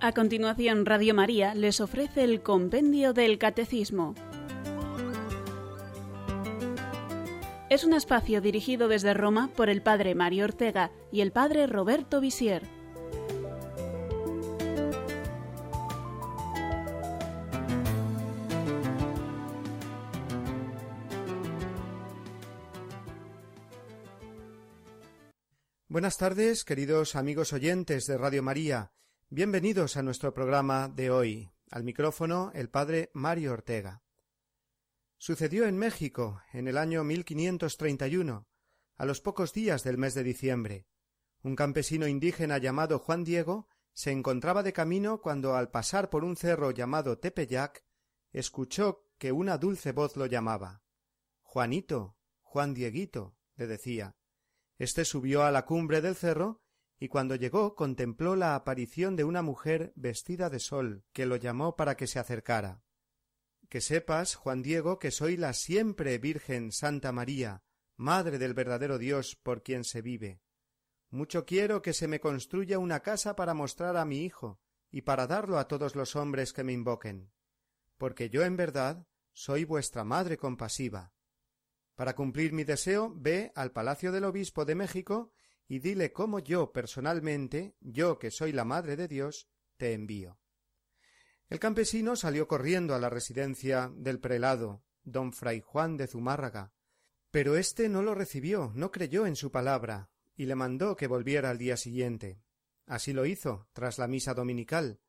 A 0.00 0.12
continuación, 0.12 0.86
Radio 0.86 1.12
María 1.12 1.56
les 1.56 1.80
ofrece 1.80 2.22
el 2.22 2.40
Compendio 2.40 3.12
del 3.12 3.36
Catecismo. 3.36 4.14
Es 7.68 7.82
un 7.82 7.94
espacio 7.94 8.40
dirigido 8.40 8.86
desde 8.86 9.12
Roma 9.12 9.50
por 9.56 9.68
el 9.68 9.82
Padre 9.82 10.14
Mario 10.14 10.44
Ortega 10.44 10.92
y 11.10 11.20
el 11.20 11.32
Padre 11.32 11.66
Roberto 11.66 12.20
Visier. 12.20 12.62
Buenas 25.88 26.16
tardes, 26.18 26.64
queridos 26.64 27.16
amigos 27.16 27.52
oyentes 27.52 28.06
de 28.06 28.16
Radio 28.16 28.44
María. 28.44 28.92
Bienvenidos 29.30 29.98
a 29.98 30.02
nuestro 30.02 30.32
programa 30.32 30.88
de 30.88 31.10
hoy. 31.10 31.50
Al 31.70 31.84
micrófono 31.84 32.50
el 32.54 32.70
padre 32.70 33.10
Mario 33.12 33.52
Ortega. 33.52 34.02
Sucedió 35.18 35.66
en 35.66 35.76
México 35.76 36.40
en 36.54 36.66
el 36.66 36.78
año 36.78 37.04
1531, 37.04 38.48
a 38.96 39.04
los 39.04 39.20
pocos 39.20 39.52
días 39.52 39.84
del 39.84 39.98
mes 39.98 40.14
de 40.14 40.22
diciembre. 40.22 40.86
Un 41.42 41.56
campesino 41.56 42.08
indígena 42.08 42.56
llamado 42.56 42.98
Juan 42.98 43.22
Diego 43.22 43.68
se 43.92 44.12
encontraba 44.12 44.62
de 44.62 44.72
camino 44.72 45.20
cuando 45.20 45.56
al 45.56 45.70
pasar 45.70 46.08
por 46.08 46.24
un 46.24 46.34
cerro 46.34 46.70
llamado 46.70 47.18
Tepeyac 47.18 47.84
escuchó 48.32 49.10
que 49.18 49.30
una 49.30 49.58
dulce 49.58 49.92
voz 49.92 50.16
lo 50.16 50.24
llamaba. 50.24 50.82
Juanito, 51.42 52.16
Juan 52.40 52.72
Dieguito, 52.72 53.36
le 53.56 53.66
decía. 53.66 54.16
Este 54.78 55.04
subió 55.04 55.42
a 55.42 55.50
la 55.50 55.66
cumbre 55.66 56.00
del 56.00 56.16
cerro 56.16 56.62
y 56.98 57.08
cuando 57.08 57.36
llegó 57.36 57.74
contempló 57.74 58.34
la 58.36 58.54
aparición 58.54 59.16
de 59.16 59.24
una 59.24 59.42
mujer 59.42 59.92
vestida 59.94 60.50
de 60.50 60.58
sol, 60.58 61.04
que 61.12 61.26
lo 61.26 61.36
llamó 61.36 61.76
para 61.76 61.96
que 61.96 62.06
se 62.06 62.18
acercara. 62.18 62.82
Que 63.68 63.80
sepas, 63.80 64.34
Juan 64.34 64.62
Diego, 64.62 64.98
que 64.98 65.10
soy 65.10 65.36
la 65.36 65.52
siempre 65.52 66.18
Virgen 66.18 66.72
Santa 66.72 67.12
María, 67.12 67.62
Madre 67.96 68.38
del 68.38 68.54
verdadero 68.54 68.96
Dios 68.96 69.34
por 69.34 69.64
quien 69.64 69.82
se 69.82 70.02
vive. 70.02 70.40
Mucho 71.10 71.44
quiero 71.44 71.82
que 71.82 71.92
se 71.92 72.06
me 72.06 72.20
construya 72.20 72.78
una 72.78 73.00
casa 73.00 73.34
para 73.34 73.54
mostrar 73.54 73.96
a 73.96 74.04
mi 74.04 74.24
hijo, 74.24 74.60
y 74.90 75.02
para 75.02 75.26
darlo 75.26 75.58
a 75.58 75.66
todos 75.66 75.96
los 75.96 76.14
hombres 76.16 76.52
que 76.52 76.64
me 76.64 76.72
invoquen, 76.72 77.32
porque 77.96 78.30
yo 78.30 78.44
en 78.44 78.56
verdad 78.56 79.06
soy 79.32 79.64
vuestra 79.64 80.04
madre 80.04 80.36
compasiva. 80.36 81.12
Para 81.94 82.14
cumplir 82.14 82.52
mi 82.52 82.62
deseo, 82.62 83.12
ve 83.16 83.50
al 83.54 83.72
palacio 83.72 84.12
del 84.12 84.24
obispo 84.24 84.64
de 84.64 84.76
México 84.76 85.32
y 85.68 85.80
dile 85.80 86.12
cómo 86.12 86.38
yo 86.38 86.72
personalmente, 86.72 87.76
yo 87.80 88.18
que 88.18 88.30
soy 88.30 88.52
la 88.52 88.64
Madre 88.64 88.96
de 88.96 89.06
Dios, 89.06 89.48
te 89.76 89.92
envío. 89.92 90.38
El 91.50 91.60
campesino 91.60 92.16
salió 92.16 92.48
corriendo 92.48 92.94
a 92.94 92.98
la 92.98 93.10
residencia 93.10 93.92
del 93.94 94.18
prelado, 94.18 94.82
don 95.02 95.32
fray 95.32 95.60
Juan 95.60 95.96
de 95.96 96.06
Zumárraga, 96.06 96.72
pero 97.30 97.56
éste 97.56 97.88
no 97.88 98.02
lo 98.02 98.14
recibió, 98.14 98.72
no 98.74 98.90
creyó 98.90 99.26
en 99.26 99.36
su 99.36 99.50
palabra, 99.52 100.10
y 100.36 100.46
le 100.46 100.54
mandó 100.54 100.96
que 100.96 101.06
volviera 101.06 101.50
al 101.50 101.58
día 101.58 101.76
siguiente. 101.76 102.40
Así 102.86 103.12
lo 103.12 103.26
hizo, 103.26 103.68
tras 103.74 103.98
la 103.98 104.08
misa 104.08 104.32
dominical. 104.32 105.00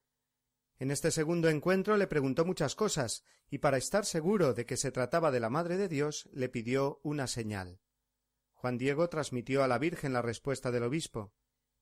En 0.77 0.91
este 0.91 1.11
segundo 1.11 1.49
encuentro 1.49 1.95
le 1.97 2.07
preguntó 2.07 2.45
muchas 2.45 2.75
cosas, 2.75 3.23
y 3.49 3.59
para 3.59 3.77
estar 3.77 4.05
seguro 4.05 4.53
de 4.53 4.65
que 4.65 4.77
se 4.77 4.91
trataba 4.91 5.31
de 5.31 5.39
la 5.39 5.49
Madre 5.49 5.77
de 5.77 5.87
Dios, 5.87 6.29
le 6.33 6.49
pidió 6.49 6.99
una 7.03 7.27
señal. 7.27 7.79
Juan 8.59 8.77
Diego 8.77 9.07
transmitió 9.07 9.63
a 9.63 9.69
la 9.69 9.77
Virgen 9.77 10.11
la 10.11 10.21
respuesta 10.21 10.69
del 10.69 10.83
obispo. 10.83 11.31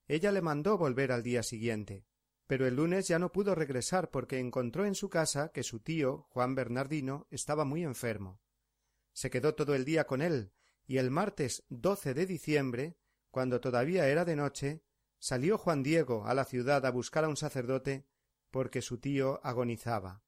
Ella 0.08 0.32
le 0.32 0.44
mandó 0.44 0.78
volver 0.78 1.12
al 1.12 1.24
día 1.24 1.42
siguiente. 1.42 2.06
Pero 2.46 2.68
el 2.68 2.76
lunes 2.76 3.08
ya 3.08 3.18
no 3.18 3.32
pudo 3.32 3.56
regresar 3.56 4.12
porque 4.12 4.38
encontró 4.38 4.86
en 4.86 4.94
su 4.94 5.10
casa 5.10 5.50
que 5.52 5.64
su 5.64 5.80
tío, 5.80 6.28
Juan 6.30 6.54
Bernardino, 6.54 7.26
estaba 7.32 7.66
muy 7.66 7.84
enfermo. 7.84 8.40
Se 9.12 9.32
quedó 9.32 9.56
todo 9.56 9.74
el 9.74 9.86
día 9.86 10.06
con 10.06 10.22
él, 10.22 10.54
y 10.86 10.98
el 10.98 11.10
martes 11.10 11.64
doce 11.68 12.14
de 12.14 12.28
diciembre, 12.28 13.00
cuando 13.32 13.60
todavía 13.60 14.08
era 14.08 14.24
de 14.24 14.36
noche, 14.36 14.84
salió 15.18 15.58
Juan 15.58 15.82
Diego 15.82 16.28
a 16.28 16.36
la 16.36 16.46
ciudad 16.46 16.86
a 16.86 16.92
buscar 16.92 17.24
a 17.24 17.28
un 17.28 17.38
sacerdote 17.38 18.06
porque 18.52 18.84
su 18.84 19.00
tío 19.00 19.42
agonizaba. 19.44 20.22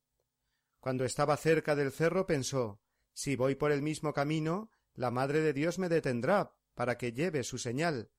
Cuando 0.80 1.06
estaba 1.06 1.38
cerca 1.38 1.76
del 1.76 1.92
cerro 1.92 2.26
pensó 2.26 2.82
si 3.14 3.36
voy 3.36 3.54
por 3.54 3.72
el 3.72 3.84
mismo 3.84 4.14
camino 4.14 4.72
la 5.00 5.12
Madre 5.12 5.40
de 5.40 5.54
Dios 5.54 5.80
me 5.80 5.88
detendrá 5.88 6.54
para 6.76 6.98
que 6.98 7.14
lleve 7.14 7.46
su 7.46 7.58
señal, 7.58 8.12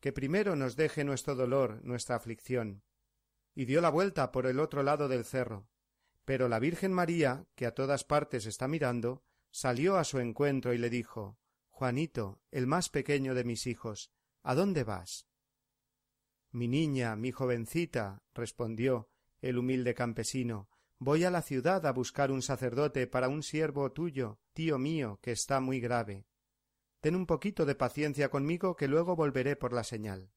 que 0.00 0.10
primero 0.10 0.56
nos 0.56 0.74
deje 0.74 1.04
nuestro 1.04 1.34
dolor, 1.34 1.84
nuestra 1.84 2.16
aflicción. 2.16 2.82
Y 3.54 3.66
dio 3.66 3.82
la 3.82 3.90
vuelta 3.90 4.32
por 4.32 4.46
el 4.46 4.58
otro 4.58 4.82
lado 4.82 5.08
del 5.08 5.26
cerro. 5.26 5.68
Pero 6.24 6.48
la 6.48 6.60
Virgen 6.60 6.94
María, 6.94 7.46
que 7.54 7.66
a 7.66 7.74
todas 7.74 8.04
partes 8.04 8.46
está 8.46 8.68
mirando, 8.68 9.22
salió 9.50 9.98
a 9.98 10.04
su 10.04 10.18
encuentro 10.18 10.72
y 10.72 10.78
le 10.78 10.88
dijo 10.88 11.38
Juanito, 11.68 12.40
el 12.52 12.66
más 12.66 12.88
pequeño 12.88 13.34
de 13.34 13.44
mis 13.44 13.66
hijos, 13.66 14.10
¿a 14.42 14.54
dónde 14.54 14.84
vas? 14.84 15.28
Mi 16.52 16.68
niña, 16.68 17.16
mi 17.16 17.32
jovencita, 17.32 18.22
respondió 18.32 19.10
el 19.42 19.58
humilde 19.58 19.92
campesino, 19.92 20.70
voy 20.98 21.24
a 21.24 21.30
la 21.30 21.42
ciudad 21.42 21.86
a 21.86 21.92
buscar 21.92 22.30
un 22.30 22.42
sacerdote 22.42 23.06
para 23.06 23.28
un 23.28 23.42
siervo 23.42 23.92
tuyo, 23.92 24.40
tío 24.52 24.78
mío, 24.78 25.18
que 25.22 25.32
está 25.32 25.60
muy 25.60 25.80
grave. 25.80 26.26
Ten 27.00 27.14
un 27.14 27.26
poquito 27.26 27.64
de 27.64 27.74
paciencia 27.74 28.28
conmigo 28.28 28.74
que 28.74 28.88
luego 28.88 29.14
volveré 29.14 29.56
por 29.56 29.72
la 29.72 29.84
señal. 29.84 30.32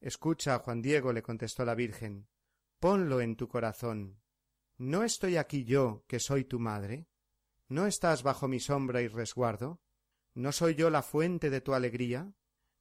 Escucha, 0.00 0.58
Juan 0.58 0.82
Diego, 0.82 1.12
le 1.12 1.22
contestó 1.22 1.64
la 1.64 1.74
Virgen, 1.74 2.28
ponlo 2.80 3.20
en 3.20 3.36
tu 3.36 3.48
corazón. 3.48 4.20
¿No 4.78 5.04
estoy 5.04 5.36
aquí 5.36 5.64
yo, 5.64 6.04
que 6.08 6.18
soy 6.18 6.44
tu 6.44 6.58
madre? 6.58 7.06
¿No 7.68 7.86
estás 7.86 8.22
bajo 8.22 8.48
mi 8.48 8.58
sombra 8.58 9.02
y 9.02 9.08
resguardo? 9.08 9.80
¿No 10.34 10.52
soy 10.52 10.74
yo 10.74 10.90
la 10.90 11.02
fuente 11.02 11.50
de 11.50 11.60
tu 11.60 11.74
alegría? 11.74 12.34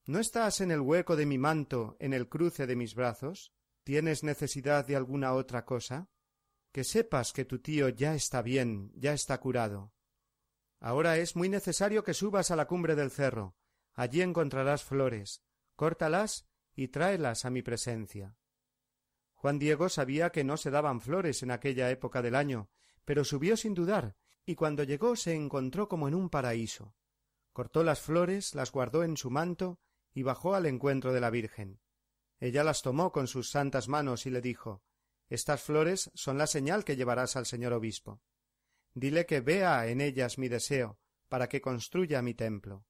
¿No 0.06 0.20
estás 0.20 0.62
en 0.62 0.72
el 0.72 0.80
hueco 0.80 1.16
de 1.16 1.26
mi 1.26 1.38
manto, 1.38 1.98
en 2.00 2.14
el 2.14 2.30
cruce 2.30 2.66
de 2.66 2.76
mis 2.76 2.96
brazos? 2.96 3.54
¿Tienes 3.84 4.24
necesidad 4.24 4.88
de 4.88 4.96
alguna 4.96 5.34
otra 5.34 5.66
cosa? 5.66 6.10
Que 6.72 6.84
sepas 6.84 7.34
que 7.34 7.46
tu 7.46 7.60
tío 7.60 7.90
ya 7.90 8.16
está 8.16 8.42
bien, 8.42 8.92
ya 8.96 9.14
está 9.14 9.40
curado. 9.40 9.94
Ahora 10.80 11.18
es 11.18 11.36
muy 11.36 11.50
necesario 11.50 12.04
que 12.04 12.14
subas 12.14 12.52
a 12.52 12.56
la 12.56 12.68
cumbre 12.68 12.96
del 12.96 13.12
cerro. 13.12 13.56
Allí 13.96 14.22
encontrarás 14.22 14.84
flores. 14.84 15.42
Córtalas 15.76 16.48
y 16.76 16.90
tráelas 16.90 17.46
a 17.46 17.50
mi 17.50 17.62
presencia. 17.62 18.38
Juan 19.34 19.60
Diego 19.60 19.90
sabía 19.90 20.32
que 20.32 20.44
no 20.44 20.58
se 20.58 20.70
daban 20.70 21.02
flores 21.02 21.44
en 21.44 21.52
aquella 21.52 21.90
época 21.92 22.22
del 22.22 22.36
año, 22.36 22.70
pero 23.06 23.24
subió 23.24 23.58
sin 23.58 23.74
dudar, 23.74 24.16
y 24.46 24.56
cuando 24.56 24.84
llegó 24.84 25.16
se 25.16 25.34
encontró 25.34 25.88
como 25.88 26.08
en 26.08 26.16
un 26.16 26.30
paraíso. 26.30 26.94
Cortó 27.54 27.84
las 27.84 28.00
flores, 28.02 28.56
las 28.56 28.72
guardó 28.72 29.04
en 29.04 29.18
su 29.18 29.30
manto 29.30 29.80
y 30.14 30.24
bajó 30.24 30.56
al 30.56 30.66
encuentro 30.66 31.14
de 31.14 31.22
la 31.22 31.30
Virgen. 31.30 31.82
Ella 32.40 32.64
las 32.64 32.82
tomó 32.82 33.12
con 33.12 33.28
sus 33.28 33.50
santas 33.50 33.88
manos 33.88 34.26
y 34.26 34.30
le 34.30 34.42
dijo 34.42 34.84
estas 35.30 35.62
flores 35.62 36.12
son 36.14 36.38
la 36.38 36.48
señal 36.48 36.84
que 36.84 36.96
llevarás 36.96 37.36
al 37.36 37.46
señor 37.46 37.74
obispo. 37.74 38.22
Dile 38.94 39.26
que 39.26 39.42
vea 39.42 39.88
en 39.88 40.02
ellas 40.02 40.38
mi 40.38 40.50
deseo, 40.50 41.00
para 41.28 41.48
que 41.48 41.62
construya 41.62 42.22
mi 42.22 42.34
templo, 42.34 42.86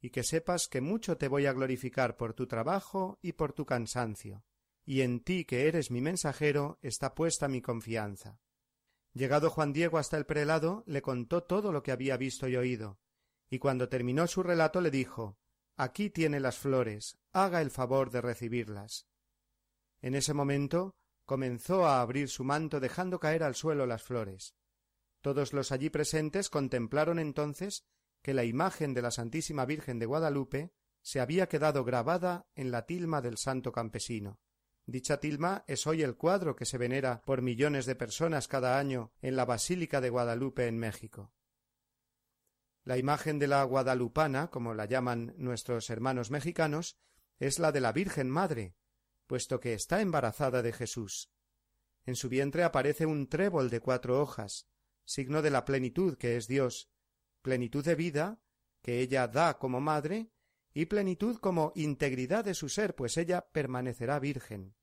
y 0.00 0.10
que 0.10 0.24
sepas 0.24 0.68
que 0.68 0.80
mucho 0.80 1.16
te 1.16 1.28
voy 1.28 1.46
a 1.46 1.52
glorificar 1.52 2.16
por 2.16 2.34
tu 2.34 2.46
trabajo 2.46 3.18
y 3.22 3.32
por 3.32 3.52
tu 3.52 3.64
cansancio, 3.64 4.44
y 4.84 5.02
en 5.02 5.20
ti 5.20 5.44
que 5.44 5.68
eres 5.68 5.90
mi 5.90 6.00
mensajero 6.00 6.78
está 6.82 7.14
puesta 7.14 7.46
mi 7.46 7.62
confianza. 7.62 8.40
Llegado 9.12 9.50
Juan 9.50 9.72
Diego 9.72 9.98
hasta 9.98 10.16
el 10.16 10.26
prelado, 10.26 10.82
le 10.86 11.02
contó 11.02 11.44
todo 11.44 11.72
lo 11.72 11.82
que 11.82 11.92
había 11.92 12.16
visto 12.16 12.48
y 12.48 12.56
oído, 12.56 12.98
y 13.48 13.58
cuando 13.58 13.88
terminó 13.88 14.26
su 14.26 14.42
relato 14.42 14.80
le 14.80 14.90
dijo 14.90 15.38
Aquí 15.76 16.10
tiene 16.10 16.40
las 16.40 16.58
flores, 16.58 17.18
haga 17.32 17.60
el 17.60 17.70
favor 17.70 18.10
de 18.10 18.20
recibirlas. 18.20 19.06
En 20.02 20.16
ese 20.16 20.34
momento 20.34 20.96
comenzó 21.28 21.86
a 21.86 22.00
abrir 22.00 22.30
su 22.30 22.42
manto 22.42 22.80
dejando 22.80 23.20
caer 23.20 23.42
al 23.42 23.54
suelo 23.54 23.84
las 23.84 24.02
flores. 24.02 24.54
Todos 25.20 25.52
los 25.52 25.72
allí 25.72 25.90
presentes 25.90 26.48
contemplaron 26.48 27.18
entonces 27.18 27.84
que 28.22 28.32
la 28.32 28.44
imagen 28.44 28.94
de 28.94 29.02
la 29.02 29.10
Santísima 29.10 29.66
Virgen 29.66 29.98
de 29.98 30.06
Guadalupe 30.06 30.72
se 31.02 31.20
había 31.20 31.46
quedado 31.46 31.84
grabada 31.84 32.46
en 32.54 32.70
la 32.70 32.86
tilma 32.86 33.20
del 33.20 33.36
santo 33.36 33.72
campesino. 33.72 34.40
Dicha 34.86 35.20
tilma 35.20 35.64
es 35.66 35.86
hoy 35.86 36.02
el 36.02 36.16
cuadro 36.16 36.56
que 36.56 36.64
se 36.64 36.78
venera 36.78 37.20
por 37.26 37.42
millones 37.42 37.84
de 37.84 37.94
personas 37.94 38.48
cada 38.48 38.78
año 38.78 39.12
en 39.20 39.36
la 39.36 39.44
Basílica 39.44 40.00
de 40.00 40.08
Guadalupe 40.08 40.66
en 40.66 40.78
México. 40.78 41.34
La 42.84 42.96
imagen 42.96 43.38
de 43.38 43.48
la 43.48 43.62
guadalupana, 43.64 44.48
como 44.48 44.72
la 44.72 44.86
llaman 44.86 45.34
nuestros 45.36 45.90
hermanos 45.90 46.30
mexicanos, 46.30 46.96
es 47.38 47.58
la 47.58 47.70
de 47.70 47.82
la 47.82 47.92
Virgen 47.92 48.30
Madre, 48.30 48.76
puesto 49.28 49.60
que 49.60 49.74
está 49.74 50.00
embarazada 50.00 50.62
de 50.62 50.72
Jesús. 50.72 51.30
En 52.04 52.16
su 52.16 52.28
vientre 52.28 52.64
aparece 52.64 53.06
un 53.06 53.28
trébol 53.28 53.70
de 53.70 53.80
cuatro 53.80 54.20
hojas, 54.20 54.66
signo 55.04 55.42
de 55.42 55.50
la 55.50 55.64
plenitud 55.64 56.16
que 56.16 56.36
es 56.36 56.48
Dios, 56.48 56.90
plenitud 57.42 57.84
de 57.84 57.94
vida, 57.94 58.40
que 58.82 59.00
ella 59.00 59.28
da 59.28 59.58
como 59.58 59.80
madre, 59.80 60.32
y 60.72 60.86
plenitud 60.86 61.36
como 61.38 61.72
integridad 61.74 62.44
de 62.44 62.54
su 62.54 62.68
ser, 62.68 62.94
pues 62.94 63.16
ella 63.16 63.48
permanecerá 63.52 64.18
virgen. 64.18 64.74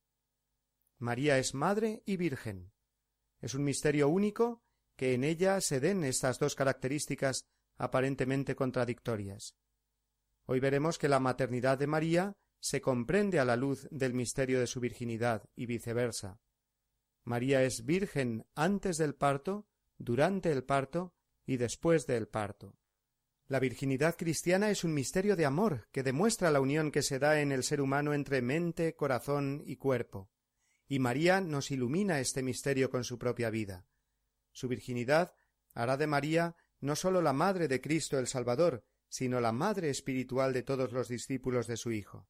María 1.00 1.38
es 1.38 1.54
madre 1.54 2.04
y 2.06 2.18
virgen. 2.18 2.72
Es 3.40 3.56
un 3.56 3.64
misterio 3.64 4.08
único 4.10 4.64
que 4.96 5.14
en 5.14 5.24
ella 5.24 5.60
se 5.60 5.80
den 5.80 6.04
estas 6.04 6.40
dos 6.40 6.56
características 6.56 7.46
aparentemente 7.78 8.56
contradictorias. 8.56 9.56
Hoy 10.46 10.60
veremos 10.60 10.98
que 10.98 11.10
la 11.10 11.20
maternidad 11.20 11.78
de 11.78 11.88
María 11.88 12.38
se 12.60 12.82
comprende 12.82 13.40
a 13.40 13.46
la 13.46 13.56
luz 13.56 13.88
del 13.92 14.14
misterio 14.14 14.60
de 14.60 14.68
su 14.68 14.80
virginidad 14.80 15.50
y 15.56 15.66
viceversa. 15.66 16.40
María 17.24 17.64
es 17.64 17.86
virgen 17.86 18.46
antes 18.56 18.98
del 18.98 19.16
parto, 19.16 19.68
durante 19.98 20.52
el 20.52 20.64
parto 20.64 21.14
y 21.46 21.58
después 21.58 22.06
del 22.06 22.28
parto. 22.28 22.78
La 23.48 23.60
virginidad 23.60 24.16
cristiana 24.18 24.72
es 24.72 24.84
un 24.84 24.94
misterio 24.94 25.36
de 25.36 25.46
amor 25.46 25.88
que 25.92 26.02
demuestra 26.02 26.50
la 26.50 26.60
unión 26.60 26.92
que 26.92 27.04
se 27.04 27.20
da 27.20 27.42
en 27.42 27.52
el 27.52 27.64
ser 27.64 27.80
humano 27.80 28.14
entre 28.14 28.42
mente, 28.42 28.96
corazón 28.96 29.62
y 29.66 29.76
cuerpo. 29.76 30.32
Y 30.88 31.00
María 31.00 31.42
nos 31.42 31.70
ilumina 31.70 32.20
este 32.20 32.42
misterio 32.42 32.90
con 32.90 33.04
su 33.04 33.20
propia 33.20 33.50
vida. 33.50 33.86
Su 34.52 34.68
virginidad 34.68 35.36
hará 35.74 35.98
de 35.98 36.08
María 36.08 36.56
no 36.80 36.96
sólo 36.96 37.22
la 37.22 37.34
madre 37.34 37.68
de 37.68 37.82
Cristo 37.82 38.18
el 38.18 38.28
Salvador, 38.28 38.84
sino 39.08 39.40
la 39.40 39.52
madre 39.52 39.90
espiritual 39.90 40.54
de 40.54 40.64
todos 40.64 40.92
los 40.92 41.08
discípulos 41.08 41.68
de 41.68 41.78
su 41.78 41.92
Hijo. 41.92 42.28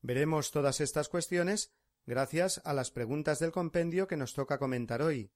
Veremos 0.00 0.52
todas 0.52 0.80
estas 0.80 1.08
cuestiones 1.08 1.72
gracias 2.06 2.62
a 2.64 2.72
las 2.72 2.90
preguntas 2.90 3.38
del 3.38 3.52
compendio 3.52 4.06
que 4.06 4.16
nos 4.16 4.32
toca 4.32 4.58
comentar 4.58 5.02
hoy, 5.02 5.32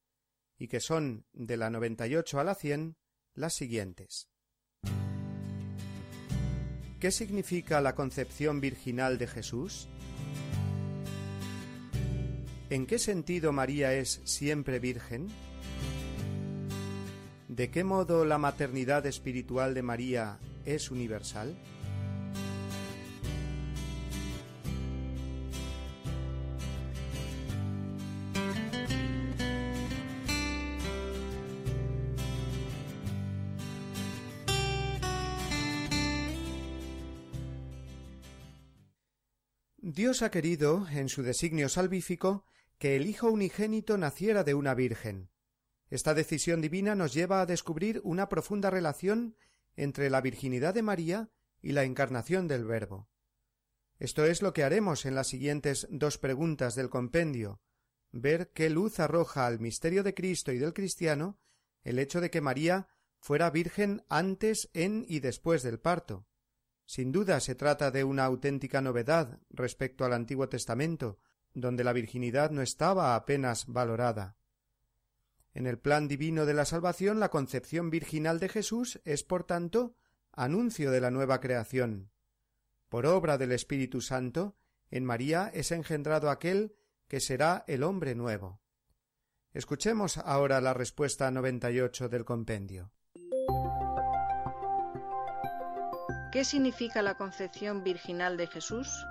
y 0.56 0.68
que 0.68 0.80
son 0.80 1.26
de 1.32 1.56
la 1.56 1.70
noventa 1.70 2.06
y 2.06 2.14
ocho 2.14 2.38
a 2.38 2.44
la 2.44 2.54
cien 2.54 2.96
las 3.34 3.54
siguientes. 3.54 4.28
¿Qué 7.00 7.10
significa 7.10 7.80
la 7.80 7.96
concepción 7.96 8.60
virginal 8.60 9.18
de 9.18 9.26
Jesús? 9.26 9.88
¿En 12.70 12.86
qué 12.86 12.98
sentido 13.00 13.52
María 13.52 13.92
es 13.94 14.20
siempre 14.24 14.78
virgen? 14.78 15.28
¿De 17.48 17.70
qué 17.70 17.82
modo 17.82 18.24
la 18.24 18.38
maternidad 18.38 19.04
espiritual 19.06 19.74
de 19.74 19.82
María 19.82 20.38
es 20.64 20.90
universal? 20.90 21.56
Dios 40.02 40.22
ha 40.22 40.32
querido, 40.32 40.88
en 40.90 41.08
su 41.08 41.22
designio 41.22 41.68
salvífico, 41.68 42.44
que 42.78 42.96
el 42.96 43.06
Hijo 43.06 43.30
unigénito 43.30 43.96
naciera 43.98 44.42
de 44.42 44.52
una 44.52 44.74
Virgen. 44.74 45.30
Esta 45.90 46.12
decisión 46.12 46.60
divina 46.60 46.96
nos 46.96 47.14
lleva 47.14 47.40
a 47.40 47.46
descubrir 47.46 48.00
una 48.02 48.28
profunda 48.28 48.68
relación 48.68 49.36
entre 49.76 50.10
la 50.10 50.20
virginidad 50.20 50.74
de 50.74 50.82
María 50.82 51.30
y 51.60 51.70
la 51.70 51.84
encarnación 51.84 52.48
del 52.48 52.64
Verbo. 52.64 53.08
Esto 54.00 54.24
es 54.24 54.42
lo 54.42 54.52
que 54.52 54.64
haremos 54.64 55.06
en 55.06 55.14
las 55.14 55.28
siguientes 55.28 55.86
dos 55.88 56.18
preguntas 56.18 56.74
del 56.74 56.90
compendio 56.90 57.60
ver 58.10 58.50
qué 58.50 58.70
luz 58.70 58.98
arroja 58.98 59.46
al 59.46 59.60
misterio 59.60 60.02
de 60.02 60.14
Cristo 60.14 60.50
y 60.50 60.58
del 60.58 60.74
cristiano 60.74 61.38
el 61.84 62.00
hecho 62.00 62.20
de 62.20 62.28
que 62.28 62.40
María 62.40 62.88
fuera 63.20 63.50
virgen 63.50 64.04
antes, 64.08 64.68
en 64.74 65.04
y 65.06 65.20
después 65.20 65.62
del 65.62 65.78
parto, 65.78 66.26
sin 66.92 67.10
duda 67.10 67.40
se 67.40 67.54
trata 67.54 67.90
de 67.90 68.04
una 68.04 68.26
auténtica 68.26 68.82
novedad 68.82 69.38
respecto 69.48 70.04
al 70.04 70.12
Antiguo 70.12 70.50
Testamento, 70.50 71.16
donde 71.54 71.84
la 71.84 71.94
virginidad 71.94 72.50
no 72.50 72.60
estaba 72.60 73.14
apenas 73.14 73.64
valorada. 73.66 74.36
En 75.54 75.66
el 75.66 75.78
plan 75.78 76.06
divino 76.06 76.44
de 76.44 76.52
la 76.52 76.66
salvación, 76.66 77.18
la 77.18 77.30
concepción 77.30 77.88
virginal 77.88 78.38
de 78.40 78.50
Jesús 78.50 79.00
es, 79.06 79.24
por 79.24 79.44
tanto, 79.44 79.96
anuncio 80.32 80.90
de 80.90 81.00
la 81.00 81.10
nueva 81.10 81.40
creación. 81.40 82.10
Por 82.90 83.06
obra 83.06 83.38
del 83.38 83.52
Espíritu 83.52 84.02
Santo, 84.02 84.54
en 84.90 85.06
María 85.06 85.50
es 85.54 85.72
engendrado 85.72 86.28
aquel 86.28 86.76
que 87.08 87.20
será 87.20 87.64
el 87.68 87.84
hombre 87.84 88.14
nuevo. 88.14 88.60
Escuchemos 89.54 90.18
ahora 90.18 90.60
la 90.60 90.74
respuesta 90.74 91.30
noventa 91.30 91.70
y 91.70 91.80
ocho 91.80 92.10
del 92.10 92.26
compendio. 92.26 92.92
¿Qué 96.32 96.46
significa 96.46 97.02
la 97.02 97.18
concepción 97.18 97.84
virginal 97.84 98.38
de 98.38 98.46
Jesús? 98.46 99.06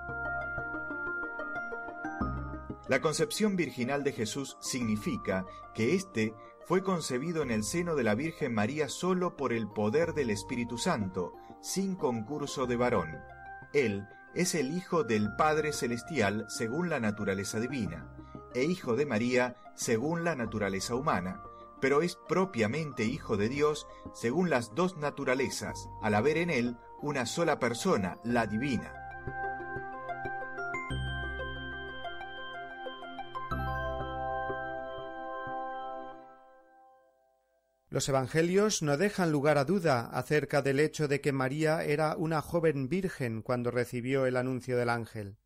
La 2.88 3.00
concepción 3.00 3.54
virginal 3.54 4.02
de 4.02 4.10
Jesús 4.10 4.56
significa 4.60 5.46
que 5.72 5.94
éste 5.94 6.34
fue 6.66 6.82
concebido 6.82 7.44
en 7.44 7.52
el 7.52 7.62
seno 7.62 7.94
de 7.94 8.02
la 8.02 8.16
Virgen 8.16 8.52
María 8.52 8.88
solo 8.88 9.36
por 9.36 9.52
el 9.52 9.68
poder 9.68 10.14
del 10.14 10.30
Espíritu 10.30 10.78
Santo, 10.78 11.32
sin 11.60 11.94
concurso 11.94 12.66
de 12.66 12.74
varón. 12.74 13.16
Él 13.72 14.04
es 14.34 14.56
el 14.56 14.76
Hijo 14.76 15.04
del 15.04 15.28
Padre 15.36 15.72
Celestial 15.72 16.46
según 16.48 16.90
la 16.90 16.98
naturaleza 16.98 17.60
divina, 17.60 18.12
e 18.52 18.64
Hijo 18.64 18.96
de 18.96 19.06
María 19.06 19.54
según 19.76 20.24
la 20.24 20.34
naturaleza 20.34 20.96
humana, 20.96 21.40
pero 21.80 22.02
es 22.02 22.18
propiamente 22.28 23.04
Hijo 23.04 23.36
de 23.36 23.48
Dios 23.48 23.86
según 24.12 24.50
las 24.50 24.74
dos 24.74 24.96
naturalezas, 24.96 25.88
al 26.02 26.16
haber 26.16 26.36
en 26.36 26.50
él 26.50 26.76
una 27.02 27.26
sola 27.26 27.58
persona, 27.58 28.18
la 28.24 28.46
divina. 28.46 29.02
Los 37.88 38.08
Evangelios 38.08 38.80
no 38.80 38.96
dejan 38.96 39.30
lugar 39.30 39.58
a 39.58 39.66
duda 39.66 40.06
acerca 40.06 40.62
del 40.62 40.80
hecho 40.80 41.08
de 41.08 41.20
que 41.20 41.32
María 41.32 41.84
era 41.84 42.16
una 42.16 42.40
joven 42.40 42.88
virgen 42.88 43.42
cuando 43.42 43.70
recibió 43.70 44.24
el 44.24 44.38
anuncio 44.38 44.78
del 44.78 44.88
ángel. 44.88 45.36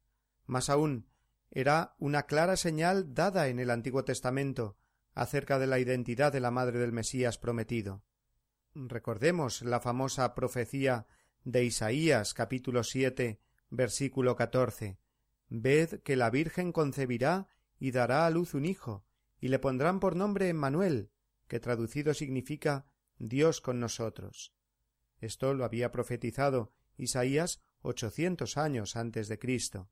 Más 0.44 0.70
aún, 0.70 1.08
era 1.50 1.96
una 1.98 2.24
clara 2.24 2.56
señal 2.56 3.14
dada 3.14 3.48
en 3.48 3.58
el 3.58 3.70
Antiguo 3.70 4.04
Testamento 4.04 4.76
acerca 5.12 5.58
de 5.58 5.66
la 5.66 5.80
identidad 5.80 6.32
de 6.32 6.38
la 6.38 6.52
madre 6.52 6.78
del 6.78 6.92
Mesías 6.92 7.36
prometido. 7.38 8.04
Recordemos 8.74 9.62
la 9.62 9.80
famosa 9.80 10.34
profecía 10.34 11.06
de 11.46 11.62
Isaías 11.62 12.34
capítulo 12.34 12.82
siete 12.82 13.38
versículo 13.70 14.34
catorce 14.34 14.98
Ved 15.48 16.00
que 16.00 16.16
la 16.16 16.28
Virgen 16.28 16.72
concebirá 16.72 17.46
y 17.78 17.92
dará 17.92 18.26
a 18.26 18.30
luz 18.30 18.54
un 18.54 18.64
hijo, 18.64 19.06
y 19.38 19.46
le 19.46 19.60
pondrán 19.60 20.00
por 20.00 20.16
nombre 20.16 20.48
Emmanuel, 20.48 21.12
que 21.46 21.60
traducido 21.60 22.14
significa 22.14 22.86
Dios 23.18 23.60
con 23.60 23.78
nosotros. 23.78 24.54
Esto 25.20 25.54
lo 25.54 25.64
había 25.64 25.92
profetizado 25.92 26.72
Isaías 26.96 27.62
ochocientos 27.80 28.56
años 28.56 28.96
antes 28.96 29.28
de 29.28 29.38
Cristo. 29.38 29.88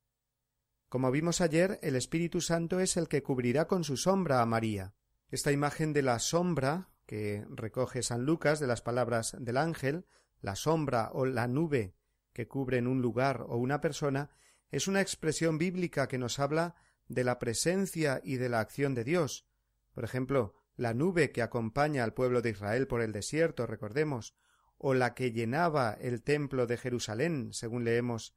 Como 0.89 1.13
vimos 1.13 1.41
ayer, 1.41 1.79
el 1.83 1.95
Espíritu 1.95 2.41
Santo 2.41 2.81
es 2.81 2.97
el 2.97 3.07
que 3.07 3.23
cubrirá 3.23 3.69
con 3.69 3.85
su 3.85 3.97
sombra 3.97 4.43
a 4.43 4.47
María. 4.47 4.95
Esta 5.29 5.53
imagen 5.53 5.93
de 5.93 6.03
la 6.03 6.19
sombra 6.19 6.91
que 7.07 7.47
recoge 7.49 8.03
San 8.03 8.25
Lucas 8.25 8.59
de 8.59 8.67
las 8.67 8.83
palabras 8.83 9.37
del 9.39 9.57
ángel 9.57 10.05
la 10.45 10.57
sombra 10.57 11.11
o 11.15 11.25
la 11.25 11.49
nube 11.49 11.95
que 12.35 12.47
cubren 12.47 12.87
un 12.87 13.01
lugar 13.01 13.47
o 13.49 13.57
una 13.57 13.81
persona, 13.81 14.31
es 14.71 14.89
una 14.89 15.01
expresión 15.01 15.57
bíblica 15.57 16.07
que 16.07 16.19
nos 16.19 16.39
habla 16.39 16.75
de 17.09 17.25
la 17.25 17.39
presencia 17.39 18.21
y 18.23 18.37
de 18.37 18.51
la 18.51 18.61
acción 18.61 18.95
de 18.95 19.05
Dios. 19.05 19.47
Por 19.95 20.05
ejemplo, 20.05 20.55
la 20.77 20.93
nube 20.93 21.33
que 21.33 21.41
acompaña 21.41 22.05
al 22.05 22.13
pueblo 22.13 22.43
de 22.43 22.51
Israel 22.51 22.87
por 22.87 23.01
el 23.01 23.13
desierto, 23.13 23.67
recordemos, 23.67 24.35
o 24.77 24.93
la 24.93 25.15
que 25.15 25.33
llenaba 25.33 25.95
el 25.95 26.23
templo 26.23 26.67
de 26.67 26.77
Jerusalén, 26.77 27.55
según 27.55 27.85
leemos 27.85 28.35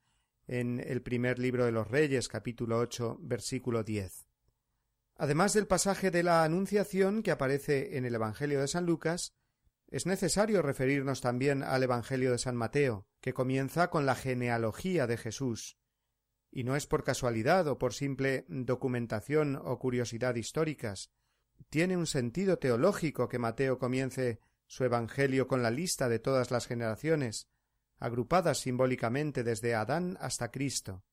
en 0.47 0.79
el 0.79 1.01
primer 1.01 1.39
libro 1.39 1.65
de 1.65 1.73
los 1.73 1.89
Reyes, 1.89 2.29
capítulo 2.29 2.79
ocho, 2.79 3.17
versículo 3.19 3.83
diez. 3.83 4.29
Además 5.17 5.51
del 5.51 5.67
pasaje 5.67 6.09
de 6.09 6.23
la 6.23 6.45
Anunciación 6.45 7.21
que 7.21 7.31
aparece 7.31 7.97
en 7.97 8.05
el 8.05 8.15
Evangelio 8.15 8.61
de 8.61 8.69
San 8.69 8.85
Lucas, 8.85 9.33
es 9.89 10.05
necesario 10.05 10.61
referirnos 10.61 11.21
también 11.21 11.63
al 11.63 11.83
Evangelio 11.83 12.31
de 12.31 12.37
San 12.37 12.55
Mateo, 12.55 13.07
que 13.21 13.33
comienza 13.33 13.89
con 13.89 14.05
la 14.05 14.15
genealogía 14.15 15.07
de 15.07 15.17
Jesús. 15.17 15.77
Y 16.51 16.63
no 16.63 16.75
es 16.75 16.87
por 16.87 17.03
casualidad 17.03 17.67
o 17.67 17.77
por 17.77 17.93
simple 17.93 18.45
documentación 18.49 19.55
o 19.55 19.79
curiosidad 19.79 20.35
históricas. 20.35 21.11
Tiene 21.69 21.95
un 21.95 22.05
sentido 22.05 22.59
teológico 22.59 23.29
que 23.29 23.39
Mateo 23.39 23.79
comience 23.79 24.39
su 24.65 24.83
Evangelio 24.83 25.47
con 25.47 25.63
la 25.63 25.71
lista 25.71 26.09
de 26.09 26.19
todas 26.19 26.51
las 26.51 26.67
generaciones, 26.67 27.47
agrupadas 27.97 28.59
simbólicamente 28.59 29.43
desde 29.43 29.73
Adán 29.73 30.17
hasta 30.19 30.51
Cristo, 30.51 31.03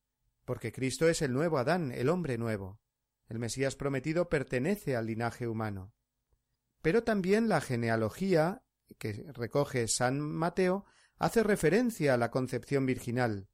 porque 0.45 0.73
Cristo 0.73 1.09
es 1.09 1.23
el 1.23 1.33
nuevo 1.33 1.59
Adán, 1.59 1.93
el 1.93 2.09
hombre 2.09 2.39
nuevo. 2.39 2.81
El 3.29 3.39
Mesías 3.39 3.77
prometido 3.77 4.29
pertenece 4.29 4.97
al 4.97 5.07
linaje 5.07 5.47
humano. 5.47 5.95
Pero 6.83 7.05
también 7.05 7.49
la 7.49 7.63
genealogía 7.63 8.64
que 9.05 9.27
recoge 9.35 9.87
San 9.87 10.19
Mateo 10.19 10.87
hace 11.19 11.43
referencia 11.43 12.15
a 12.15 12.17
la 12.17 12.31
concepción 12.31 12.87
virginal, 12.87 13.49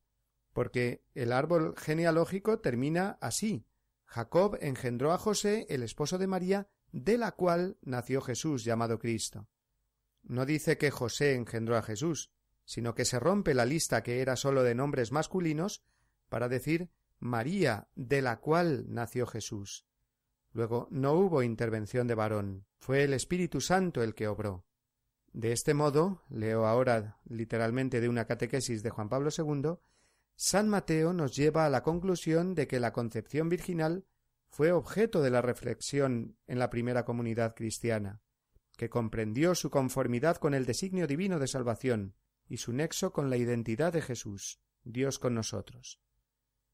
porque 0.53 1.03
el 1.15 1.33
árbol 1.33 1.75
genealógico 1.77 2.61
termina 2.61 3.19
así 3.21 3.67
Jacob 4.07 4.59
engendró 4.61 5.13
a 5.13 5.19
José, 5.19 5.67
el 5.69 5.83
esposo 5.83 6.19
de 6.19 6.29
María, 6.29 6.69
de 6.93 7.19
la 7.19 7.33
cual 7.33 7.79
nació 7.83 8.21
Jesús 8.21 8.65
llamado 8.65 8.99
Cristo. 9.01 9.49
No 10.23 10.47
dice 10.47 10.79
que 10.79 10.93
José 10.93 11.35
engendró 11.35 11.77
a 11.77 11.83
Jesús, 11.83 12.33
sino 12.65 12.95
que 12.95 13.05
se 13.05 13.19
rompe 13.19 13.53
la 13.53 13.65
lista 13.65 14.05
que 14.05 14.21
era 14.21 14.37
sólo 14.37 14.63
de 14.63 14.77
nombres 14.77 15.11
masculinos 15.11 15.85
para 16.29 16.49
decir 16.49 16.91
María, 17.19 17.89
de 17.97 18.23
la 18.23 18.39
cual 18.39 18.85
nació 18.89 19.27
Jesús. 19.27 19.87
Luego 20.53 20.87
no 20.91 21.13
hubo 21.15 21.43
intervención 21.43 22.07
de 22.07 22.15
varón, 22.15 22.67
fue 22.79 23.03
el 23.03 23.15
Espíritu 23.15 23.61
Santo 23.61 24.03
el 24.03 24.15
que 24.15 24.29
obró. 24.29 24.65
De 25.33 25.53
este 25.53 25.75
modo, 25.75 26.23
leo 26.29 26.67
ahora 26.67 27.19
literalmente 27.29 28.01
de 28.01 28.09
una 28.09 28.25
catequesis 28.25 28.83
de 28.83 28.91
Juan 28.91 29.09
Pablo 29.09 29.31
II, 29.37 29.79
San 30.35 30.69
Mateo 30.69 31.13
nos 31.13 31.37
lleva 31.37 31.67
a 31.67 31.71
la 31.71 31.83
conclusión 31.83 32.55
de 32.55 32.67
que 32.67 32.81
la 32.81 32.93
concepción 32.93 33.49
virginal 33.49 34.07
fue 34.49 34.73
objeto 34.73 35.23
de 35.23 35.31
la 35.31 35.43
reflexión 35.43 36.37
en 36.47 36.59
la 36.59 36.71
primera 36.71 37.05
comunidad 37.05 37.55
cristiana, 37.55 38.21
que 38.77 38.91
comprendió 38.91 39.55
su 39.55 39.71
conformidad 39.71 40.39
con 40.39 40.55
el 40.55 40.67
designio 40.67 41.07
divino 41.07 41.39
de 41.39 41.47
salvación 41.47 42.15
y 42.49 42.57
su 42.57 42.73
nexo 42.73 43.13
con 43.13 43.31
la 43.31 43.37
identidad 43.37 43.93
de 43.93 44.03
Jesús, 44.03 44.61
Dios 44.83 45.19
con 45.19 45.35
nosotros. 45.35 46.01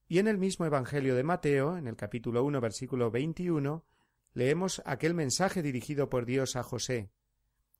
Y 0.08 0.18
en 0.18 0.28
el 0.28 0.38
mismo 0.38 0.64
Evangelio 0.64 1.14
de 1.14 1.24
Mateo, 1.24 1.76
en 1.76 1.88
el 1.88 1.96
capítulo 1.96 2.44
1, 2.44 2.60
versículo 2.60 3.10
21, 3.10 3.84
leemos 4.32 4.80
aquel 4.86 5.12
mensaje 5.12 5.60
dirigido 5.60 6.08
por 6.08 6.24
Dios 6.24 6.56
a 6.56 6.62
José. 6.62 7.10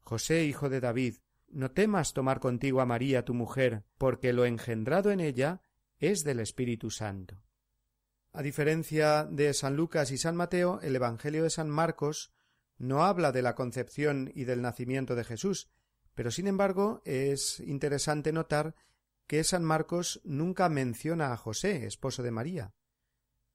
José, 0.06 0.44
hijo 0.44 0.68
de 0.68 0.78
David, 0.78 1.16
no 1.48 1.72
temas 1.72 2.12
tomar 2.12 2.38
contigo 2.38 2.80
a 2.80 2.86
María 2.86 3.24
tu 3.24 3.34
mujer, 3.34 3.82
porque 3.98 4.32
lo 4.32 4.44
engendrado 4.44 5.10
en 5.10 5.18
ella 5.18 5.62
es 5.98 6.22
del 6.22 6.38
Espíritu 6.38 6.92
Santo. 6.92 7.42
A 8.32 8.40
diferencia 8.40 9.24
de 9.24 9.52
San 9.52 9.74
Lucas 9.74 10.12
y 10.12 10.16
San 10.16 10.36
Mateo, 10.36 10.78
el 10.80 10.94
Evangelio 10.94 11.42
de 11.42 11.50
San 11.50 11.68
Marcos 11.68 12.32
no 12.78 13.04
habla 13.04 13.32
de 13.32 13.42
la 13.42 13.56
concepción 13.56 14.30
y 14.32 14.44
del 14.44 14.62
nacimiento 14.62 15.16
de 15.16 15.24
Jesús, 15.24 15.70
pero 16.14 16.30
sin 16.30 16.46
embargo 16.46 17.02
es 17.04 17.58
interesante 17.58 18.32
notar 18.32 18.76
que 19.26 19.42
San 19.42 19.64
Marcos 19.64 20.20
nunca 20.22 20.68
menciona 20.68 21.32
a 21.32 21.36
José, 21.36 21.84
esposo 21.84 22.22
de 22.22 22.30
María. 22.30 22.74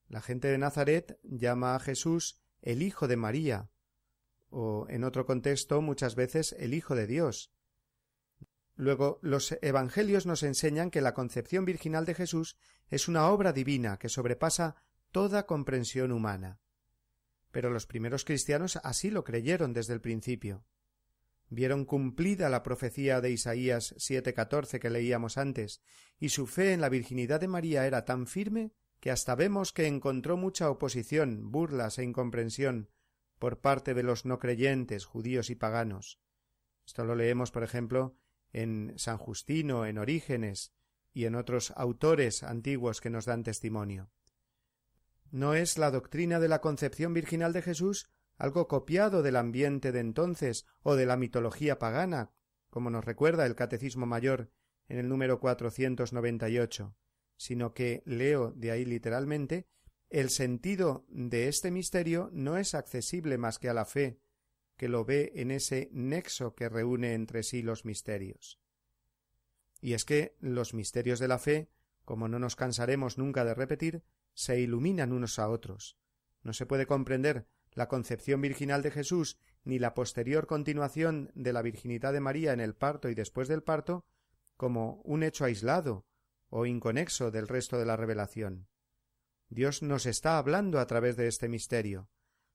La 0.09 0.19
gente 0.19 0.49
de 0.49 0.57
Nazaret 0.57 1.17
llama 1.23 1.75
a 1.75 1.79
Jesús 1.79 2.41
el 2.61 2.81
Hijo 2.81 3.07
de 3.07 3.15
María, 3.15 3.69
o 4.51 4.85
en 4.89 5.03
otro 5.03 5.25
contexto 5.25 5.81
muchas 5.81 6.15
veces 6.15 6.55
el 6.59 6.73
Hijo 6.73 6.95
de 6.95 7.07
Dios. 7.07 7.51
Luego, 8.75 9.19
los 9.21 9.57
Evangelios 9.61 10.25
nos 10.25 10.43
enseñan 10.43 10.91
que 10.91 11.01
la 11.01 11.13
concepción 11.13 11.65
virginal 11.65 12.05
de 12.05 12.15
Jesús 12.15 12.57
es 12.89 13.07
una 13.07 13.27
obra 13.29 13.53
divina 13.53 13.97
que 13.97 14.09
sobrepasa 14.09 14.75
toda 15.11 15.45
comprensión 15.45 16.11
humana. 16.11 16.59
Pero 17.51 17.69
los 17.69 17.85
primeros 17.85 18.25
cristianos 18.25 18.79
así 18.83 19.09
lo 19.09 19.23
creyeron 19.23 19.73
desde 19.73 19.93
el 19.93 20.01
principio. 20.01 20.65
Vieron 21.49 21.83
cumplida 21.83 22.49
la 22.49 22.63
profecía 22.63 23.19
de 23.19 23.31
Isaías 23.31 23.93
7:14 23.97 24.79
que 24.79 24.89
leíamos 24.89 25.37
antes, 25.37 25.81
y 26.17 26.29
su 26.29 26.47
fe 26.47 26.71
en 26.71 26.79
la 26.79 26.87
virginidad 26.89 27.41
de 27.41 27.49
María 27.49 27.85
era 27.85 28.05
tan 28.05 28.25
firme 28.25 28.71
que 29.01 29.11
hasta 29.11 29.35
vemos 29.35 29.73
que 29.73 29.87
encontró 29.87 30.37
mucha 30.37 30.69
oposición, 30.69 31.51
burlas 31.51 31.97
e 31.97 32.03
incomprensión 32.03 32.89
por 33.41 33.59
parte 33.59 33.95
de 33.95 34.03
los 34.03 34.23
no 34.23 34.37
creyentes, 34.37 35.05
judíos 35.05 35.49
y 35.49 35.55
paganos. 35.55 36.19
Esto 36.85 37.05
lo 37.05 37.15
leemos, 37.15 37.49
por 37.49 37.63
ejemplo, 37.63 38.15
en 38.53 38.93
San 38.97 39.17
Justino, 39.17 39.87
en 39.87 39.97
Orígenes 39.97 40.75
y 41.11 41.25
en 41.25 41.33
otros 41.33 41.73
autores 41.75 42.43
antiguos 42.43 43.01
que 43.01 43.09
nos 43.09 43.25
dan 43.25 43.41
testimonio. 43.41 44.11
¿No 45.31 45.55
es 45.55 45.79
la 45.79 45.89
doctrina 45.89 46.39
de 46.39 46.49
la 46.49 46.61
concepción 46.61 47.15
virginal 47.15 47.51
de 47.51 47.63
Jesús 47.63 48.11
algo 48.37 48.67
copiado 48.67 49.23
del 49.23 49.37
ambiente 49.37 49.91
de 49.91 50.01
entonces 50.01 50.67
o 50.83 50.95
de 50.95 51.07
la 51.07 51.17
mitología 51.17 51.79
pagana, 51.79 52.31
como 52.69 52.91
nos 52.91 53.03
recuerda 53.03 53.47
el 53.47 53.55
Catecismo 53.55 54.05
Mayor 54.05 54.51
en 54.87 54.99
el 54.99 55.09
número 55.09 55.39
498, 55.39 56.95
sino 57.37 57.73
que, 57.73 58.03
leo 58.05 58.51
de 58.51 58.69
ahí 58.69 58.85
literalmente, 58.85 59.67
el 60.11 60.29
sentido 60.29 61.05
de 61.07 61.47
este 61.47 61.71
misterio 61.71 62.29
no 62.33 62.57
es 62.57 62.75
accesible 62.75 63.37
más 63.37 63.59
que 63.59 63.69
a 63.69 63.73
la 63.73 63.85
fe 63.85 64.19
que 64.75 64.89
lo 64.89 65.05
ve 65.05 65.31
en 65.35 65.51
ese 65.51 65.89
nexo 65.93 66.53
que 66.53 66.67
reúne 66.67 67.13
entre 67.13 67.43
sí 67.43 67.61
los 67.61 67.85
misterios. 67.85 68.59
Y 69.79 69.93
es 69.93 70.03
que 70.03 70.35
los 70.39 70.73
misterios 70.73 71.19
de 71.19 71.27
la 71.27 71.39
fe, 71.39 71.69
como 72.03 72.27
no 72.27 72.39
nos 72.39 72.55
cansaremos 72.55 73.17
nunca 73.17 73.45
de 73.45 73.53
repetir, 73.53 74.03
se 74.33 74.59
iluminan 74.59 75.13
unos 75.13 75.39
a 75.39 75.47
otros. 75.47 75.97
No 76.43 76.51
se 76.53 76.65
puede 76.65 76.87
comprender 76.87 77.47
la 77.73 77.87
concepción 77.87 78.41
virginal 78.41 78.81
de 78.81 78.91
Jesús 78.91 79.37
ni 79.63 79.79
la 79.79 79.93
posterior 79.93 80.45
continuación 80.45 81.31
de 81.35 81.53
la 81.53 81.61
virginidad 81.61 82.11
de 82.11 82.19
María 82.19 82.51
en 82.51 82.59
el 82.59 82.75
parto 82.75 83.07
y 83.09 83.15
después 83.15 83.47
del 83.47 83.63
parto 83.63 84.03
como 84.57 85.01
un 85.05 85.23
hecho 85.23 85.45
aislado 85.45 86.05
o 86.49 86.65
inconexo 86.65 87.31
del 87.31 87.47
resto 87.47 87.77
de 87.77 87.85
la 87.85 87.95
revelación. 87.95 88.70
Dios 89.51 89.83
nos 89.83 90.05
está 90.05 90.37
hablando 90.37 90.79
a 90.79 90.87
través 90.87 91.17
de 91.17 91.27
este 91.27 91.49
misterio, 91.49 92.09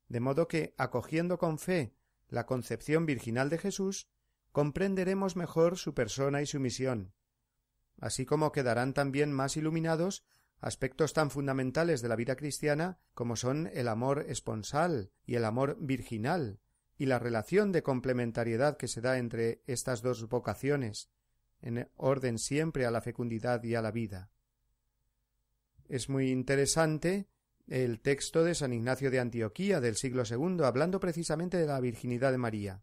de 0.08 0.18
modo 0.18 0.48
que, 0.48 0.74
acogiendo 0.78 1.36
con 1.36 1.58
fe 1.58 1.94
la 2.26 2.46
concepción 2.46 3.04
virginal 3.04 3.50
de 3.50 3.58
Jesús, 3.58 4.08
comprenderemos 4.50 5.36
mejor 5.36 5.76
su 5.76 5.92
persona 5.92 6.40
y 6.40 6.46
su 6.46 6.58
misión, 6.58 7.12
así 8.00 8.24
como 8.24 8.50
quedarán 8.50 8.94
también 8.94 9.30
más 9.30 9.58
iluminados 9.58 10.24
aspectos 10.58 11.12
tan 11.12 11.30
fundamentales 11.30 12.00
de 12.00 12.08
la 12.08 12.16
vida 12.16 12.34
cristiana 12.34 12.98
como 13.12 13.36
son 13.36 13.70
el 13.74 13.88
amor 13.88 14.24
esponsal 14.26 15.12
y 15.26 15.34
el 15.34 15.44
amor 15.44 15.76
virginal, 15.78 16.60
y 16.96 17.04
la 17.04 17.18
relación 17.18 17.72
de 17.72 17.82
complementariedad 17.82 18.78
que 18.78 18.88
se 18.88 19.02
da 19.02 19.18
entre 19.18 19.62
estas 19.66 20.00
dos 20.00 20.30
vocaciones, 20.30 21.10
en 21.60 21.90
orden 21.96 22.38
siempre 22.38 22.86
a 22.86 22.90
la 22.90 23.02
fecundidad 23.02 23.62
y 23.64 23.74
a 23.74 23.82
la 23.82 23.90
vida. 23.90 24.30
Es 25.88 26.08
muy 26.08 26.30
interesante 26.30 27.28
el 27.68 28.00
texto 28.00 28.42
de 28.44 28.54
San 28.54 28.72
Ignacio 28.72 29.10
de 29.10 29.20
Antioquía 29.20 29.80
del 29.80 29.96
siglo 29.96 30.24
II, 30.28 30.64
hablando 30.64 30.98
precisamente 30.98 31.56
de 31.56 31.66
la 31.66 31.80
virginidad 31.80 32.32
de 32.32 32.38
María. 32.38 32.82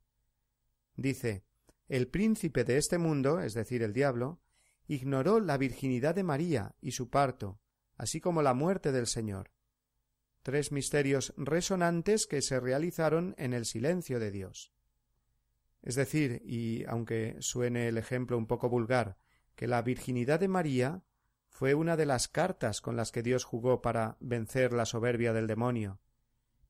Dice 0.95 1.43
El 1.89 2.07
príncipe 2.07 2.63
de 2.63 2.77
este 2.77 2.97
mundo, 2.97 3.41
es 3.41 3.53
decir, 3.53 3.83
el 3.83 3.93
diablo, 3.93 4.41
ignoró 4.87 5.39
la 5.39 5.57
virginidad 5.57 6.15
de 6.15 6.23
María 6.23 6.75
y 6.81 6.91
su 6.91 7.09
parto, 7.09 7.59
así 7.97 8.21
como 8.21 8.41
la 8.41 8.53
muerte 8.53 8.91
del 8.91 9.07
Señor. 9.07 9.51
Tres 10.41 10.71
misterios 10.71 11.33
resonantes 11.37 12.25
que 12.25 12.41
se 12.41 12.59
realizaron 12.59 13.35
en 13.37 13.53
el 13.53 13.65
silencio 13.65 14.19
de 14.19 14.31
Dios. 14.31 14.73
Es 15.81 15.95
decir, 15.95 16.41
y 16.45 16.85
aunque 16.85 17.35
suene 17.39 17.89
el 17.89 17.97
ejemplo 17.97 18.37
un 18.37 18.47
poco 18.47 18.69
vulgar, 18.69 19.17
que 19.55 19.67
la 19.67 19.81
virginidad 19.81 20.39
de 20.39 20.47
María 20.47 21.03
fue 21.63 21.75
una 21.75 21.95
de 21.95 22.05
las 22.05 22.27
cartas 22.27 22.81
con 22.81 22.97
las 22.97 23.13
que 23.13 23.23
Dios 23.23 23.45
jugó 23.45 23.81
para 23.81 24.17
vencer 24.19 24.73
la 24.73 24.85
soberbia 24.85 25.31
del 25.31 25.47
demonio, 25.47 26.01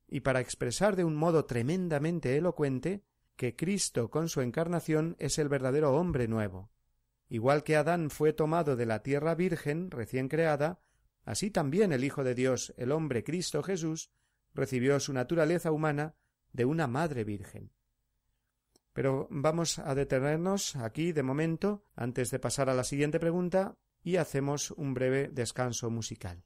y 0.06 0.20
para 0.20 0.38
expresar 0.38 0.94
de 0.94 1.02
un 1.02 1.16
modo 1.16 1.46
tremendamente 1.46 2.36
elocuente 2.36 3.02
que 3.34 3.56
Cristo 3.56 4.08
con 4.08 4.28
su 4.28 4.40
encarnación 4.40 5.16
es 5.18 5.40
el 5.40 5.48
verdadero 5.48 5.96
hombre 5.96 6.28
nuevo. 6.28 6.70
Igual 7.28 7.64
que 7.64 7.74
Adán 7.74 8.08
fue 8.08 8.32
tomado 8.32 8.76
de 8.76 8.86
la 8.86 9.02
tierra 9.02 9.34
virgen 9.34 9.90
recién 9.90 10.28
creada, 10.28 10.78
así 11.24 11.50
también 11.50 11.92
el 11.92 12.04
Hijo 12.04 12.22
de 12.22 12.36
Dios, 12.36 12.72
el 12.76 12.92
hombre 12.92 13.24
Cristo 13.24 13.64
Jesús, 13.64 14.12
recibió 14.52 15.00
su 15.00 15.12
naturaleza 15.12 15.72
humana 15.72 16.14
de 16.52 16.66
una 16.66 16.86
madre 16.86 17.24
virgen. 17.24 17.72
Pero 18.92 19.26
vamos 19.28 19.80
a 19.80 19.96
detenernos 19.96 20.76
aquí 20.76 21.10
de 21.10 21.24
momento, 21.24 21.84
antes 21.96 22.30
de 22.30 22.38
pasar 22.38 22.70
a 22.70 22.74
la 22.74 22.84
siguiente 22.84 23.18
pregunta, 23.18 23.76
y 24.04 24.16
hacemos 24.16 24.70
un 24.70 24.94
breve 24.94 25.28
descanso 25.32 25.90
musical. 25.90 26.44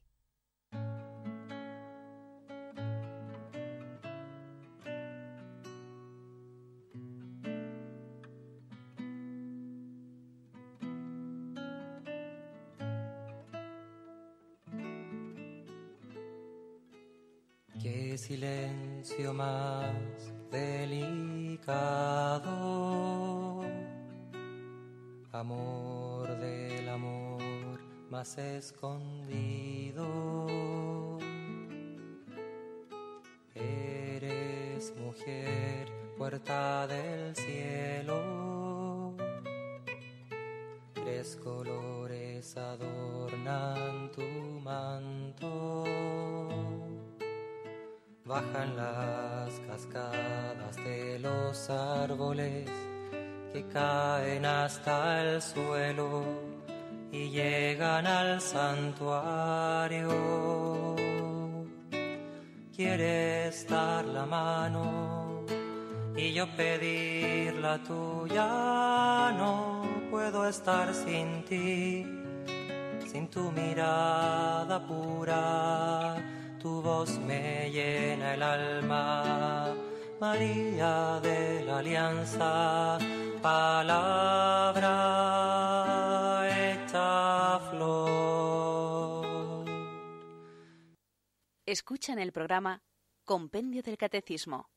Tuya, 67.77 69.31
no 69.37 69.83
puedo 70.09 70.47
estar 70.47 70.93
sin 70.93 71.43
ti, 71.45 72.05
sin 73.05 73.27
tu 73.29 73.51
mirada 73.51 74.85
pura, 74.87 76.15
tu 76.59 76.81
voz 76.81 77.19
me 77.19 77.69
llena 77.69 78.33
el 78.33 78.43
alma. 78.43 79.75
María 80.19 81.19
de 81.21 81.63
la 81.63 81.77
Alianza, 81.79 82.97
palabra 83.41 84.89
hecha 86.49 87.59
flor. 87.71 89.65
Escuchan 91.65 92.19
el 92.19 92.31
programa 92.31 92.81
Compendio 93.23 93.81
del 93.83 93.97
Catecismo. 93.97 94.69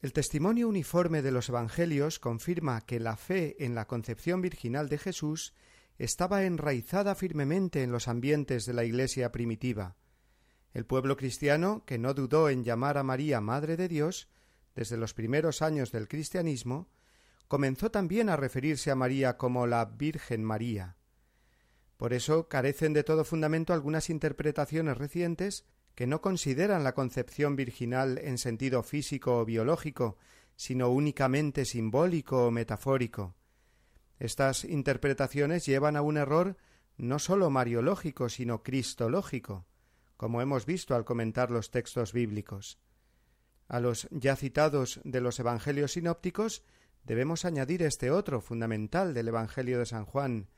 El 0.00 0.12
testimonio 0.12 0.68
uniforme 0.68 1.22
de 1.22 1.32
los 1.32 1.48
Evangelios 1.48 2.20
confirma 2.20 2.82
que 2.82 3.00
la 3.00 3.16
fe 3.16 3.56
en 3.64 3.74
la 3.74 3.88
concepción 3.88 4.40
virginal 4.40 4.88
de 4.88 4.96
Jesús 4.96 5.54
estaba 5.98 6.44
enraizada 6.44 7.16
firmemente 7.16 7.82
en 7.82 7.90
los 7.90 8.06
ambientes 8.06 8.64
de 8.64 8.74
la 8.74 8.84
Iglesia 8.84 9.32
primitiva. 9.32 9.96
El 10.72 10.86
pueblo 10.86 11.16
cristiano, 11.16 11.82
que 11.84 11.98
no 11.98 12.14
dudó 12.14 12.48
en 12.48 12.62
llamar 12.62 12.96
a 12.96 13.02
María 13.02 13.40
Madre 13.40 13.76
de 13.76 13.88
Dios, 13.88 14.28
desde 14.76 14.96
los 14.96 15.14
primeros 15.14 15.62
años 15.62 15.90
del 15.90 16.06
cristianismo, 16.06 16.88
comenzó 17.48 17.90
también 17.90 18.28
a 18.28 18.36
referirse 18.36 18.92
a 18.92 18.94
María 18.94 19.36
como 19.36 19.66
la 19.66 19.84
Virgen 19.84 20.44
María. 20.44 20.96
Por 21.96 22.12
eso 22.12 22.46
carecen 22.46 22.92
de 22.92 23.02
todo 23.02 23.24
fundamento 23.24 23.72
algunas 23.72 24.10
interpretaciones 24.10 24.96
recientes 24.96 25.64
que 25.98 26.06
no 26.06 26.20
consideran 26.20 26.84
la 26.84 26.94
concepción 26.94 27.56
virginal 27.56 28.18
en 28.18 28.38
sentido 28.38 28.84
físico 28.84 29.38
o 29.40 29.44
biológico, 29.44 30.16
sino 30.54 30.90
únicamente 30.90 31.64
simbólico 31.64 32.46
o 32.46 32.50
metafórico. 32.52 33.34
Estas 34.20 34.62
interpretaciones 34.62 35.66
llevan 35.66 35.96
a 35.96 36.02
un 36.02 36.16
error 36.16 36.56
no 36.98 37.18
sólo 37.18 37.50
mariológico, 37.50 38.28
sino 38.28 38.62
cristológico, 38.62 39.66
como 40.16 40.40
hemos 40.40 40.66
visto 40.66 40.94
al 40.94 41.04
comentar 41.04 41.50
los 41.50 41.72
textos 41.72 42.12
bíblicos. 42.12 42.78
A 43.66 43.80
los 43.80 44.06
ya 44.12 44.36
citados 44.36 45.00
de 45.02 45.20
los 45.20 45.40
Evangelios 45.40 45.94
sinópticos 45.94 46.62
debemos 47.02 47.44
añadir 47.44 47.82
este 47.82 48.12
otro 48.12 48.40
fundamental 48.40 49.14
del 49.14 49.26
Evangelio 49.26 49.80
de 49.80 49.86
San 49.86 50.04
Juan, 50.04 50.48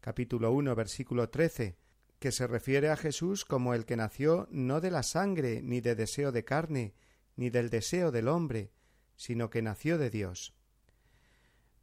capítulo 0.00 0.50
1, 0.50 0.74
versículo 0.74 1.30
13, 1.30 1.76
que 2.18 2.32
se 2.32 2.46
refiere 2.46 2.90
a 2.90 2.96
Jesús 2.96 3.44
como 3.44 3.74
el 3.74 3.84
que 3.84 3.96
nació 3.96 4.48
no 4.50 4.80
de 4.80 4.90
la 4.90 5.02
sangre, 5.02 5.62
ni 5.62 5.80
de 5.80 5.94
deseo 5.94 6.32
de 6.32 6.44
carne, 6.44 6.94
ni 7.36 7.50
del 7.50 7.70
deseo 7.70 8.10
del 8.10 8.28
hombre, 8.28 8.72
sino 9.16 9.50
que 9.50 9.62
nació 9.62 9.98
de 9.98 10.10
Dios. 10.10 10.54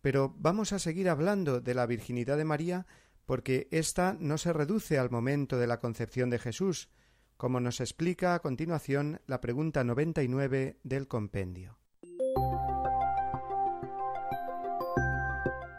Pero 0.02 0.36
vamos 0.38 0.74
a 0.74 0.80
seguir 0.80 1.10
hablando 1.10 1.62
de 1.62 1.74
la 1.74 1.86
virginidad 1.86 2.38
de 2.38 2.46
María 2.46 2.86
porque 3.26 3.68
ésta 3.72 4.16
no 4.20 4.38
se 4.38 4.54
reduce 4.54 5.00
al 5.00 5.10
momento 5.10 5.58
de 5.58 5.68
la 5.68 5.80
concepción 5.80 6.30
de 6.30 6.40
Jesús, 6.40 6.90
como 7.38 7.60
nos 7.60 7.82
explica 7.82 8.36
a 8.36 8.40
continuación 8.40 9.22
la 9.26 9.42
pregunta 9.42 9.84
99 9.84 10.80
del 10.84 11.08
compendio. 11.08 11.80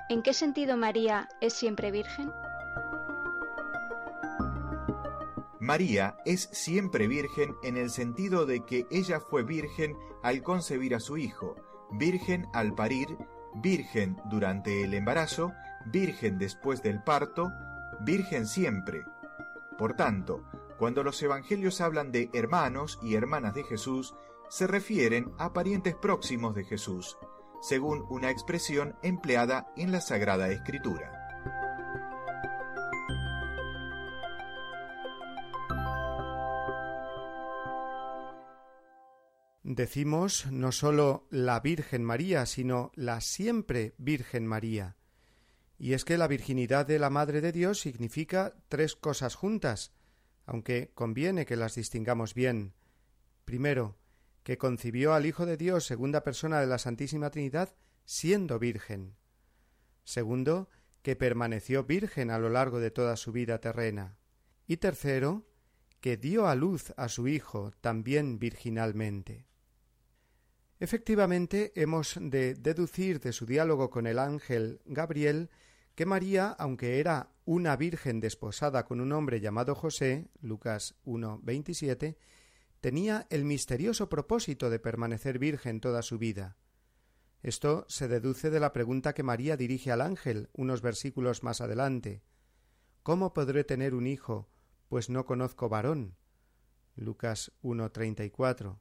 ¿En 0.09 0.23
qué 0.23 0.33
sentido 0.33 0.77
María 0.77 1.29
es 1.41 1.53
siempre 1.53 1.91
virgen? 1.91 2.31
María 5.67 6.17
es 6.25 6.49
siempre 6.53 7.09
virgen 7.09 7.57
en 7.65 7.77
el 7.77 7.91
sentido 7.91 8.47
de 8.47 8.65
que 8.65 8.87
ella 8.89 9.19
fue 9.19 9.43
virgen 9.43 9.97
al 10.23 10.45
concebir 10.45 10.95
a 10.95 11.01
su 11.01 11.17
hijo, 11.17 11.57
virgen 11.91 12.47
al 12.53 12.73
parir, 12.77 13.19
virgen 13.57 14.17
durante 14.31 14.85
el 14.85 14.95
embarazo, 14.95 15.53
virgen 15.87 16.39
después 16.39 16.85
del 16.85 17.03
parto, 17.03 17.51
virgen 18.03 18.47
siempre. 18.47 19.03
Por 19.77 19.95
tanto, 19.95 20.45
cuando 20.79 21.03
los 21.03 21.21
evangelios 21.21 21.81
hablan 21.81 22.13
de 22.13 22.31
hermanos 22.33 23.01
y 23.03 23.17
hermanas 23.17 23.53
de 23.55 23.65
Jesús, 23.65 24.15
se 24.49 24.69
refieren 24.69 25.33
a 25.37 25.53
parientes 25.53 25.97
próximos 25.97 26.55
de 26.55 26.63
Jesús, 26.63 27.19
según 27.61 28.07
una 28.09 28.31
expresión 28.31 28.95
empleada 29.03 29.67
en 29.77 29.91
la 29.91 30.01
Sagrada 30.01 30.49
Escritura. 30.49 31.16
Decimos 39.77 40.47
no 40.51 40.73
sólo 40.73 41.27
la 41.29 41.61
Virgen 41.61 42.03
María, 42.03 42.47
sino 42.47 42.93
la 42.95 43.21
siempre 43.21 43.95
Virgen 43.99 44.47
María. 44.47 44.97
Y 45.77 45.93
es 45.93 46.07
que 46.07 46.17
la 46.17 46.29
virginidad 46.29 46.87
de 46.87 46.99
la 46.99 47.11
Madre 47.11 47.43
de 47.43 47.53
Dios 47.53 47.81
significa 47.81 48.55
tres 48.71 48.97
cosas 48.97 49.35
juntas, 49.35 49.93
aunque 50.47 50.93
conviene 50.95 51.45
que 51.45 51.57
las 51.57 51.75
distingamos 51.75 52.33
bien. 52.33 52.73
Primero, 53.45 53.99
que 54.45 54.57
concibió 54.57 55.13
al 55.13 55.27
Hijo 55.27 55.45
de 55.45 55.59
Dios, 55.59 55.85
segunda 55.85 56.23
persona 56.25 56.59
de 56.59 56.69
la 56.69 56.79
Santísima 56.79 57.29
Trinidad, 57.29 57.75
siendo 58.07 58.59
virgen. 58.59 59.15
Segundo, 60.05 60.71
que 61.03 61.17
permaneció 61.17 61.85
virgen 61.85 62.31
a 62.31 62.39
lo 62.39 62.49
largo 62.49 62.81
de 62.81 62.91
toda 62.91 63.15
su 63.19 63.31
vida 63.31 63.61
terrena. 63.61 64.17
Y 64.67 64.79
tercero, 64.79 65.47
que 66.01 66.17
dio 66.17 66.47
a 66.47 66.55
luz 66.55 66.95
a 66.97 67.11
su 67.11 67.29
Hijo 67.29 67.73
también 67.83 68.39
virginalmente. 68.39 69.47
Efectivamente, 70.79 71.73
hemos 71.75 72.19
de 72.21 72.55
deducir 72.55 73.21
de 73.21 73.33
su 73.33 73.47
diálogo 73.47 73.89
con 73.89 74.07
el 74.07 74.19
ángel 74.19 74.81
Gabriel 74.85 75.51
que 75.95 76.05
María, 76.05 76.49
aunque 76.59 77.01
era 77.01 77.31
una 77.47 77.77
virgen 77.77 78.21
desposada 78.21 78.85
con 78.85 79.01
un 79.01 79.13
hombre 79.13 79.41
llamado 79.41 79.75
José, 79.75 80.29
Lucas 80.43 80.95
1, 81.05 81.43
tenía 82.83 83.27
el 83.31 83.45
misterioso 83.47 84.11
propósito 84.11 84.69
de 84.69 84.79
permanecer 84.79 85.39
virgen 85.39 85.81
toda 85.81 86.03
su 86.03 86.19
vida. 86.19 86.59
Esto 87.43 87.87
se 87.89 88.09
deduce 88.09 88.51
de 88.51 88.61
la 88.61 88.75
pregunta 88.75 89.15
que 89.15 89.23
María 89.23 89.57
dirige 89.57 89.91
al 89.91 90.03
ángel 90.03 90.51
unos 90.53 90.83
versículos 90.83 91.43
más 91.43 91.63
adelante. 91.63 92.23
¿Cómo 93.03 93.33
podré 93.33 93.65
tener 93.65 93.95
un 93.95 94.07
hijo, 94.07 94.51
pues 94.89 95.09
no 95.09 95.25
conozco 95.25 95.71
varón? 95.71 96.17
Lucas 96.97 97.53
1.34. 97.63 98.79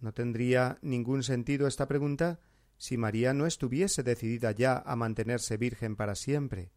No 0.00 0.12
tendría 0.12 0.78
ningún 0.82 1.22
sentido 1.22 1.66
esta 1.66 1.86
pregunta 1.86 2.40
si 2.78 2.96
María 2.96 3.34
no 3.34 3.46
estuviese 3.46 4.02
decidida 4.02 4.52
ya 4.52 4.78
a 4.78 4.96
mantenerse 4.96 5.56
virgen 5.56 5.96
para 5.96 6.14
siempre. 6.14 6.72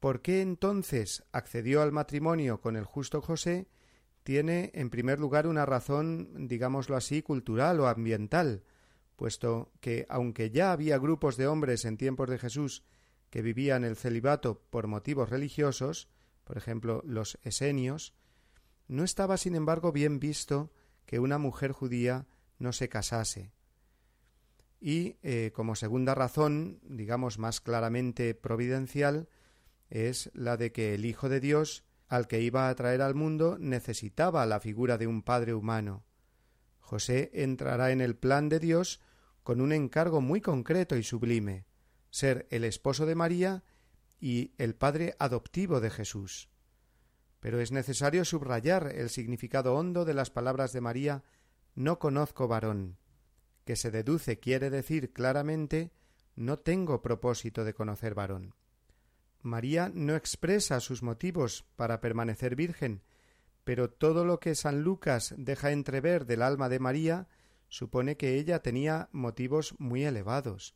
¿Por 0.00 0.22
qué 0.22 0.42
entonces 0.42 1.24
accedió 1.32 1.82
al 1.82 1.92
matrimonio 1.92 2.60
con 2.60 2.76
el 2.76 2.84
justo 2.84 3.20
José? 3.20 3.68
tiene 4.28 4.70
en 4.74 4.90
primer 4.90 5.18
lugar 5.20 5.46
una 5.46 5.64
razón, 5.64 6.48
digámoslo 6.48 6.96
así, 6.96 7.22
cultural 7.22 7.80
o 7.80 7.88
ambiental, 7.88 8.62
puesto 9.16 9.72
que, 9.80 10.04
aunque 10.10 10.50
ya 10.50 10.70
había 10.70 10.98
grupos 10.98 11.38
de 11.38 11.46
hombres 11.46 11.86
en 11.86 11.96
tiempos 11.96 12.28
de 12.28 12.36
Jesús 12.36 12.84
que 13.30 13.40
vivían 13.40 13.84
el 13.84 13.96
celibato 13.96 14.60
por 14.68 14.86
motivos 14.86 15.30
religiosos, 15.30 16.10
por 16.44 16.58
ejemplo 16.58 17.02
los 17.06 17.38
esenios, 17.42 18.12
no 18.86 19.02
estaba 19.02 19.38
sin 19.38 19.54
embargo 19.54 19.92
bien 19.92 20.20
visto 20.20 20.72
que 21.08 21.20
una 21.20 21.38
mujer 21.38 21.72
judía 21.72 22.26
no 22.58 22.74
se 22.74 22.90
casase. 22.90 23.50
Y 24.78 25.16
eh, 25.22 25.52
como 25.54 25.74
segunda 25.74 26.14
razón, 26.14 26.80
digamos 26.82 27.38
más 27.38 27.62
claramente 27.62 28.34
providencial, 28.34 29.30
es 29.88 30.30
la 30.34 30.58
de 30.58 30.70
que 30.70 30.94
el 30.94 31.06
Hijo 31.06 31.30
de 31.30 31.40
Dios, 31.40 31.82
al 32.08 32.28
que 32.28 32.42
iba 32.42 32.68
a 32.68 32.74
traer 32.74 33.00
al 33.00 33.14
mundo, 33.14 33.56
necesitaba 33.58 34.44
la 34.44 34.60
figura 34.60 34.98
de 34.98 35.06
un 35.06 35.22
Padre 35.22 35.54
humano. 35.54 36.04
José 36.78 37.30
entrará 37.32 37.90
en 37.90 38.02
el 38.02 38.14
plan 38.14 38.50
de 38.50 38.60
Dios 38.60 39.00
con 39.42 39.62
un 39.62 39.72
encargo 39.72 40.20
muy 40.20 40.42
concreto 40.42 40.94
y 40.94 41.02
sublime 41.02 41.64
ser 42.10 42.46
el 42.50 42.64
esposo 42.64 43.06
de 43.06 43.14
María 43.14 43.64
y 44.20 44.52
el 44.58 44.74
padre 44.74 45.16
adoptivo 45.18 45.80
de 45.80 45.88
Jesús. 45.88 46.50
Pero 47.40 47.60
es 47.60 47.72
necesario 47.72 48.24
subrayar 48.24 48.92
el 48.94 49.10
significado 49.10 49.74
hondo 49.74 50.04
de 50.04 50.14
las 50.14 50.30
palabras 50.30 50.72
de 50.72 50.80
María 50.80 51.22
no 51.74 51.98
conozco 51.98 52.48
varón 52.48 52.96
que 53.68 53.76
se 53.76 53.90
deduce 53.90 54.38
quiere 54.38 54.70
decir 54.70 55.12
claramente 55.12 55.92
no 56.36 56.58
tengo 56.58 57.02
propósito 57.02 57.66
de 57.66 57.74
conocer 57.74 58.14
varón. 58.14 58.54
María 59.42 59.92
no 59.92 60.16
expresa 60.16 60.80
sus 60.80 61.02
motivos 61.02 61.66
para 61.76 62.00
permanecer 62.00 62.56
virgen, 62.56 63.02
pero 63.64 63.90
todo 63.90 64.24
lo 64.24 64.40
que 64.40 64.54
San 64.54 64.80
Lucas 64.80 65.34
deja 65.36 65.70
entrever 65.70 66.24
del 66.24 66.40
alma 66.40 66.70
de 66.70 66.78
María 66.78 67.28
supone 67.68 68.16
que 68.16 68.36
ella 68.36 68.62
tenía 68.62 69.10
motivos 69.12 69.74
muy 69.76 70.02
elevados. 70.02 70.74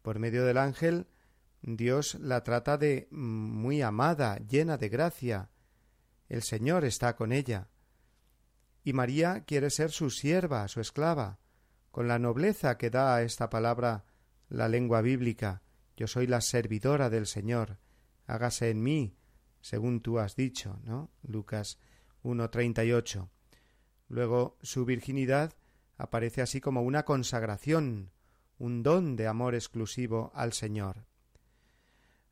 Por 0.00 0.20
medio 0.20 0.44
del 0.44 0.58
ángel, 0.58 1.08
Dios 1.62 2.14
la 2.20 2.44
trata 2.44 2.78
de 2.78 3.08
muy 3.10 3.82
amada, 3.82 4.36
llena 4.36 4.78
de 4.78 4.88
gracia. 4.88 5.50
El 6.28 6.42
Señor 6.42 6.84
está 6.84 7.16
con 7.16 7.32
ella. 7.32 7.68
Y 8.82 8.92
María 8.92 9.44
quiere 9.44 9.70
ser 9.70 9.90
su 9.90 10.10
sierva, 10.10 10.68
su 10.68 10.80
esclava, 10.80 11.38
con 11.90 12.08
la 12.08 12.18
nobleza 12.18 12.76
que 12.76 12.90
da 12.90 13.16
a 13.16 13.22
esta 13.22 13.50
palabra 13.50 14.04
la 14.48 14.68
lengua 14.68 15.00
bíblica. 15.00 15.62
Yo 15.96 16.06
soy 16.06 16.26
la 16.26 16.40
servidora 16.40 17.08
del 17.08 17.26
Señor. 17.26 17.78
Hágase 18.26 18.70
en 18.70 18.82
mí, 18.82 19.16
según 19.60 20.00
tú 20.00 20.18
has 20.18 20.36
dicho, 20.36 20.80
¿no? 20.84 21.10
Lucas 21.22 21.78
1.38. 22.24 23.28
Luego 24.08 24.58
su 24.62 24.84
virginidad 24.84 25.54
aparece 25.96 26.42
así 26.42 26.60
como 26.60 26.82
una 26.82 27.04
consagración, 27.04 28.10
un 28.58 28.82
don 28.82 29.16
de 29.16 29.26
amor 29.26 29.54
exclusivo 29.54 30.32
al 30.34 30.52
Señor. 30.52 31.06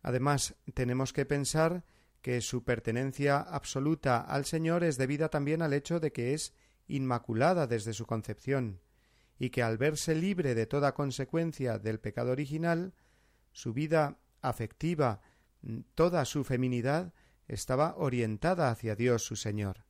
Además, 0.02 0.57
tenemos 0.74 1.12
que 1.12 1.24
pensar 1.24 1.85
que 2.23 2.41
su 2.41 2.65
pertenencia 2.65 3.39
absoluta 3.39 4.21
al 4.21 4.45
Señor 4.45 4.85
es 4.85 4.97
debida 4.97 5.29
también 5.29 5.61
al 5.61 5.73
hecho 5.73 6.01
de 6.01 6.13
que 6.13 6.35
es 6.35 6.55
inmaculada 6.87 7.67
desde 7.67 7.93
su 7.93 8.07
concepción, 8.07 8.81
y 9.39 9.51
que 9.51 9.63
al 9.63 9.77
verse 9.77 10.15
libre 10.15 10.55
de 10.55 10.67
toda 10.67 10.95
consecuencia 10.95 11.79
del 11.79 11.99
pecado 11.99 12.31
original, 12.31 12.95
su 13.51 13.73
vida 13.73 14.19
afectiva, 14.41 15.21
toda 15.95 16.25
su 16.25 16.45
feminidad, 16.45 17.13
estaba 17.49 17.97
orientada 17.97 18.71
hacia 18.71 18.95
Dios 18.95 19.25
su 19.25 19.37
Señor. 19.37 19.85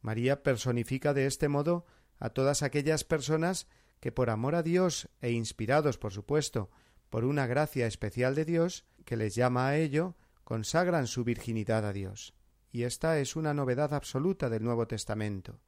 María 0.00 0.42
personifica 0.42 1.14
de 1.14 1.26
este 1.26 1.48
modo 1.48 1.86
a 2.18 2.30
todas 2.30 2.62
aquellas 2.62 3.04
personas 3.04 3.68
que 4.00 4.12
por 4.12 4.30
amor 4.30 4.54
a 4.54 4.62
Dios 4.62 5.08
e 5.20 5.30
inspirados, 5.30 5.98
por 5.98 6.12
supuesto, 6.12 6.70
por 7.10 7.24
una 7.24 7.46
gracia 7.46 7.86
especial 7.86 8.34
de 8.34 8.44
Dios, 8.44 8.84
que 9.04 9.16
les 9.16 9.34
llama 9.34 9.68
a 9.68 9.76
ello, 9.76 10.16
consagran 10.44 11.06
su 11.06 11.24
virginidad 11.24 11.86
a 11.86 11.92
Dios. 11.92 12.34
Y 12.70 12.84
esta 12.84 13.18
es 13.18 13.36
una 13.36 13.54
novedad 13.54 13.94
absoluta 13.94 14.48
del 14.48 14.64
Nuevo 14.64 14.86
Testamento. 14.86 15.60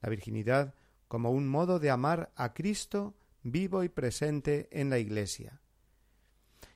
La 0.00 0.08
virginidad 0.08 0.74
como 1.08 1.30
un 1.30 1.48
modo 1.48 1.78
de 1.78 1.90
amar 1.90 2.32
a 2.36 2.54
Cristo 2.54 3.14
vivo 3.42 3.84
y 3.84 3.88
presente 3.88 4.68
en 4.72 4.90
la 4.90 4.98
Iglesia. 4.98 5.60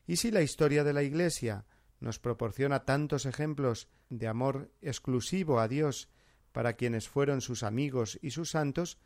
Y 0.07 0.17
si 0.17 0.31
la 0.31 0.43
historia 0.43 0.85
de 0.85 0.93
la 0.93 1.03
Iglesia 1.03 1.65
nos 2.01 2.19
proporciona 2.19 2.85
tantos 2.85 3.27
ejemplos 3.27 3.89
de 4.11 4.29
amor 4.29 4.71
exclusivo 4.81 5.59
a 5.59 5.69
Dios 5.69 6.09
para 6.53 6.75
quienes 6.75 7.09
fueron 7.09 7.41
sus 7.41 7.63
amigos 7.63 8.19
y 8.23 8.31
sus 8.31 8.51
santos, 8.51 8.99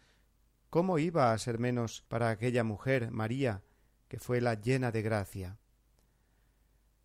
¿cómo 0.69 0.99
iba 0.99 1.33
a 1.33 1.39
ser 1.39 1.59
menos 1.59 2.03
para 2.09 2.31
aquella 2.31 2.65
mujer, 2.65 3.11
María, 3.11 3.63
que 4.09 4.19
fue 4.19 4.41
la 4.41 4.55
llena 4.55 4.91
de 4.91 5.03
gracia? 5.03 5.59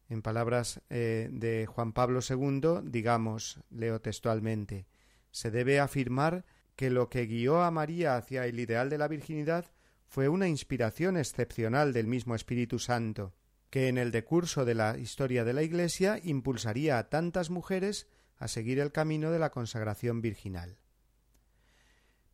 En 0.09 0.21
palabras 0.21 0.81
eh, 0.89 1.29
de 1.31 1.65
Juan 1.65 1.93
Pablo 1.93 2.19
II, 2.27 2.81
digamos, 2.83 3.59
leo 3.69 4.01
textualmente, 4.01 4.85
se 5.31 5.51
debe 5.51 5.79
afirmar 5.79 6.45
que 6.75 6.89
lo 6.89 7.09
que 7.09 7.25
guió 7.25 7.63
a 7.63 7.71
María 7.71 8.15
hacia 8.15 8.45
el 8.45 8.59
ideal 8.59 8.89
de 8.89 8.97
la 8.97 9.07
virginidad 9.07 9.71
fue 10.07 10.29
una 10.29 10.47
inspiración 10.47 11.17
excepcional 11.17 11.91
del 11.93 12.07
mismo 12.07 12.35
Espíritu 12.35 12.79
Santo, 12.79 13.33
que 13.69 13.87
en 13.87 13.97
el 13.97 14.11
decurso 14.11 14.63
de 14.63 14.75
la 14.75 14.97
historia 14.97 15.43
de 15.43 15.53
la 15.53 15.63
Iglesia 15.63 16.19
impulsaría 16.23 16.97
a 16.97 17.09
tantas 17.09 17.49
mujeres 17.49 18.07
a 18.37 18.47
seguir 18.47 18.79
el 18.79 18.91
camino 18.91 19.31
de 19.31 19.39
la 19.39 19.49
consagración 19.49 20.21
virginal. 20.21 20.77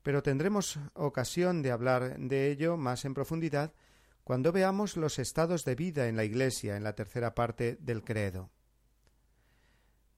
Pero 0.03 0.23
tendremos 0.23 0.79
ocasión 0.93 1.61
de 1.61 1.71
hablar 1.71 2.17
de 2.19 2.51
ello 2.51 2.75
más 2.75 3.05
en 3.05 3.13
profundidad 3.13 3.73
cuando 4.23 4.51
veamos 4.51 4.97
los 4.97 5.19
estados 5.19 5.65
de 5.65 5.75
vida 5.75 6.07
en 6.07 6.15
la 6.15 6.23
Iglesia 6.23 6.75
en 6.77 6.83
la 6.83 6.93
tercera 6.93 7.33
parte 7.33 7.77
del 7.79 8.03
credo. 8.03 8.51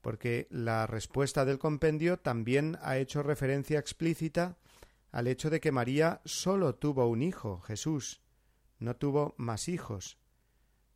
Porque 0.01 0.47
la 0.49 0.85
respuesta 0.87 1.45
del 1.45 1.59
compendio 1.59 2.17
también 2.17 2.77
ha 2.81 2.97
hecho 2.97 3.23
referencia 3.23 3.79
explícita 3.79 4.57
al 5.11 5.27
hecho 5.27 5.49
de 5.49 5.61
que 5.61 5.71
María 5.71 6.21
sólo 6.25 6.75
tuvo 6.75 7.07
un 7.07 7.21
hijo, 7.21 7.61
Jesús, 7.61 8.21
no 8.79 8.95
tuvo 8.95 9.35
más 9.37 9.69
hijos. 9.69 10.17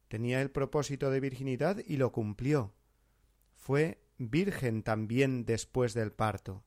Tenía 0.08 0.42
el 0.42 0.52
propósito 0.52 1.12
de 1.12 1.20
virginidad 1.20 1.78
y 1.86 1.98
lo 1.98 2.12
cumplió. 2.12 2.74
Fue 3.56 4.02
virgen 4.18 4.82
también 4.82 5.46
después 5.46 5.94
del 5.94 6.12
parto. 6.12 6.64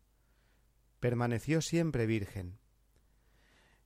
Permaneció 1.00 1.60
siempre 1.60 2.06
virgen. 2.06 2.59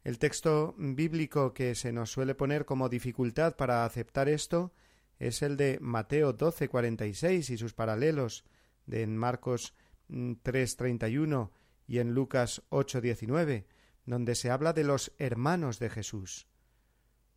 El 0.04 0.18
texto 0.18 0.74
bíblico 0.76 1.54
que 1.54 1.74
se 1.74 1.90
nos 1.90 2.12
suele 2.12 2.34
poner 2.34 2.66
como 2.66 2.90
dificultad 2.90 3.56
para 3.56 3.86
aceptar 3.86 4.28
esto 4.28 4.74
es 5.18 5.40
el 5.40 5.56
de 5.56 5.78
Mateo 5.80 6.36
12:46 6.36 7.48
y 7.48 7.56
sus 7.56 7.72
paralelos 7.72 8.44
de 8.84 9.02
en 9.02 9.16
Marcos 9.16 9.74
3:31 10.10 11.46
mm, 11.46 11.50
y 11.86 11.98
en 12.00 12.12
Lucas 12.12 12.62
8:19, 12.68 13.64
donde 14.04 14.34
se 14.34 14.50
habla 14.50 14.74
de 14.74 14.84
los 14.84 15.12
hermanos 15.16 15.78
de 15.78 15.88
Jesús. 15.88 16.48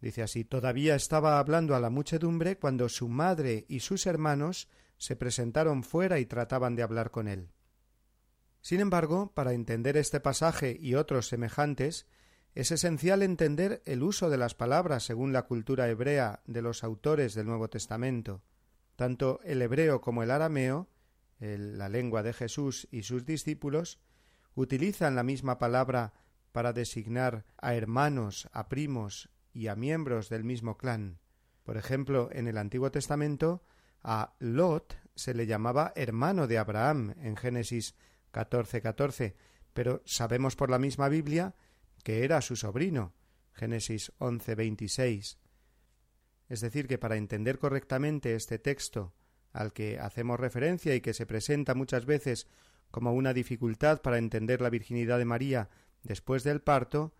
Dice 0.01 0.21
así, 0.21 0.43
todavía 0.43 0.95
estaba 0.95 1.39
hablando 1.39 1.73
a 1.73 1.80
la 1.80 1.89
muchedumbre 1.89 2.58
cuando 2.58 2.89
su 2.89 3.08
madre 3.08 3.65
y 3.69 3.80
sus 3.80 4.06
hermanos 4.06 4.67
se 4.97 5.15
presentaron 5.15 5.84
fuera 5.84 6.19
y 6.19 6.25
trataban 6.25 6.75
de 6.75 6.84
hablar 6.84 7.12
con 7.12 7.30
él. 7.30 7.49
Sin 8.60 8.82
embargo, 8.82 9.32
para 9.34 9.53
entender 9.53 9.95
este 9.95 10.19
pasaje 10.19 10.77
y 10.80 10.95
otros 10.95 11.30
semejantes, 11.30 12.06
es 12.58 12.72
esencial 12.72 13.22
entender 13.22 13.84
el 13.86 14.02
uso 14.02 14.32
de 14.32 14.38
las 14.38 14.56
palabras 14.56 15.04
según 15.04 15.32
la 15.32 15.43
cultura 15.43 15.88
hebrea 15.89 16.41
de 16.48 16.63
los 16.63 16.84
autores 16.84 17.36
del 17.36 17.46
Nuevo 17.46 17.70
Testamento. 17.70 18.41
Tanto 18.96 19.39
el 19.43 19.62
hebreo 19.62 20.02
como 20.02 20.24
el 20.24 20.32
arameo, 20.32 20.89
la 21.38 21.88
lengua 21.88 22.24
de 22.24 22.34
Jesús 22.34 22.88
y 22.89 23.04
sus 23.04 23.28
discípulos, 23.28 24.00
utilizan 24.56 25.13
la 25.13 25.22
misma 25.22 25.60
palabra 25.60 26.13
para 26.52 26.74
designar 26.74 27.46
a 27.62 27.76
hermanos, 27.76 28.50
a 28.54 28.70
primos 28.70 29.30
y 29.54 29.67
a 29.67 29.76
miembros 29.76 30.28
del 30.28 30.43
mismo 30.43 30.80
clan. 30.80 31.20
Por 31.63 31.78
ejemplo, 31.78 32.30
en 32.32 32.48
el 32.48 32.58
Antiguo 32.58 32.89
Testamento 32.89 33.62
a 34.02 34.34
Lot 34.39 34.98
se 35.13 35.36
le 35.36 35.46
llamaba 35.46 35.93
hermano 35.96 36.48
de 36.48 36.58
Abraham 36.58 37.13
en 37.22 37.36
Génesis 37.36 37.93
14:14, 38.34 39.36
pero 39.76 40.02
sabemos 40.06 40.56
por 40.56 40.72
la 40.72 40.80
misma 40.80 41.08
Biblia 41.08 41.54
que 42.08 42.24
era 42.24 42.39
su 42.39 42.56
sobrino. 42.56 43.13
Génesis 43.52 44.13
11:26. 44.20 45.39
Es 46.48 46.62
decir, 46.62 46.88
que 46.88 46.98
para 46.98 47.17
entender 47.17 47.60
correctamente 47.60 48.34
este 48.34 48.60
texto 48.60 49.13
al 49.52 49.74
que 49.74 50.00
hacemos 50.00 50.39
referencia 50.39 50.96
y 50.96 51.02
que 51.02 51.13
se 51.13 51.26
presenta 51.26 51.76
muchas 51.76 52.06
veces 52.06 52.48
como 52.91 53.12
una 53.12 53.34
dificultad 53.34 54.02
para 54.02 54.20
entender 54.20 54.62
la 54.62 54.70
virginidad 54.70 55.17
de 55.17 55.26
María 55.26 55.70
después 56.02 56.46
del 56.46 56.62
parto, 56.62 57.13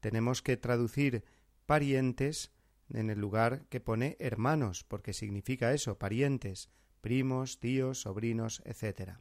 tenemos 0.00 0.42
que 0.42 0.58
traducir 0.58 1.24
parientes 1.64 2.52
en 2.90 3.08
el 3.08 3.20
lugar 3.20 3.64
que 3.70 3.80
pone 3.80 4.18
hermanos, 4.20 4.84
porque 4.84 5.14
significa 5.14 5.72
eso, 5.72 5.98
parientes, 5.98 6.68
primos, 7.00 7.60
tíos, 7.60 8.02
sobrinos, 8.02 8.60
etc. 8.66 9.20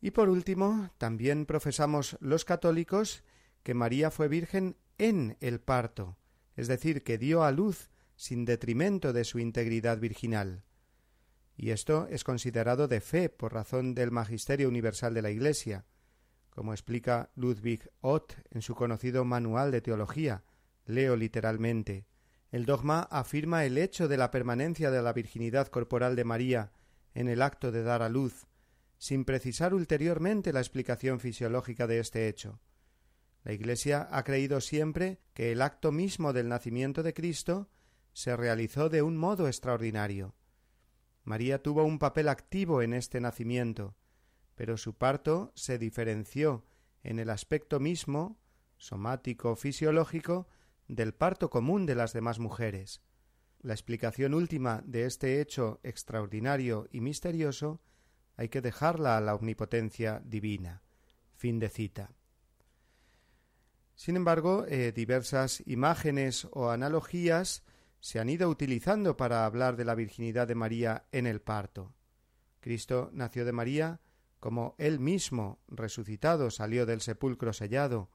Y 0.00 0.12
por 0.12 0.28
último, 0.28 0.90
también 0.96 1.44
profesamos 1.44 2.16
los 2.20 2.44
católicos 2.44 3.24
que 3.66 3.74
María 3.74 4.12
fue 4.12 4.28
virgen 4.28 4.76
en 4.96 5.36
el 5.40 5.58
parto, 5.58 6.16
es 6.54 6.68
decir, 6.68 7.02
que 7.02 7.18
dio 7.18 7.42
a 7.42 7.50
luz 7.50 7.90
sin 8.14 8.44
detrimento 8.44 9.12
de 9.12 9.24
su 9.24 9.40
integridad 9.40 9.98
virginal. 9.98 10.62
Y 11.56 11.70
esto 11.70 12.06
es 12.08 12.22
considerado 12.22 12.86
de 12.86 13.00
fe 13.00 13.28
por 13.28 13.52
razón 13.52 13.96
del 13.96 14.12
Magisterio 14.12 14.68
Universal 14.68 15.14
de 15.14 15.22
la 15.22 15.32
Iglesia, 15.32 15.84
como 16.48 16.74
explica 16.74 17.32
Ludwig 17.34 17.90
Ott 18.02 18.34
en 18.52 18.62
su 18.62 18.76
conocido 18.76 19.24
Manual 19.24 19.72
de 19.72 19.80
Teología. 19.80 20.44
Leo 20.84 21.16
literalmente 21.16 22.06
el 22.52 22.66
dogma 22.66 23.00
afirma 23.10 23.64
el 23.64 23.78
hecho 23.78 24.06
de 24.06 24.16
la 24.16 24.30
permanencia 24.30 24.92
de 24.92 25.02
la 25.02 25.12
virginidad 25.12 25.66
corporal 25.66 26.14
de 26.14 26.22
María 26.22 26.70
en 27.14 27.26
el 27.26 27.42
acto 27.42 27.72
de 27.72 27.82
dar 27.82 28.02
a 28.02 28.10
luz, 28.10 28.46
sin 28.96 29.24
precisar 29.24 29.74
ulteriormente 29.74 30.52
la 30.52 30.60
explicación 30.60 31.18
fisiológica 31.18 31.88
de 31.88 31.98
este 31.98 32.28
hecho. 32.28 32.60
La 33.46 33.52
Iglesia 33.52 34.08
ha 34.10 34.24
creído 34.24 34.60
siempre 34.60 35.20
que 35.32 35.52
el 35.52 35.62
acto 35.62 35.92
mismo 35.92 36.32
del 36.32 36.48
nacimiento 36.48 37.04
de 37.04 37.14
Cristo 37.14 37.70
se 38.12 38.36
realizó 38.36 38.88
de 38.88 39.02
un 39.02 39.16
modo 39.16 39.46
extraordinario. 39.46 40.34
María 41.22 41.62
tuvo 41.62 41.84
un 41.84 42.00
papel 42.00 42.28
activo 42.28 42.82
en 42.82 42.92
este 42.92 43.20
nacimiento, 43.20 43.94
pero 44.56 44.76
su 44.76 44.94
parto 44.94 45.52
se 45.54 45.78
diferenció 45.78 46.64
en 47.04 47.20
el 47.20 47.30
aspecto 47.30 47.78
mismo, 47.78 48.40
somático 48.78 49.54
fisiológico, 49.54 50.48
del 50.88 51.14
parto 51.14 51.48
común 51.48 51.86
de 51.86 51.94
las 51.94 52.12
demás 52.12 52.40
mujeres. 52.40 53.00
La 53.60 53.74
explicación 53.74 54.34
última 54.34 54.82
de 54.84 55.04
este 55.04 55.40
hecho 55.40 55.78
extraordinario 55.84 56.88
y 56.90 57.00
misterioso 57.00 57.80
hay 58.34 58.48
que 58.48 58.60
dejarla 58.60 59.16
a 59.16 59.20
la 59.20 59.36
omnipotencia 59.36 60.20
divina. 60.24 60.82
Fin 61.36 61.60
de 61.60 61.68
cita. 61.68 62.10
Sin 63.96 64.14
embargo, 64.16 64.66
eh, 64.68 64.92
diversas 64.92 65.62
imágenes 65.66 66.46
o 66.52 66.70
analogías 66.70 67.64
se 67.98 68.20
han 68.20 68.28
ido 68.28 68.48
utilizando 68.50 69.16
para 69.16 69.46
hablar 69.46 69.76
de 69.76 69.86
la 69.86 69.94
virginidad 69.94 70.46
de 70.46 70.54
María 70.54 71.06
en 71.12 71.26
el 71.26 71.40
parto. 71.40 71.94
Cristo 72.60 73.10
nació 73.12 73.46
de 73.46 73.52
María 73.52 74.00
como 74.38 74.74
él 74.76 75.00
mismo, 75.00 75.60
resucitado, 75.66 76.50
salió 76.50 76.84
del 76.84 77.00
sepulcro 77.00 77.54
sellado, 77.54 78.10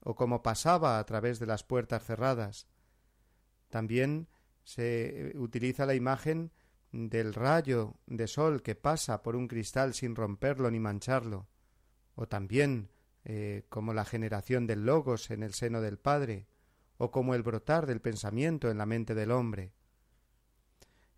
o 0.00 0.16
como 0.16 0.42
pasaba 0.42 0.98
a 0.98 1.04
través 1.04 1.38
de 1.38 1.46
las 1.46 1.64
puertas 1.64 2.02
cerradas. 2.02 2.66
También 3.68 4.26
se 4.64 5.32
utiliza 5.36 5.84
la 5.84 5.94
imagen 5.94 6.50
del 6.92 7.34
rayo 7.34 7.94
de 8.06 8.26
sol 8.26 8.62
que 8.62 8.74
pasa 8.74 9.22
por 9.22 9.36
un 9.36 9.48
cristal 9.48 9.92
sin 9.92 10.16
romperlo 10.16 10.70
ni 10.70 10.80
mancharlo, 10.80 11.46
o 12.14 12.26
también 12.26 12.90
eh, 13.24 13.64
como 13.68 13.94
la 13.94 14.04
generación 14.04 14.66
del 14.66 14.86
logos 14.86 15.30
en 15.30 15.42
el 15.42 15.54
seno 15.54 15.80
del 15.80 15.98
Padre, 15.98 16.46
o 16.96 17.10
como 17.10 17.34
el 17.34 17.42
brotar 17.42 17.86
del 17.86 18.00
pensamiento 18.00 18.70
en 18.70 18.78
la 18.78 18.86
mente 18.86 19.14
del 19.14 19.30
hombre. 19.30 19.72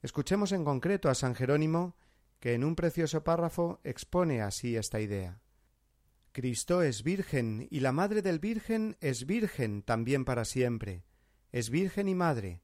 Escuchemos 0.02 0.52
en 0.52 0.64
concreto 0.64 1.08
a 1.08 1.14
San 1.14 1.34
Jerónimo, 1.34 1.96
que 2.40 2.54
en 2.54 2.64
un 2.64 2.74
precioso 2.74 3.22
párrafo 3.22 3.80
expone 3.84 4.42
así 4.42 4.76
esta 4.76 5.00
idea. 5.00 5.40
Cristo 6.32 6.82
es 6.82 7.02
virgen 7.02 7.68
y 7.70 7.80
la 7.80 7.92
madre 7.92 8.22
del 8.22 8.38
virgen 8.38 8.96
es 9.00 9.26
virgen 9.26 9.82
también 9.82 10.24
para 10.24 10.44
siempre, 10.44 11.04
es 11.52 11.70
virgen 11.70 12.08
y 12.08 12.14
madre. 12.14 12.62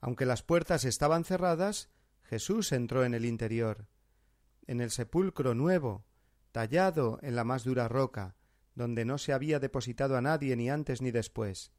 Aunque 0.00 0.26
las 0.26 0.42
puertas 0.42 0.84
estaban 0.84 1.24
cerradas, 1.24 1.90
Jesús 2.22 2.72
entró 2.72 3.04
en 3.04 3.14
el 3.14 3.24
interior, 3.24 3.86
en 4.66 4.80
el 4.80 4.90
sepulcro 4.90 5.54
nuevo, 5.54 6.04
tallado 6.50 7.18
en 7.22 7.36
la 7.36 7.44
más 7.44 7.64
dura 7.64 7.86
roca, 7.86 8.34
donde 8.76 9.04
no 9.04 9.18
se 9.18 9.32
había 9.32 9.58
depositado 9.58 10.16
a 10.16 10.20
nadie 10.20 10.54
ni 10.54 10.70
antes 10.70 11.02
ni 11.02 11.10
después. 11.10 11.72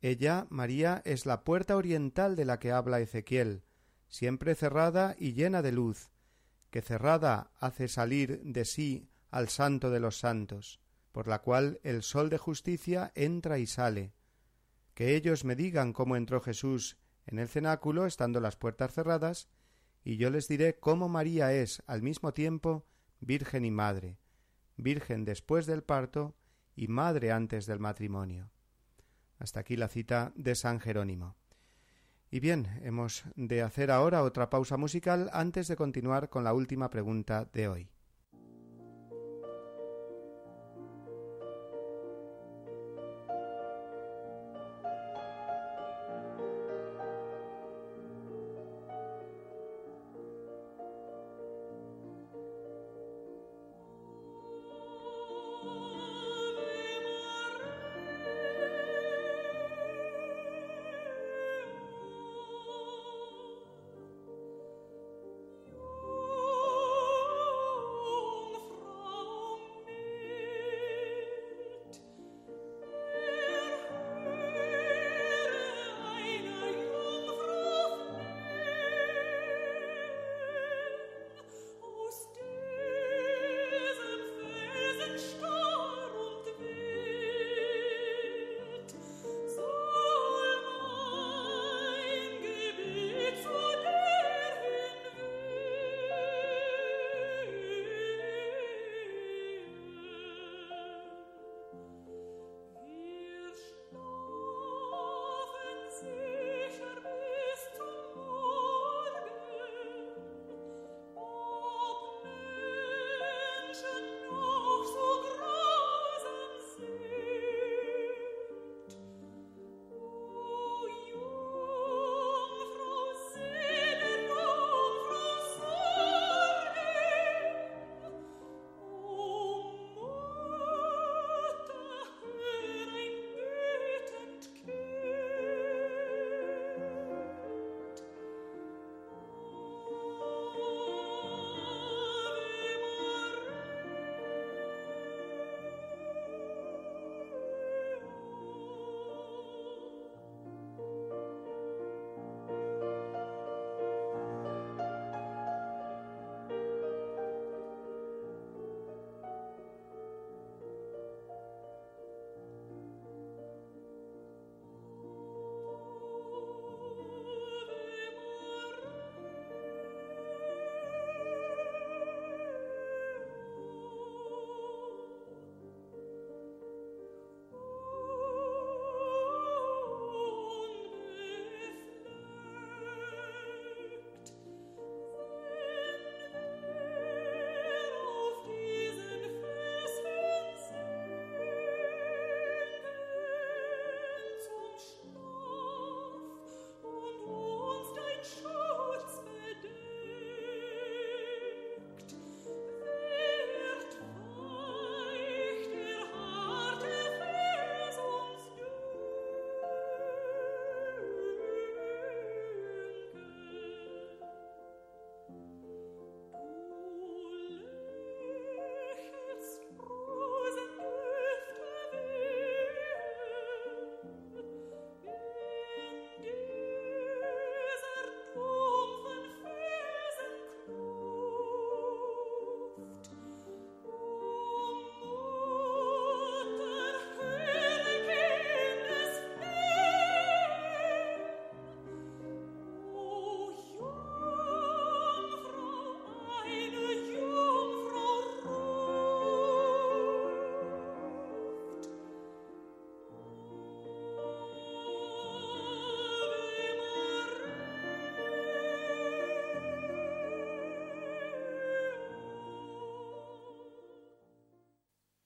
Ella, 0.00 0.48
María, 0.50 1.00
es 1.04 1.26
la 1.26 1.44
puerta 1.44 1.76
oriental 1.76 2.34
de 2.34 2.44
la 2.44 2.58
que 2.58 2.72
habla 2.72 2.98
Ezequiel, 2.98 3.62
siempre 4.08 4.56
cerrada 4.56 5.14
y 5.16 5.34
llena 5.34 5.62
de 5.62 5.70
luz, 5.70 6.10
que 6.70 6.82
cerrada 6.82 7.52
hace 7.60 7.86
salir 7.86 8.40
de 8.42 8.64
sí 8.64 9.08
al 9.30 9.48
santo 9.48 9.90
de 9.90 10.00
los 10.00 10.18
santos, 10.18 10.80
por 11.12 11.28
la 11.28 11.40
cual 11.40 11.78
el 11.84 12.02
sol 12.02 12.30
de 12.30 12.38
justicia 12.38 13.12
entra 13.14 13.58
y 13.58 13.66
sale. 13.66 14.14
Que 14.94 15.14
ellos 15.14 15.44
me 15.44 15.54
digan 15.54 15.92
cómo 15.92 16.16
entró 16.16 16.40
Jesús 16.40 16.98
en 17.26 17.38
el 17.38 17.48
cenáculo, 17.48 18.06
estando 18.06 18.40
las 18.40 18.56
puertas 18.56 18.92
cerradas, 18.92 19.48
y 20.02 20.16
yo 20.16 20.30
les 20.30 20.48
diré 20.48 20.78
cómo 20.78 21.08
María 21.08 21.52
es 21.52 21.82
al 21.86 22.02
mismo 22.02 22.32
tiempo 22.32 22.86
Virgen 23.20 23.64
y 23.64 23.70
Madre, 23.70 24.18
Virgen 24.76 25.24
después 25.24 25.66
del 25.66 25.82
parto 25.82 26.34
y 26.74 26.88
Madre 26.88 27.32
antes 27.32 27.66
del 27.66 27.78
matrimonio. 27.78 28.50
Hasta 29.38 29.60
aquí 29.60 29.76
la 29.76 29.88
cita 29.88 30.32
de 30.34 30.54
San 30.54 30.80
Jerónimo. 30.80 31.36
Y 32.30 32.40
bien, 32.40 32.68
hemos 32.82 33.24
de 33.36 33.60
hacer 33.60 33.90
ahora 33.90 34.22
otra 34.22 34.48
pausa 34.48 34.78
musical 34.78 35.28
antes 35.32 35.68
de 35.68 35.76
continuar 35.76 36.30
con 36.30 36.44
la 36.44 36.54
última 36.54 36.88
pregunta 36.88 37.44
de 37.52 37.68
hoy. 37.68 37.91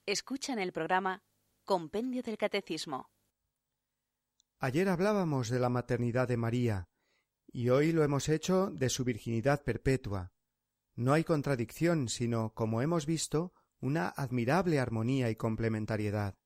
Escuchan 0.09 0.61
el 0.61 0.71
programa 0.71 1.25
Compendio 1.64 2.23
del 2.23 2.38
Catecismo. 2.38 3.11
Ayer 4.61 4.88
hablábamos 4.88 5.49
de 5.49 5.59
la 5.59 5.69
maternidad 5.69 6.29
de 6.29 6.37
María, 6.37 6.88
y 7.49 7.71
hoy 7.71 7.90
lo 7.90 8.05
hemos 8.05 8.29
hecho 8.29 8.71
de 8.71 8.88
su 8.88 9.03
virginidad 9.03 9.64
perpetua. 9.64 10.33
No 10.95 11.12
hay 11.12 11.25
contradicción, 11.25 12.09
sino, 12.09 12.55
como 12.55 12.83
hemos 12.83 13.05
visto, 13.05 13.53
una 13.81 14.09
admirable 14.09 14.79
armonía 14.79 15.29
y 15.29 15.35
complementariedad. 15.35 16.38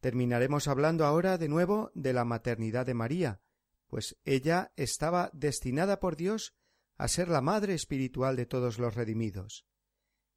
Terminaremos 0.00 0.66
hablando 0.66 1.04
ahora 1.04 1.38
de 1.38 1.48
nuevo 1.48 1.92
de 1.94 2.14
la 2.14 2.24
maternidad 2.24 2.84
de 2.84 2.94
María, 2.94 3.40
pues 3.86 4.18
ella 4.24 4.72
estaba 4.74 5.30
destinada 5.32 6.00
por 6.00 6.16
Dios 6.16 6.56
a 6.96 7.06
ser 7.06 7.28
la 7.28 7.42
madre 7.42 7.74
espiritual 7.74 8.34
de 8.34 8.46
todos 8.46 8.80
los 8.80 8.96
redimidos 8.96 9.68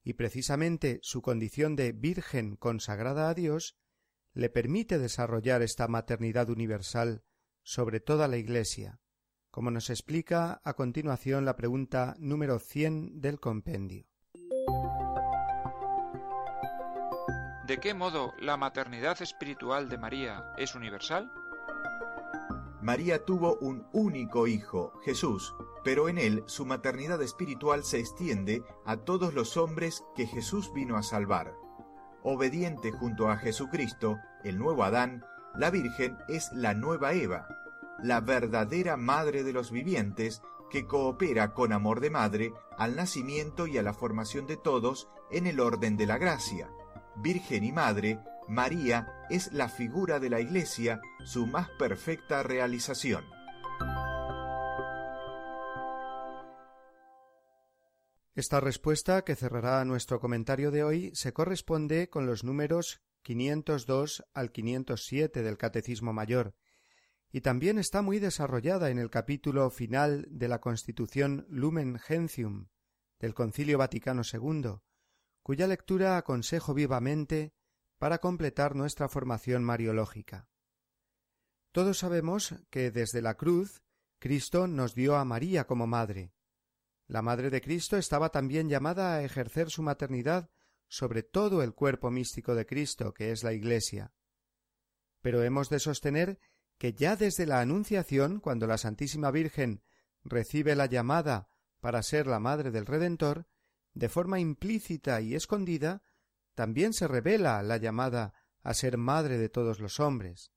y 0.10 0.14
precisamente 0.14 1.00
su 1.04 1.22
condición 1.22 1.76
de 1.76 1.92
Virgen 1.92 2.56
consagrada 2.56 3.30
a 3.30 3.36
Dios 3.36 3.78
le 4.34 4.50
permite 4.50 4.98
desarrollar 4.98 5.62
esta 5.62 5.88
maternidad 5.88 6.50
universal 6.50 7.22
sobre 7.62 8.00
toda 8.00 8.28
la 8.28 8.38
Iglesia, 8.38 9.00
como 9.52 9.70
nos 9.70 9.92
explica 9.92 10.62
a 10.64 10.74
continuación 10.74 11.46
la 11.46 11.56
pregunta 11.56 12.16
número 12.18 12.58
cien 12.58 13.22
del 13.22 13.40
compendio. 13.40 14.08
¿De 17.68 17.78
qué 17.80 17.94
modo 17.94 18.34
la 18.40 18.58
maternidad 18.58 19.22
espiritual 19.22 19.90
de 19.90 20.00
María 20.00 20.44
es 20.58 20.74
universal? 20.74 21.32
María 22.82 23.24
tuvo 23.24 23.58
un 23.58 23.88
único 23.94 24.48
hijo, 24.48 24.92
Jesús, 25.06 25.54
pero 25.84 26.10
en 26.10 26.18
él 26.18 26.44
su 26.48 26.66
maternidad 26.66 27.22
espiritual 27.22 27.84
se 27.84 28.00
extiende 28.00 28.64
a 28.86 28.98
todos 28.98 29.34
los 29.34 29.58
hombres 29.58 30.04
que 30.16 30.28
Jesús 30.28 30.74
vino 30.74 30.98
a 30.98 31.04
salvar. 31.04 31.56
Obediente 32.24 32.92
junto 32.92 33.30
a 33.30 33.38
Jesucristo, 33.38 34.18
el 34.44 34.58
nuevo 34.58 34.84
Adán, 34.84 35.24
la 35.56 35.70
Virgen 35.70 36.18
es 36.28 36.50
la 36.54 36.74
nueva 36.74 37.14
Eva, 37.14 37.48
la 38.02 38.22
verdadera 38.22 38.98
madre 38.98 39.44
de 39.44 39.54
los 39.54 39.72
vivientes 39.72 40.42
que 40.70 40.86
coopera 40.86 41.54
con 41.54 41.74
amor 41.74 42.00
de 42.00 42.10
madre 42.10 42.54
al 42.78 42.96
nacimiento 42.96 43.68
y 43.68 43.78
a 43.78 43.84
la 43.84 43.94
formación 43.94 44.48
de 44.48 44.58
todos 44.58 45.10
en 45.32 45.48
el 45.48 45.60
orden 45.60 45.98
de 45.98 46.06
la 46.06 46.18
gracia. 46.18 46.70
Virgen 47.16 47.64
y 47.64 47.72
Madre 47.72 48.20
María 48.50 49.08
es 49.30 49.54
la 49.54 49.70
figura 49.70 50.20
de 50.20 50.32
la 50.32 50.40
Iglesia, 50.40 51.02
su 51.24 51.46
más 51.46 51.70
perfecta 51.78 52.42
realización. 52.42 53.24
Esta 58.40 58.62
respuesta 58.62 59.26
que 59.26 59.36
cerrará 59.36 59.84
nuestro 59.84 60.22
comentario 60.22 60.72
de 60.72 60.82
hoy 60.82 61.12
se 61.14 61.34
corresponde 61.34 62.10
con 62.10 62.26
los 62.26 62.46
números 62.46 63.02
502 63.24 64.24
al 64.34 64.54
507 64.54 65.42
del 65.44 65.58
Catecismo 65.58 66.14
Mayor, 66.14 66.56
y 67.34 67.42
también 67.42 67.78
está 67.78 68.02
muy 68.02 68.18
desarrollada 68.20 68.92
en 68.92 68.98
el 68.98 69.10
capítulo 69.10 69.70
final 69.70 70.26
de 70.30 70.48
la 70.48 70.62
Constitución 70.62 71.48
Lumen 71.50 72.00
Gentium 72.00 72.70
del 73.20 73.34
Concilio 73.34 73.78
Vaticano 73.78 74.22
II, 74.24 74.80
cuya 75.44 75.68
lectura 75.68 76.16
aconsejo 76.16 76.74
vivamente 76.74 77.52
para 77.98 78.20
completar 78.20 78.74
nuestra 78.74 79.10
formación 79.10 79.66
mariológica. 79.66 80.48
Todos 81.74 81.98
sabemos 81.98 82.56
que 82.70 82.90
desde 82.90 83.22
la 83.22 83.36
cruz 83.36 83.84
Cristo 84.18 84.66
nos 84.66 84.96
dio 84.96 85.18
a 85.18 85.26
María 85.26 85.68
como 85.68 85.88
madre. 85.88 86.32
La 87.10 87.24
madre 87.24 87.50
de 87.50 87.60
Cristo 87.60 87.98
estaba 87.98 88.30
también 88.30 88.70
llamada 88.70 89.16
a 89.16 89.24
ejercer 89.24 89.72
su 89.72 89.82
maternidad 89.82 90.52
sobre 90.88 91.24
todo 91.24 91.64
el 91.64 91.74
cuerpo 91.74 92.12
místico 92.12 92.54
de 92.54 92.68
Cristo, 92.68 93.16
que 93.16 93.32
es 93.32 93.44
la 93.44 93.52
Iglesia. 93.52 94.14
Pero 95.20 95.42
hemos 95.42 95.70
de 95.70 95.80
sostener 95.80 96.40
que 96.78 96.94
ya 96.94 97.16
desde 97.16 97.48
la 97.48 97.62
Anunciación, 97.62 98.40
cuando 98.40 98.68
la 98.68 98.78
Santísima 98.78 99.32
Virgen 99.32 99.82
recibe 100.24 100.76
la 100.76 100.86
llamada 100.86 101.50
para 101.80 102.04
ser 102.04 102.28
la 102.28 102.40
madre 102.40 102.70
del 102.70 102.86
Redentor, 102.86 103.48
de 103.96 104.08
forma 104.08 104.40
implícita 104.40 105.20
y 105.20 105.34
escondida, 105.34 106.04
también 106.54 106.94
se 106.94 107.08
revela 107.08 107.64
la 107.64 107.78
llamada 107.78 108.36
a 108.62 108.76
ser 108.76 109.00
madre 109.00 109.40
de 109.40 109.50
todos 109.50 109.80
los 109.80 110.00
hombres. 110.00 110.52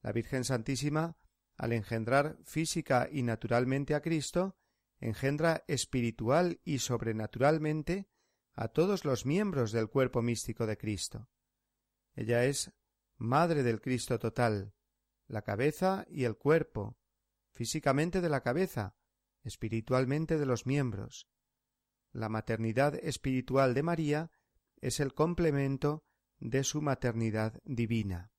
La 0.00 0.12
Virgen 0.12 0.44
Santísima, 0.44 1.16
al 1.56 1.72
engendrar 1.72 2.38
física 2.44 3.08
y 3.10 3.24
naturalmente 3.24 3.96
a 3.96 4.00
Cristo, 4.00 4.56
engendra 5.02 5.64
espiritual 5.66 6.60
y 6.64 6.78
sobrenaturalmente 6.78 8.08
a 8.54 8.68
todos 8.68 9.04
los 9.04 9.26
miembros 9.26 9.72
del 9.72 9.88
cuerpo 9.88 10.22
místico 10.22 10.66
de 10.66 10.78
Cristo. 10.78 11.28
Ella 12.14 12.44
es 12.44 12.72
madre 13.16 13.62
del 13.62 13.80
Cristo 13.80 14.18
total, 14.18 14.74
la 15.26 15.42
cabeza 15.42 16.06
y 16.08 16.24
el 16.24 16.36
cuerpo, 16.36 16.98
físicamente 17.52 18.20
de 18.20 18.28
la 18.28 18.42
cabeza, 18.42 18.94
espiritualmente 19.42 20.38
de 20.38 20.46
los 20.46 20.66
miembros. 20.66 21.28
La 22.12 22.28
maternidad 22.28 22.94
espiritual 22.94 23.74
de 23.74 23.82
María 23.82 24.30
es 24.80 25.00
el 25.00 25.14
complemento 25.14 26.04
de 26.38 26.62
su 26.62 26.80
maternidad 26.80 27.60
divina. 27.64 28.30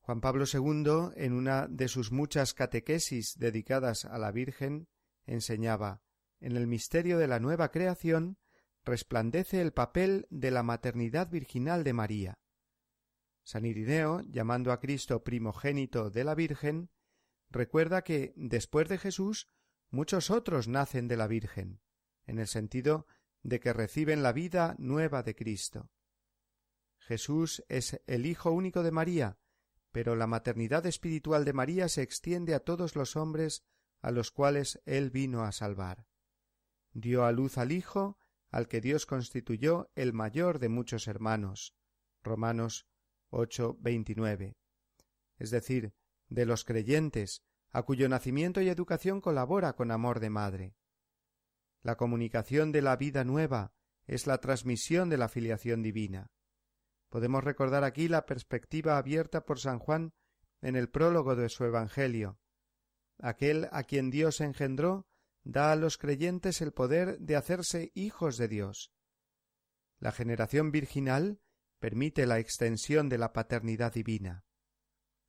Juan 0.00 0.20
Pablo 0.20 0.44
II, 0.52 1.12
en 1.16 1.32
una 1.32 1.66
de 1.66 1.88
sus 1.88 2.12
muchas 2.12 2.52
catequesis 2.52 3.34
dedicadas 3.38 4.04
a 4.04 4.18
la 4.18 4.32
Virgen, 4.32 4.88
enseñaba 5.26 6.02
en 6.40 6.56
el 6.56 6.66
misterio 6.66 7.18
de 7.18 7.28
la 7.28 7.40
nueva 7.40 7.70
creación 7.70 8.38
resplandece 8.84 9.60
el 9.60 9.72
papel 9.72 10.26
de 10.30 10.50
la 10.50 10.62
maternidad 10.62 11.28
virginal 11.28 11.82
de 11.82 11.92
María. 11.92 12.38
San 13.42 13.64
Irineo, 13.64 14.22
llamando 14.22 14.72
a 14.72 14.80
Cristo 14.80 15.24
primogénito 15.24 16.10
de 16.10 16.24
la 16.24 16.34
Virgen, 16.34 16.90
recuerda 17.50 18.02
que 18.02 18.32
después 18.36 18.88
de 18.88 18.98
Jesús 18.98 19.48
muchos 19.90 20.30
otros 20.30 20.68
nacen 20.68 21.08
de 21.08 21.16
la 21.16 21.26
Virgen, 21.26 21.80
en 22.26 22.38
el 22.38 22.48
sentido 22.48 23.06
de 23.42 23.60
que 23.60 23.72
reciben 23.72 24.22
la 24.22 24.32
vida 24.32 24.74
nueva 24.78 25.22
de 25.22 25.34
Cristo. 25.34 25.90
Jesús 26.98 27.64
es 27.68 28.00
el 28.06 28.26
Hijo 28.26 28.50
único 28.50 28.82
de 28.82 28.90
María, 28.90 29.38
pero 29.92 30.16
la 30.16 30.26
maternidad 30.26 30.84
espiritual 30.86 31.44
de 31.44 31.52
María 31.52 31.88
se 31.88 32.02
extiende 32.02 32.54
a 32.54 32.60
todos 32.60 32.96
los 32.96 33.16
hombres 33.16 33.64
a 34.00 34.10
los 34.10 34.30
cuales 34.30 34.80
Él 34.84 35.10
vino 35.10 35.42
a 35.42 35.52
salvar. 35.52 36.06
Dio 36.92 37.24
a 37.24 37.32
luz 37.32 37.58
al 37.58 37.72
Hijo, 37.72 38.18
al 38.50 38.68
que 38.68 38.80
Dios 38.80 39.06
constituyó 39.06 39.90
el 39.94 40.12
mayor 40.12 40.58
de 40.58 40.68
muchos 40.68 41.08
hermanos. 41.08 41.74
Romanos 42.22 42.86
8, 43.30 43.76
29. 43.80 44.56
Es 45.38 45.50
decir, 45.50 45.94
de 46.28 46.46
los 46.46 46.64
creyentes, 46.64 47.42
a 47.70 47.82
cuyo 47.82 48.08
nacimiento 48.08 48.60
y 48.62 48.68
educación 48.68 49.20
colabora 49.20 49.74
con 49.74 49.90
amor 49.90 50.20
de 50.20 50.30
madre. 50.30 50.74
La 51.82 51.96
comunicación 51.96 52.72
de 52.72 52.82
la 52.82 52.96
vida 52.96 53.24
nueva 53.24 53.74
es 54.06 54.26
la 54.26 54.38
transmisión 54.38 55.10
de 55.10 55.18
la 55.18 55.28
filiación 55.28 55.82
divina. 55.82 56.30
Podemos 57.10 57.44
recordar 57.44 57.84
aquí 57.84 58.08
la 58.08 58.26
perspectiva 58.26 58.98
abierta 58.98 59.44
por 59.44 59.60
San 59.60 59.78
Juan 59.78 60.14
en 60.62 60.76
el 60.76 60.88
prólogo 60.88 61.36
de 61.36 61.48
su 61.48 61.64
Evangelio. 61.64 62.38
Aquel 63.18 63.68
a 63.72 63.84
quien 63.84 64.10
Dios 64.10 64.40
engendró 64.40 65.06
da 65.44 65.72
a 65.72 65.76
los 65.76 65.96
creyentes 65.96 66.60
el 66.60 66.72
poder 66.72 67.18
de 67.18 67.36
hacerse 67.36 67.92
hijos 67.94 68.36
de 68.36 68.48
Dios. 68.48 68.92
La 69.98 70.12
generación 70.12 70.72
virginal 70.72 71.40
permite 71.78 72.26
la 72.26 72.38
extensión 72.38 73.08
de 73.08 73.18
la 73.18 73.32
paternidad 73.32 73.92
divina. 73.92 74.44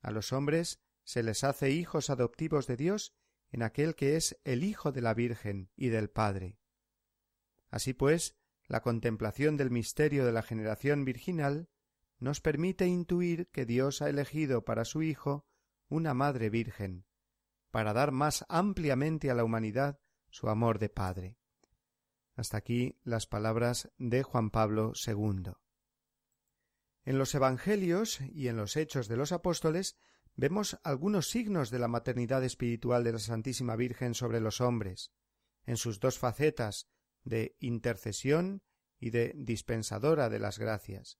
A 0.01 0.11
los 0.11 0.33
hombres 0.33 0.79
se 1.03 1.23
les 1.23 1.43
hace 1.43 1.71
hijos 1.71 2.09
adoptivos 2.09 2.67
de 2.67 2.77
Dios 2.77 3.13
en 3.51 3.63
aquel 3.63 3.95
que 3.95 4.15
es 4.15 4.39
el 4.43 4.63
Hijo 4.63 4.91
de 4.91 5.01
la 5.01 5.13
Virgen 5.13 5.69
y 5.75 5.89
del 5.89 6.09
Padre. 6.09 6.57
Así 7.69 7.93
pues, 7.93 8.35
la 8.67 8.81
contemplación 8.81 9.55
del 9.55 9.71
misterio 9.71 10.25
de 10.25 10.33
la 10.33 10.41
generación 10.41 11.05
virginal 11.05 11.69
nos 12.19 12.41
permite 12.41 12.87
intuir 12.87 13.47
que 13.49 13.65
Dios 13.65 14.01
ha 14.01 14.09
elegido 14.09 14.65
para 14.65 14.83
su 14.83 15.03
Hijo 15.03 15.45
una 15.87 16.13
Madre 16.13 16.49
Virgen, 16.49 17.05
para 17.77 17.93
dar 17.93 18.11
más 18.11 18.43
ampliamente 18.49 19.29
a 19.29 19.35
la 19.35 19.43
humanidad 19.43 19.99
su 20.31 20.49
amor 20.49 20.79
de 20.79 20.89
Padre. 20.89 21.37
Hasta 22.35 22.57
aquí 22.57 22.97
las 23.03 23.27
palabras 23.27 23.91
de 23.99 24.23
Juan 24.23 24.49
Pablo 24.49 24.93
II. 25.05 25.51
En 27.05 27.19
los 27.19 27.35
Evangelios 27.35 28.19
y 28.21 28.47
en 28.47 28.57
los 28.57 28.77
Hechos 28.77 29.07
de 29.07 29.15
los 29.15 29.31
Apóstoles 29.31 29.95
vemos 30.33 30.79
algunos 30.81 31.29
signos 31.29 31.69
de 31.69 31.77
la 31.77 31.87
maternidad 31.87 32.43
espiritual 32.43 33.03
de 33.03 33.11
la 33.11 33.19
Santísima 33.19 33.75
Virgen 33.75 34.15
sobre 34.15 34.39
los 34.41 34.59
hombres, 34.59 35.11
en 35.67 35.77
sus 35.77 35.99
dos 35.99 36.17
facetas 36.17 36.89
de 37.25 37.57
intercesión 37.59 38.63
y 38.99 39.11
de 39.11 39.33
dispensadora 39.35 40.29
de 40.29 40.39
las 40.39 40.57
gracias. 40.57 41.19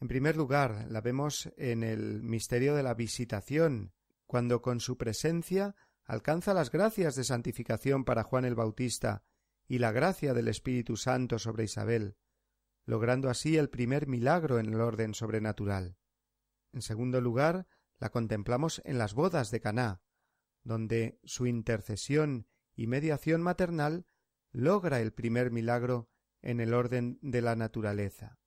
En 0.00 0.08
primer 0.08 0.34
lugar, 0.34 0.86
la 0.88 1.02
vemos 1.02 1.52
en 1.58 1.82
el 1.82 2.22
misterio 2.22 2.74
de 2.74 2.82
la 2.82 2.94
visitación, 2.94 3.92
cuando 4.32 4.62
con 4.62 4.80
su 4.80 4.96
presencia 4.96 5.76
alcanza 6.06 6.54
las 6.54 6.70
gracias 6.70 7.16
de 7.16 7.22
santificación 7.22 8.06
para 8.06 8.22
Juan 8.22 8.46
el 8.46 8.54
Bautista 8.54 9.24
y 9.68 9.76
la 9.78 9.92
gracia 9.92 10.32
del 10.32 10.48
Espíritu 10.48 10.96
Santo 10.96 11.38
sobre 11.38 11.64
Isabel, 11.64 12.16
logrando 12.86 13.28
así 13.28 13.58
el 13.58 13.68
primer 13.68 14.06
milagro 14.06 14.58
en 14.58 14.72
el 14.72 14.80
orden 14.80 15.12
sobrenatural. 15.12 15.98
En 16.72 16.80
segundo 16.80 17.20
lugar, 17.20 17.66
la 17.98 18.08
contemplamos 18.08 18.80
en 18.86 18.96
las 18.96 19.12
bodas 19.12 19.50
de 19.50 19.60
Caná, 19.60 20.00
donde 20.64 21.20
su 21.24 21.46
intercesión 21.46 22.46
y 22.74 22.86
mediación 22.86 23.42
maternal 23.42 24.06
logra 24.50 25.02
el 25.02 25.12
primer 25.12 25.50
milagro 25.50 26.08
en 26.40 26.60
el 26.60 26.72
orden 26.72 27.18
de 27.20 27.42
la 27.42 27.54
naturaleza. 27.54 28.38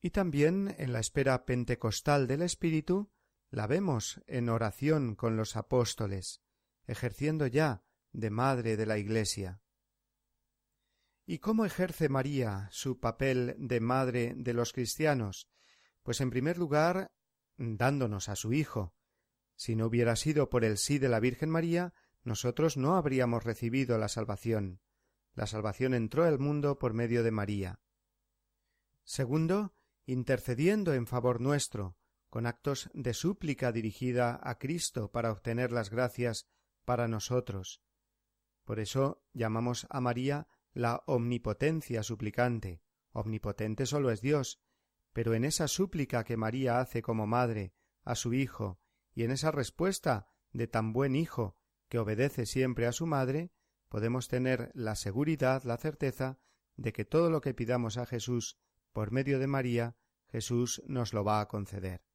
Y 0.00 0.12
también 0.12 0.74
en 0.78 0.94
la 0.94 1.00
espera 1.00 1.44
pentecostal 1.44 2.26
del 2.26 2.40
Espíritu 2.40 3.12
la 3.50 3.66
vemos 3.66 4.20
en 4.26 4.48
oración 4.48 5.14
con 5.14 5.36
los 5.36 5.56
apóstoles, 5.56 6.40
ejerciendo 6.86 7.46
ya 7.46 7.82
de 8.12 8.30
madre 8.30 8.76
de 8.76 8.86
la 8.86 8.98
Iglesia. 8.98 9.60
¿Y 11.26 11.38
cómo 11.38 11.64
ejerce 11.64 12.08
María 12.08 12.68
su 12.72 12.98
papel 12.98 13.54
de 13.58 13.80
madre 13.80 14.34
de 14.36 14.54
los 14.54 14.72
cristianos? 14.72 15.48
Pues 16.02 16.20
en 16.20 16.30
primer 16.30 16.58
lugar, 16.58 17.12
dándonos 17.56 18.28
a 18.28 18.36
su 18.36 18.52
Hijo. 18.52 18.94
Si 19.54 19.76
no 19.76 19.86
hubiera 19.86 20.16
sido 20.16 20.48
por 20.48 20.64
el 20.64 20.78
sí 20.78 20.98
de 20.98 21.08
la 21.08 21.20
Virgen 21.20 21.50
María, 21.50 21.92
nosotros 22.22 22.76
no 22.76 22.96
habríamos 22.96 23.44
recibido 23.44 23.98
la 23.98 24.08
salvación. 24.08 24.80
La 25.34 25.46
salvación 25.46 25.94
entró 25.94 26.24
al 26.24 26.38
mundo 26.38 26.78
por 26.78 26.94
medio 26.94 27.22
de 27.22 27.30
María. 27.30 27.80
Segundo, 29.04 29.74
intercediendo 30.06 30.94
en 30.94 31.06
favor 31.06 31.40
nuestro, 31.40 31.96
con 32.30 32.46
actos 32.46 32.88
de 32.94 33.12
súplica 33.12 33.72
dirigida 33.72 34.40
a 34.42 34.58
Cristo 34.58 35.10
para 35.10 35.32
obtener 35.32 35.72
las 35.72 35.90
gracias 35.90 36.46
para 36.84 37.08
nosotros. 37.08 37.82
Por 38.64 38.78
eso 38.78 39.24
llamamos 39.32 39.86
a 39.90 40.00
María 40.00 40.46
la 40.72 41.02
omnipotencia 41.06 42.02
suplicante. 42.04 42.82
Omnipotente 43.12 43.84
solo 43.86 44.12
es 44.12 44.20
Dios, 44.20 44.62
pero 45.12 45.34
en 45.34 45.44
esa 45.44 45.66
súplica 45.66 46.22
que 46.22 46.36
María 46.36 46.78
hace 46.78 47.02
como 47.02 47.26
madre 47.26 47.74
a 48.04 48.14
su 48.14 48.32
Hijo 48.32 48.80
y 49.12 49.24
en 49.24 49.32
esa 49.32 49.50
respuesta 49.50 50.28
de 50.52 50.68
tan 50.68 50.92
buen 50.92 51.16
Hijo 51.16 51.56
que 51.88 51.98
obedece 51.98 52.46
siempre 52.46 52.86
a 52.86 52.92
su 52.92 53.06
madre, 53.06 53.50
podemos 53.88 54.28
tener 54.28 54.70
la 54.74 54.94
seguridad, 54.94 55.64
la 55.64 55.76
certeza 55.76 56.38
de 56.76 56.92
que 56.92 57.04
todo 57.04 57.28
lo 57.30 57.40
que 57.40 57.54
pidamos 57.54 57.98
a 57.98 58.06
Jesús 58.06 58.56
por 58.92 59.10
medio 59.10 59.40
de 59.40 59.48
María, 59.48 59.96
Jesús 60.28 60.80
nos 60.86 61.12
lo 61.12 61.24
va 61.24 61.40
a 61.40 61.48
conceder. 61.48 62.09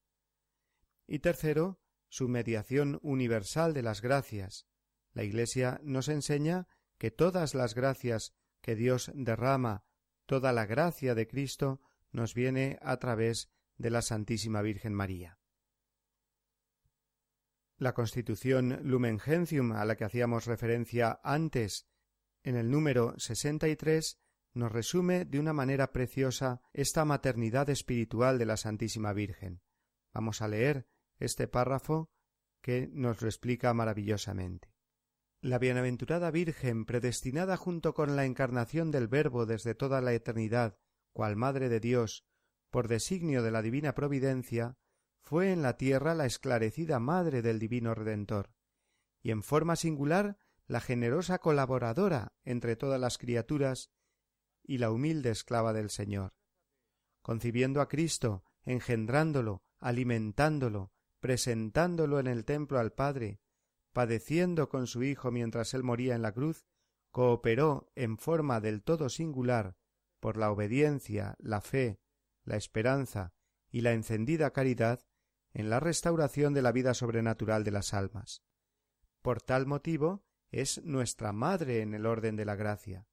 Y 1.07 1.19
tercero, 1.19 1.79
su 2.09 2.27
mediación 2.27 2.99
universal 3.01 3.73
de 3.73 3.83
las 3.83 4.01
gracias. 4.01 4.67
La 5.13 5.23
Iglesia 5.23 5.79
nos 5.83 6.07
enseña 6.07 6.67
que 6.97 7.11
todas 7.11 7.55
las 7.55 7.75
gracias 7.75 8.33
que 8.61 8.75
Dios 8.75 9.11
derrama, 9.13 9.83
toda 10.25 10.53
la 10.53 10.65
gracia 10.65 11.13
de 11.13 11.27
Cristo, 11.27 11.81
nos 12.11 12.33
viene 12.33 12.79
a 12.81 12.97
través 12.97 13.51
de 13.77 13.89
la 13.89 14.01
Santísima 14.01 14.61
Virgen 14.61 14.93
María. 14.93 15.39
La 17.77 17.93
Constitución 17.93 18.79
Lumen 18.83 19.19
Gentium 19.19 19.73
a 19.73 19.83
la 19.83 19.97
que 19.97 20.05
hacíamos 20.05 20.45
referencia 20.45 21.19
antes, 21.23 21.87
en 22.43 22.55
el 22.55 22.71
número 22.71 23.13
63, 23.17 24.17
nos 24.53 24.71
resume 24.71 25.25
de 25.25 25.39
una 25.39 25.51
manera 25.51 25.91
preciosa 25.91 26.61
esta 26.71 27.03
maternidad 27.03 27.69
espiritual 27.69 28.39
de 28.39 28.45
la 28.45 28.55
Santísima 28.55 29.11
Virgen. 29.11 29.61
Vamos 30.13 30.41
a 30.41 30.47
leer 30.47 30.87
este 31.19 31.47
párrafo 31.47 32.09
que 32.61 32.89
nos 32.91 33.21
lo 33.21 33.27
explica 33.27 33.73
maravillosamente. 33.73 34.73
La 35.41 35.59
bienaventurada 35.59 36.31
Virgen, 36.31 36.85
predestinada 36.85 37.57
junto 37.57 37.93
con 37.93 38.15
la 38.15 38.25
encarnación 38.25 38.89
del 38.89 39.07
Verbo 39.07 39.45
desde 39.45 39.75
toda 39.75 40.01
la 40.01 40.13
eternidad, 40.13 40.79
cual 41.13 41.35
Madre 41.35 41.69
de 41.69 41.79
Dios, 41.79 42.25
por 42.71 42.87
designio 42.87 43.43
de 43.43 43.51
la 43.51 43.61
divina 43.61 43.93
providencia, 43.93 44.77
fue 45.21 45.51
en 45.51 45.61
la 45.61 45.77
tierra 45.77 46.13
la 46.13 46.25
esclarecida 46.25 46.99
madre 46.99 47.41
del 47.41 47.59
divino 47.59 47.93
Redentor, 47.93 48.51
y 49.21 49.31
en 49.31 49.43
forma 49.43 49.75
singular 49.75 50.37
la 50.67 50.81
generosa 50.81 51.39
colaboradora 51.39 52.33
entre 52.43 52.75
todas 52.75 52.99
las 52.99 53.17
criaturas 53.17 53.91
y 54.63 54.79
la 54.79 54.91
humilde 54.91 55.29
esclava 55.29 55.73
del 55.73 55.89
Señor. 55.89 56.33
Concibiendo 57.21 57.81
a 57.81 57.87
Cristo, 57.87 58.43
engendrándolo, 58.63 59.63
alimentándolo, 59.79 60.91
presentándolo 61.25 62.19
en 62.19 62.27
el 62.27 62.45
templo 62.45 62.77
al 62.77 62.93
Padre, 62.93 63.39
padeciendo 63.93 64.69
con 64.69 64.85
su 64.85 65.01
Hijo 65.01 65.31
mientras 65.31 65.73
él 65.73 65.81
moría 65.81 66.13
en 66.13 66.21
la 66.21 66.31
cruz, 66.31 66.67
cooperó 67.09 67.91
en 67.95 68.19
forma 68.19 68.61
del 68.61 68.83
todo 68.83 69.09
singular, 69.09 69.75
por 70.19 70.37
la 70.37 70.51
obediencia, 70.51 71.33
la 71.39 71.61
fe, 71.61 71.99
la 72.43 72.57
esperanza 72.57 73.33
y 73.71 73.81
la 73.81 73.93
encendida 73.93 74.53
caridad, 74.53 74.99
en 75.51 75.71
la 75.71 75.79
restauración 75.79 76.53
de 76.53 76.61
la 76.61 76.71
vida 76.71 76.93
sobrenatural 76.93 77.63
de 77.63 77.71
las 77.71 77.95
almas. 77.95 78.43
Por 79.23 79.41
tal 79.41 79.65
motivo 79.65 80.27
es 80.51 80.83
nuestra 80.83 81.33
madre 81.33 81.81
en 81.81 81.95
el 81.95 82.05
orden 82.05 82.35
de 82.35 82.45
la 82.45 82.55
gracia. 82.55 83.07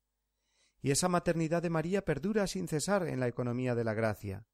Y 0.83 0.91
esa 0.91 1.09
maternidad 1.09 1.63
de 1.63 1.71
María 1.71 2.05
perdura 2.05 2.47
sin 2.47 2.69
cesar 2.69 3.09
en 3.09 3.21
la 3.21 3.29
economía 3.29 3.75
de 3.75 3.85
la 3.85 3.95
gracia, 3.95 4.45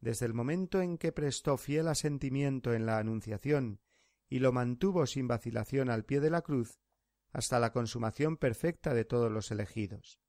desde 0.00 0.26
el 0.26 0.34
momento 0.34 0.80
en 0.80 0.98
que 0.98 1.12
prestó 1.12 1.56
fiel 1.56 1.88
asentimiento 1.88 2.72
en 2.72 2.86
la 2.86 2.98
Anunciación 2.98 3.80
y 4.28 4.38
lo 4.40 4.52
mantuvo 4.52 5.06
sin 5.06 5.26
vacilación 5.26 5.90
al 5.90 6.04
pie 6.04 6.20
de 6.20 6.30
la 6.30 6.42
cruz, 6.42 6.80
hasta 7.32 7.58
la 7.58 7.72
consumación 7.72 8.36
perfecta 8.36 8.94
de 8.94 9.04
todos 9.04 9.30
los 9.30 9.50
elegidos. 9.50 10.20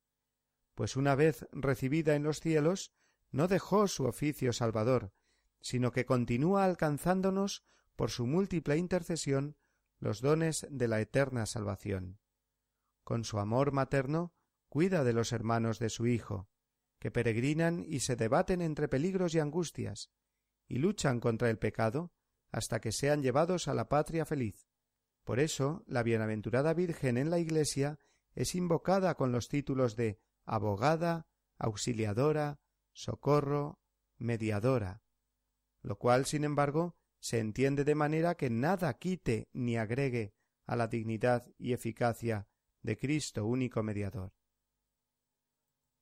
Pues 0.75 0.95
una 0.95 1.15
vez 1.15 1.47
recibida 1.51 2.15
en 2.15 2.23
los 2.23 2.39
cielos, 2.39 2.93
no 3.31 3.47
dejó 3.47 3.87
su 3.87 4.05
oficio 4.05 4.53
salvador, 4.53 5.13
sino 5.61 5.91
que 5.91 6.05
continúa 6.05 6.65
alcanzándonos 6.65 7.65
por 7.95 8.11
su 8.11 8.25
múltiple 8.25 8.77
intercesión 8.77 9.57
los 9.99 10.21
dones 10.21 10.65
de 10.69 10.87
la 10.87 11.01
eterna 11.01 11.45
salvación. 11.45 12.19
Con 13.03 13.25
su 13.25 13.39
amor 13.39 13.71
materno 13.73 14.33
cuida 14.69 15.03
de 15.03 15.13
los 15.13 15.33
hermanos 15.33 15.79
de 15.79 15.89
su 15.89 16.07
Hijo, 16.07 16.49
que 16.99 17.11
peregrinan 17.11 17.83
y 17.87 18.01
se 18.01 18.15
debaten 18.15 18.61
entre 18.61 18.87
peligros 18.87 19.33
y 19.33 19.39
angustias, 19.39 20.11
y 20.67 20.77
luchan 20.77 21.19
contra 21.19 21.49
el 21.49 21.57
pecado 21.57 22.11
hasta 22.51 22.79
que 22.79 22.91
sean 22.91 23.21
llevados 23.21 23.67
a 23.67 23.73
la 23.73 23.89
patria 23.89 24.25
feliz. 24.25 24.67
Por 25.23 25.39
eso 25.39 25.83
la 25.87 26.03
bienaventurada 26.03 26.73
Virgen 26.73 27.17
en 27.17 27.29
la 27.29 27.39
Iglesia 27.39 27.99
es 28.33 28.55
invocada 28.55 29.15
con 29.15 29.31
los 29.31 29.47
títulos 29.47 29.95
de 29.95 30.19
abogada, 30.45 31.27
auxiliadora, 31.57 32.59
socorro, 32.93 33.79
mediadora, 34.17 35.03
lo 35.81 35.97
cual, 35.97 36.25
sin 36.25 36.43
embargo, 36.43 36.95
se 37.19 37.39
entiende 37.39 37.83
de 37.83 37.95
manera 37.95 38.35
que 38.35 38.49
nada 38.49 38.93
quite 38.95 39.49
ni 39.53 39.77
agregue 39.77 40.33
a 40.65 40.75
la 40.75 40.87
dignidad 40.87 41.47
y 41.57 41.73
eficacia 41.73 42.47
de 42.81 42.97
Cristo 42.97 43.45
único 43.45 43.83
mediador. 43.83 44.33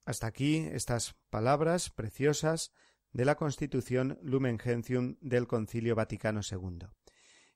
Hasta 0.07 0.27
aquí 0.27 0.65
estas 0.71 1.17
palabras 1.29 1.89
preciosas 1.89 2.71
de 3.11 3.25
la 3.25 3.35
Constitución 3.35 4.17
Lumen 4.21 4.57
Gentium 4.57 5.17
del 5.19 5.47
Concilio 5.47 5.95
Vaticano 5.95 6.39
II. 6.49 6.87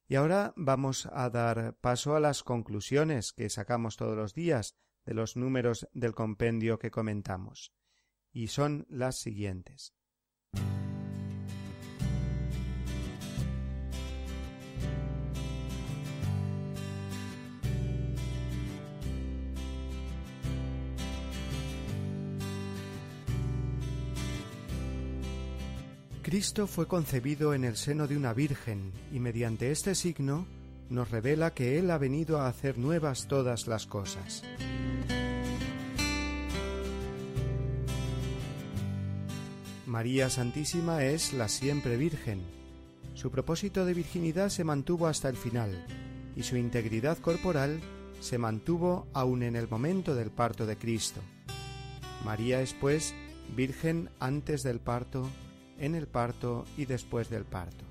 Y 0.09 0.15
ahora 0.15 0.51
vamos 0.57 1.07
a 1.13 1.29
dar 1.29 1.77
paso 1.79 2.13
a 2.13 2.19
las 2.19 2.43
conclusiones 2.43 3.31
que 3.31 3.49
sacamos 3.49 3.95
todos 3.95 4.17
los 4.17 4.33
días 4.33 4.75
de 5.05 5.13
los 5.13 5.37
números 5.37 5.87
del 5.93 6.13
compendio 6.13 6.77
que 6.77 6.91
comentamos, 6.91 7.71
y 8.33 8.47
son 8.47 8.85
las 8.89 9.15
siguientes. 9.15 9.93
Cristo 26.32 26.65
fue 26.65 26.88
concebido 26.88 27.53
en 27.53 27.65
el 27.65 27.75
seno 27.75 28.07
de 28.07 28.15
una 28.15 28.34
Virgen 28.34 28.93
y 29.11 29.19
mediante 29.19 29.69
este 29.69 29.95
signo 29.95 30.47
nos 30.89 31.11
revela 31.11 31.53
que 31.53 31.77
Él 31.77 31.91
ha 31.91 31.97
venido 31.97 32.39
a 32.39 32.47
hacer 32.47 32.77
nuevas 32.77 33.27
todas 33.27 33.67
las 33.67 33.86
cosas. 33.86 34.41
María 39.86 40.29
Santísima 40.29 41.03
es 41.03 41.34
la 41.34 41.49
siempre 41.49 41.97
Virgen. 41.97 42.39
Su 43.13 43.29
propósito 43.29 43.84
de 43.84 43.93
virginidad 43.93 44.47
se 44.47 44.63
mantuvo 44.63 45.07
hasta 45.07 45.27
el 45.27 45.36
final 45.36 45.86
y 46.38 46.43
su 46.43 46.55
integridad 46.55 47.17
corporal 47.17 47.82
se 48.21 48.38
mantuvo 48.38 49.05
aun 49.11 49.43
en 49.43 49.57
el 49.57 49.67
momento 49.67 50.15
del 50.15 50.32
parto 50.32 50.65
de 50.65 50.77
Cristo. 50.77 51.19
María 52.23 52.61
es, 52.61 52.73
pues, 52.73 53.13
Virgen 53.53 54.09
antes 54.21 54.63
del 54.63 54.79
parto 54.79 55.29
en 55.82 55.95
el 55.95 56.07
parto 56.07 56.65
y 56.77 56.86
después 56.86 57.29
del 57.29 57.43
parto. 57.43 57.84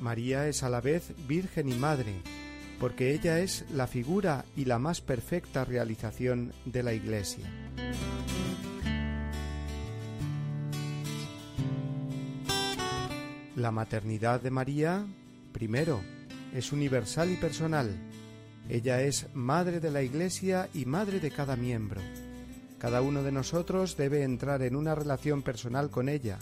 María 0.00 0.48
es 0.48 0.62
a 0.62 0.70
la 0.70 0.80
vez 0.80 1.12
Virgen 1.28 1.68
y 1.68 1.74
Madre, 1.74 2.14
porque 2.78 3.12
ella 3.12 3.40
es 3.40 3.66
la 3.70 3.86
figura 3.86 4.46
y 4.56 4.64
la 4.64 4.78
más 4.78 5.02
perfecta 5.02 5.64
realización 5.64 6.54
de 6.64 6.82
la 6.82 6.94
Iglesia. 6.94 7.44
La 13.56 13.70
maternidad 13.70 14.40
de 14.40 14.50
María, 14.50 15.04
primero, 15.52 16.00
es 16.54 16.72
universal 16.72 17.30
y 17.30 17.36
personal. 17.36 18.09
Ella 18.70 19.02
es 19.02 19.26
madre 19.34 19.80
de 19.80 19.90
la 19.90 20.00
Iglesia 20.00 20.68
y 20.72 20.84
madre 20.84 21.18
de 21.18 21.32
cada 21.32 21.56
miembro. 21.56 22.00
Cada 22.78 23.02
uno 23.02 23.24
de 23.24 23.32
nosotros 23.32 23.96
debe 23.96 24.22
entrar 24.22 24.62
en 24.62 24.76
una 24.76 24.94
relación 24.94 25.42
personal 25.42 25.90
con 25.90 26.08
ella, 26.08 26.38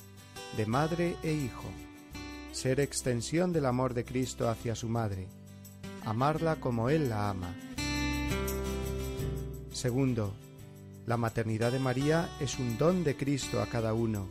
de 0.59 0.66
madre 0.66 1.16
e 1.22 1.33
hijo, 1.33 1.64
ser 2.53 2.81
extensión 2.81 3.51
del 3.55 3.64
amor 3.64 3.95
de 3.95 4.05
Cristo 4.05 4.51
hacia 4.51 4.74
su 4.74 4.91
madre, 4.91 5.26
amarla 6.05 6.57
como 6.57 6.91
Él 6.91 7.09
la 7.09 7.31
ama. 7.31 7.55
Segundo, 9.72 10.35
la 11.07 11.16
maternidad 11.16 11.72
de 11.72 11.79
María 11.79 12.29
es 12.41 12.59
un 12.59 12.76
don 12.76 13.05
de 13.05 13.16
Cristo 13.16 13.62
a 13.62 13.66
cada 13.68 13.95
uno. 13.95 14.29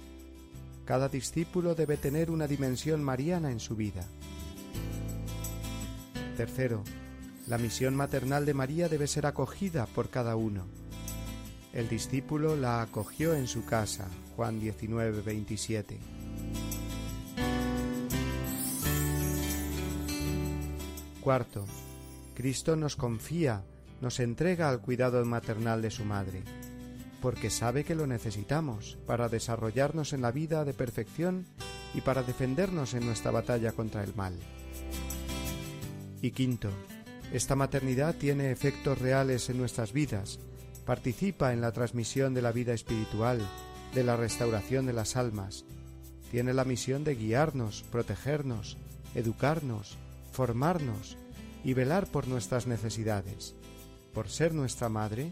Cada 0.86 1.10
discípulo 1.10 1.74
debe 1.74 1.98
tener 1.98 2.30
una 2.30 2.46
dimensión 2.46 3.04
mariana 3.04 3.50
en 3.50 3.60
su 3.60 3.76
vida. 3.76 4.06
Tercero, 6.38 6.84
la 7.48 7.58
misión 7.58 7.96
maternal 7.96 8.46
de 8.46 8.54
María 8.54 8.90
debe 8.90 9.08
ser 9.08 9.26
acogida 9.26 9.86
por 9.86 10.10
cada 10.10 10.36
uno. 10.36 10.66
El 11.74 11.88
discípulo 11.88 12.56
la 12.58 12.82
acogió 12.82 13.34
en 13.34 13.48
su 13.48 13.66
casa, 13.66 14.08
Juan 14.36 14.60
19, 14.60 15.22
27. 15.22 15.98
Cuarto, 21.22 21.66
Cristo 22.36 22.76
nos 22.76 22.96
confía, 22.96 23.64
nos 24.02 24.20
entrega 24.20 24.70
al 24.70 24.82
cuidado 24.82 25.24
maternal 25.26 25.82
de 25.82 25.92
su 25.92 26.04
madre, 26.04 26.44
porque 27.22 27.50
sabe 27.50 27.84
que 27.84 27.96
lo 27.96 28.08
necesitamos 28.08 28.98
para 29.06 29.30
desarrollarnos 29.30 30.14
en 30.14 30.22
la 30.22 30.32
vida 30.32 30.66
de 30.66 30.74
perfección 30.74 31.46
y 31.94 32.02
para 32.02 32.24
defendernos 32.24 32.94
en 32.94 33.06
nuestra 33.06 33.32
batalla 33.32 33.72
contra 33.72 34.04
el 34.04 34.16
mal. 34.16 34.34
Y 36.22 36.32
quinto, 36.32 36.70
esta 37.34 37.56
maternidad 37.56 38.16
tiene 38.16 38.52
efectos 38.52 39.00
reales 39.00 39.50
en 39.50 39.58
nuestras 39.58 39.94
vidas, 39.94 40.40
participa 40.86 41.54
en 41.54 41.62
la 41.62 41.72
transmisión 41.72 42.34
de 42.34 42.42
la 42.42 42.52
vida 42.52 42.74
espiritual, 42.74 43.40
de 43.94 44.04
la 44.04 44.16
restauración 44.16 44.86
de 44.86 44.94
las 44.94 45.18
almas, 45.18 45.66
tiene 46.32 46.54
la 46.54 46.66
misión 46.66 47.04
de 47.04 47.16
guiarnos, 47.16 47.84
protegernos, 47.92 48.78
educarnos, 49.16 49.98
formarnos 50.32 51.18
y 51.64 51.74
velar 51.74 52.08
por 52.08 52.28
nuestras 52.28 52.68
necesidades. 52.68 53.56
Por 54.14 54.30
ser 54.30 54.54
nuestra 54.54 54.90
madre, 54.90 55.32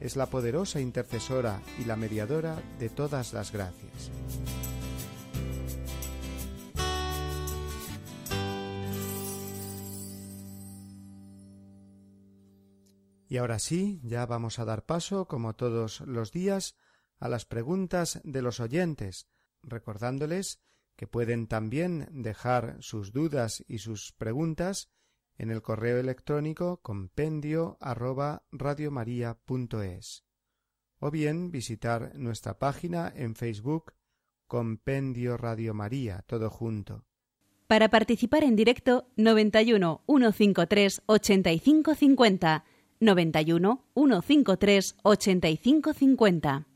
es 0.00 0.16
la 0.16 0.26
poderosa 0.26 0.80
intercesora 0.80 1.60
y 1.80 1.84
la 1.84 1.96
mediadora 1.96 2.62
de 2.78 2.88
todas 2.88 3.32
las 3.32 3.52
gracias. 3.52 4.10
Y 13.34 13.36
ahora 13.36 13.58
sí, 13.58 13.98
ya 14.04 14.26
vamos 14.26 14.60
a 14.60 14.64
dar 14.64 14.86
paso, 14.86 15.26
como 15.26 15.56
todos 15.56 16.02
los 16.02 16.30
días, 16.30 16.76
a 17.18 17.28
las 17.28 17.44
preguntas 17.46 18.20
de 18.22 18.42
los 18.42 18.60
oyentes, 18.60 19.26
recordándoles 19.60 20.60
que 20.94 21.08
pueden 21.08 21.48
también 21.48 22.06
dejar 22.12 22.76
sus 22.78 23.12
dudas 23.12 23.64
y 23.66 23.78
sus 23.78 24.12
preguntas 24.12 24.88
en 25.36 25.50
el 25.50 25.62
correo 25.62 25.98
electrónico 25.98 26.76
compendio 26.80 27.76
arroba 27.80 28.44
radiomaria.es 28.52 30.24
o 31.00 31.10
bien 31.10 31.50
visitar 31.50 32.12
nuestra 32.14 32.60
página 32.60 33.12
en 33.16 33.34
Facebook 33.34 33.94
Compendio 34.46 35.36
Radio 35.36 35.74
María, 35.74 36.22
todo 36.28 36.50
junto. 36.50 37.04
Para 37.66 37.88
participar 37.88 38.44
en 38.44 38.54
directo 38.54 39.08
91 39.16 40.04
153 40.06 41.02
8550 41.06 42.64
91 43.04 43.80
153 43.94 44.94
8550. 45.02 46.73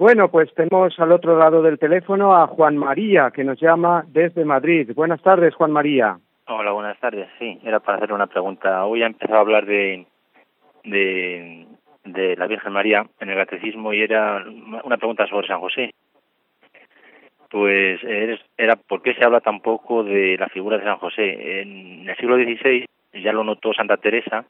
Bueno, 0.00 0.30
pues 0.30 0.50
tenemos 0.54 0.98
al 0.98 1.12
otro 1.12 1.36
lado 1.36 1.60
del 1.60 1.78
teléfono 1.78 2.34
a 2.34 2.46
Juan 2.46 2.74
María, 2.74 3.30
que 3.30 3.44
nos 3.44 3.60
llama 3.60 4.02
desde 4.08 4.46
Madrid. 4.46 4.90
Buenas 4.94 5.20
tardes, 5.20 5.54
Juan 5.54 5.72
María. 5.72 6.16
Hola, 6.46 6.72
buenas 6.72 6.98
tardes. 7.00 7.28
Sí, 7.38 7.60
era 7.62 7.80
para 7.80 7.98
hacer 7.98 8.10
una 8.14 8.26
pregunta. 8.26 8.86
Hoy 8.86 9.02
ha 9.02 9.06
empezado 9.08 9.36
a 9.36 9.42
hablar 9.42 9.66
de, 9.66 10.06
de, 10.84 11.66
de 12.04 12.34
la 12.34 12.46
Virgen 12.46 12.72
María 12.72 13.04
en 13.20 13.28
el 13.28 13.36
catecismo 13.36 13.92
y 13.92 14.00
era 14.00 14.42
una 14.84 14.96
pregunta 14.96 15.26
sobre 15.26 15.48
San 15.48 15.60
José. 15.60 15.90
Pues 17.50 18.00
era 18.56 18.76
por 18.76 19.02
qué 19.02 19.12
se 19.12 19.22
habla 19.22 19.42
tan 19.42 19.60
poco 19.60 20.02
de 20.02 20.38
la 20.38 20.48
figura 20.48 20.78
de 20.78 20.84
San 20.84 20.96
José. 20.96 21.60
En 21.60 22.08
el 22.08 22.16
siglo 22.16 22.36
XVI 22.36 22.86
ya 23.22 23.34
lo 23.34 23.44
notó 23.44 23.74
Santa 23.74 23.98
Teresa 23.98 24.46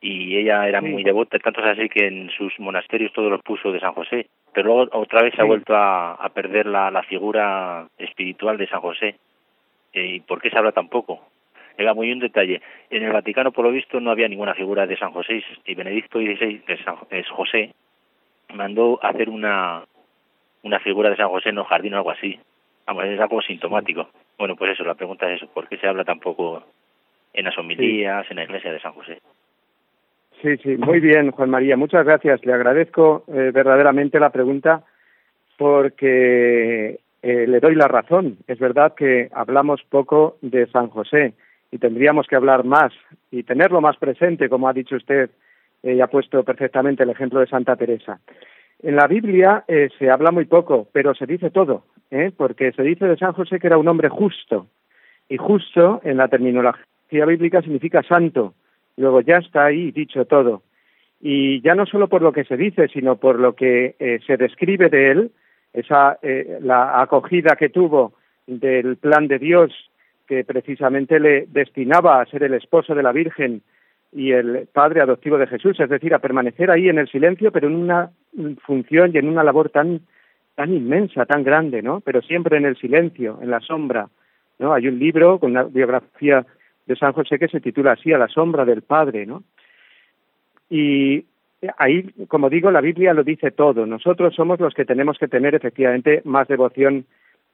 y 0.00 0.36
ella 0.36 0.68
era 0.68 0.80
muy 0.80 1.02
devota, 1.02 1.38
tanto 1.38 1.60
es 1.60 1.66
así 1.66 1.88
que 1.88 2.06
en 2.06 2.30
sus 2.30 2.58
monasterios 2.60 3.12
todos 3.12 3.30
los 3.30 3.42
puso 3.42 3.72
de 3.72 3.80
San 3.80 3.92
José, 3.92 4.28
pero 4.52 4.68
luego 4.68 4.98
otra 4.98 5.22
vez 5.22 5.34
se 5.34 5.42
ha 5.42 5.44
vuelto 5.44 5.74
a, 5.74 6.14
a 6.14 6.28
perder 6.28 6.66
la, 6.66 6.90
la, 6.90 7.02
figura 7.02 7.88
espiritual 7.98 8.56
de 8.58 8.68
San 8.68 8.80
José. 8.80 9.16
Eh, 9.92 10.06
¿Y 10.06 10.20
por 10.20 10.40
qué 10.40 10.50
se 10.50 10.58
habla 10.58 10.72
tan 10.72 10.88
poco? 10.88 11.20
Era 11.76 11.94
muy 11.94 12.12
un 12.12 12.20
detalle. 12.20 12.60
En 12.90 13.02
el 13.02 13.12
Vaticano, 13.12 13.52
por 13.52 13.64
lo 13.64 13.72
visto, 13.72 14.00
no 14.00 14.10
había 14.10 14.28
ninguna 14.28 14.54
figura 14.54 14.86
de 14.86 14.96
San 14.96 15.12
José 15.12 15.42
y 15.64 15.74
Benedicto 15.74 16.18
XVI, 16.18 16.60
que 16.60 16.72
es, 16.74 16.80
es 17.10 17.28
José, 17.28 17.74
mandó 18.54 18.98
hacer 19.02 19.28
una, 19.28 19.84
una 20.62 20.80
figura 20.80 21.10
de 21.10 21.16
San 21.16 21.28
José 21.28 21.50
en 21.50 21.58
un 21.58 21.64
jardín 21.64 21.94
o 21.94 21.98
algo 21.98 22.10
así. 22.10 22.38
Vamos, 22.86 23.04
es 23.04 23.20
algo 23.20 23.42
sintomático. 23.42 24.08
Bueno, 24.38 24.56
pues 24.56 24.72
eso, 24.72 24.84
la 24.84 24.94
pregunta 24.94 25.30
es 25.30 25.42
eso, 25.42 25.52
¿por 25.52 25.68
qué 25.68 25.76
se 25.76 25.86
habla 25.86 26.04
tan 26.04 26.20
poco 26.20 26.64
en 27.32 27.44
las 27.44 27.58
homilías, 27.58 28.30
en 28.30 28.36
la 28.36 28.44
iglesia 28.44 28.72
de 28.72 28.80
San 28.80 28.92
José? 28.92 29.20
Sí, 30.42 30.56
sí, 30.58 30.76
muy 30.76 31.00
bien, 31.00 31.32
Juan 31.32 31.50
María. 31.50 31.76
Muchas 31.76 32.04
gracias. 32.04 32.44
Le 32.44 32.52
agradezco 32.52 33.24
eh, 33.28 33.50
verdaderamente 33.52 34.20
la 34.20 34.30
pregunta 34.30 34.84
porque 35.56 37.00
eh, 37.22 37.46
le 37.48 37.60
doy 37.60 37.74
la 37.74 37.88
razón. 37.88 38.38
Es 38.46 38.58
verdad 38.58 38.94
que 38.94 39.28
hablamos 39.32 39.82
poco 39.88 40.38
de 40.40 40.66
San 40.68 40.88
José 40.88 41.34
y 41.70 41.78
tendríamos 41.78 42.26
que 42.26 42.36
hablar 42.36 42.64
más 42.64 42.92
y 43.30 43.42
tenerlo 43.42 43.80
más 43.80 43.96
presente, 43.96 44.48
como 44.48 44.68
ha 44.68 44.72
dicho 44.72 44.96
usted 44.96 45.30
eh, 45.82 45.94
y 45.94 46.00
ha 46.00 46.06
puesto 46.06 46.44
perfectamente 46.44 47.02
el 47.02 47.10
ejemplo 47.10 47.40
de 47.40 47.48
Santa 47.48 47.76
Teresa. 47.76 48.20
En 48.80 48.94
la 48.94 49.08
Biblia 49.08 49.64
eh, 49.66 49.88
se 49.98 50.08
habla 50.08 50.30
muy 50.30 50.44
poco, 50.44 50.86
pero 50.92 51.12
se 51.14 51.26
dice 51.26 51.50
todo, 51.50 51.82
porque 52.36 52.70
se 52.72 52.82
dice 52.82 53.06
de 53.06 53.16
San 53.16 53.32
José 53.32 53.58
que 53.58 53.66
era 53.66 53.76
un 53.76 53.88
hombre 53.88 54.08
justo. 54.08 54.68
Y 55.28 55.36
justo 55.36 56.00
en 56.04 56.16
la 56.16 56.28
terminología 56.28 57.26
bíblica 57.26 57.60
significa 57.60 58.02
santo. 58.04 58.54
Luego 58.98 59.20
ya 59.22 59.38
está 59.38 59.66
ahí 59.66 59.90
dicho 59.90 60.26
todo. 60.26 60.62
Y 61.20 61.60
ya 61.62 61.74
no 61.74 61.86
solo 61.86 62.08
por 62.08 62.22
lo 62.22 62.32
que 62.32 62.44
se 62.44 62.56
dice, 62.56 62.88
sino 62.88 63.16
por 63.16 63.38
lo 63.38 63.54
que 63.54 64.20
se 64.26 64.36
describe 64.36 64.88
de 64.88 65.10
él, 65.10 65.30
esa 65.72 66.18
eh, 66.22 66.58
la 66.60 67.00
acogida 67.00 67.56
que 67.56 67.68
tuvo 67.68 68.12
del 68.46 68.96
plan 68.96 69.28
de 69.28 69.38
Dios 69.38 69.72
que 70.26 70.44
precisamente 70.44 71.18
le 71.20 71.46
destinaba 71.46 72.20
a 72.20 72.26
ser 72.26 72.42
el 72.42 72.54
esposo 72.54 72.94
de 72.94 73.02
la 73.02 73.12
Virgen 73.12 73.62
y 74.12 74.32
el 74.32 74.68
padre 74.72 75.00
adoptivo 75.00 75.38
de 75.38 75.46
Jesús, 75.46 75.78
es 75.80 75.88
decir, 75.88 76.14
a 76.14 76.18
permanecer 76.18 76.70
ahí 76.70 76.88
en 76.88 76.98
el 76.98 77.08
silencio, 77.08 77.50
pero 77.50 77.68
en 77.68 77.74
una 77.74 78.10
función 78.62 79.10
y 79.12 79.18
en 79.18 79.28
una 79.28 79.44
labor 79.44 79.70
tan 79.70 80.00
tan 80.54 80.74
inmensa, 80.74 81.24
tan 81.24 81.44
grande, 81.44 81.82
¿no? 81.82 82.00
Pero 82.00 82.20
siempre 82.20 82.56
en 82.56 82.64
el 82.64 82.76
silencio, 82.76 83.38
en 83.40 83.50
la 83.50 83.60
sombra, 83.60 84.08
¿no? 84.58 84.74
Hay 84.74 84.88
un 84.88 84.98
libro 84.98 85.38
con 85.38 85.52
una 85.52 85.62
biografía 85.62 86.44
de 86.88 86.96
San 86.96 87.12
José 87.12 87.38
que 87.38 87.48
se 87.48 87.60
titula 87.60 87.92
así, 87.92 88.12
A 88.12 88.18
la 88.18 88.28
sombra 88.28 88.64
del 88.64 88.82
Padre, 88.82 89.26
¿no? 89.26 89.44
Y 90.70 91.24
ahí, 91.76 92.10
como 92.28 92.48
digo, 92.48 92.70
la 92.70 92.80
Biblia 92.80 93.12
lo 93.12 93.22
dice 93.22 93.50
todo. 93.50 93.86
Nosotros 93.86 94.34
somos 94.34 94.58
los 94.58 94.74
que 94.74 94.86
tenemos 94.86 95.18
que 95.18 95.28
tener 95.28 95.54
efectivamente 95.54 96.22
más 96.24 96.48
devoción 96.48 97.04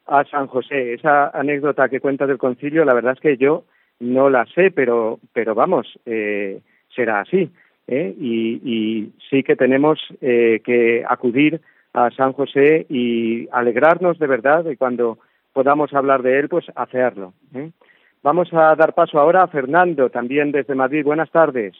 a 0.06 0.24
San 0.24 0.46
José. 0.46 0.94
Esa 0.94 1.28
anécdota 1.28 1.88
que 1.88 2.00
cuenta 2.00 2.26
del 2.26 2.38
concilio, 2.38 2.84
la 2.84 2.94
verdad 2.94 3.14
es 3.14 3.20
que 3.20 3.36
yo 3.36 3.64
no 3.98 4.30
la 4.30 4.46
sé, 4.46 4.70
pero, 4.70 5.18
pero 5.32 5.54
vamos, 5.54 5.98
eh, 6.06 6.60
será 6.94 7.20
así. 7.20 7.50
¿eh? 7.88 8.14
Y, 8.18 8.60
y, 8.64 9.12
sí 9.30 9.42
que 9.42 9.56
tenemos 9.56 9.98
eh, 10.20 10.60
que 10.64 11.04
acudir 11.08 11.60
a 11.92 12.10
San 12.10 12.32
José 12.32 12.86
y 12.88 13.48
alegrarnos 13.50 14.18
de 14.18 14.26
verdad 14.26 14.64
de 14.64 14.76
cuando 14.76 15.18
podamos 15.52 15.92
hablar 15.92 16.22
de 16.22 16.38
él, 16.38 16.48
pues 16.48 16.66
hacerlo. 16.74 17.32
Vamos 18.24 18.48
a 18.54 18.74
dar 18.74 18.94
paso 18.94 19.20
ahora 19.20 19.42
a 19.42 19.48
Fernando, 19.48 20.08
también 20.08 20.50
desde 20.50 20.74
Madrid. 20.74 21.04
Buenas 21.04 21.30
tardes. 21.30 21.74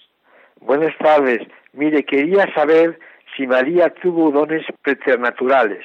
Buenas 0.61 0.95
tardes. 0.99 1.41
Mire, 1.73 2.05
quería 2.05 2.53
saber 2.53 2.99
si 3.35 3.47
María 3.47 3.89
tuvo 3.89 4.31
dones 4.31 4.63
preternaturales. 4.83 5.83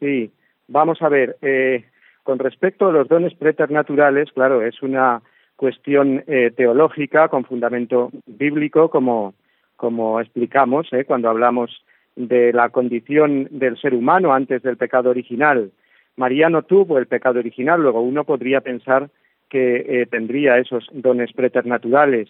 Sí, 0.00 0.32
vamos 0.66 1.00
a 1.02 1.08
ver. 1.08 1.36
Eh, 1.40 1.84
con 2.24 2.40
respecto 2.40 2.88
a 2.88 2.92
los 2.92 3.06
dones 3.06 3.32
preternaturales, 3.34 4.32
claro, 4.32 4.62
es 4.62 4.82
una 4.82 5.22
cuestión 5.54 6.24
eh, 6.26 6.50
teológica 6.56 7.28
con 7.28 7.44
fundamento 7.44 8.10
bíblico, 8.26 8.90
como, 8.90 9.34
como 9.76 10.20
explicamos 10.20 10.88
eh, 10.92 11.04
cuando 11.04 11.30
hablamos 11.30 11.70
de 12.16 12.52
la 12.52 12.70
condición 12.70 13.46
del 13.52 13.80
ser 13.80 13.94
humano 13.94 14.34
antes 14.34 14.64
del 14.64 14.76
pecado 14.76 15.10
original. 15.10 15.70
María 16.16 16.48
no 16.48 16.62
tuvo 16.62 16.98
el 16.98 17.06
pecado 17.06 17.38
original, 17.38 17.80
luego 17.80 18.00
uno 18.00 18.24
podría 18.24 18.60
pensar 18.60 19.10
que 19.48 19.76
eh, 19.76 20.06
tendría 20.06 20.58
esos 20.58 20.86
dones 20.92 21.32
preternaturales. 21.32 22.28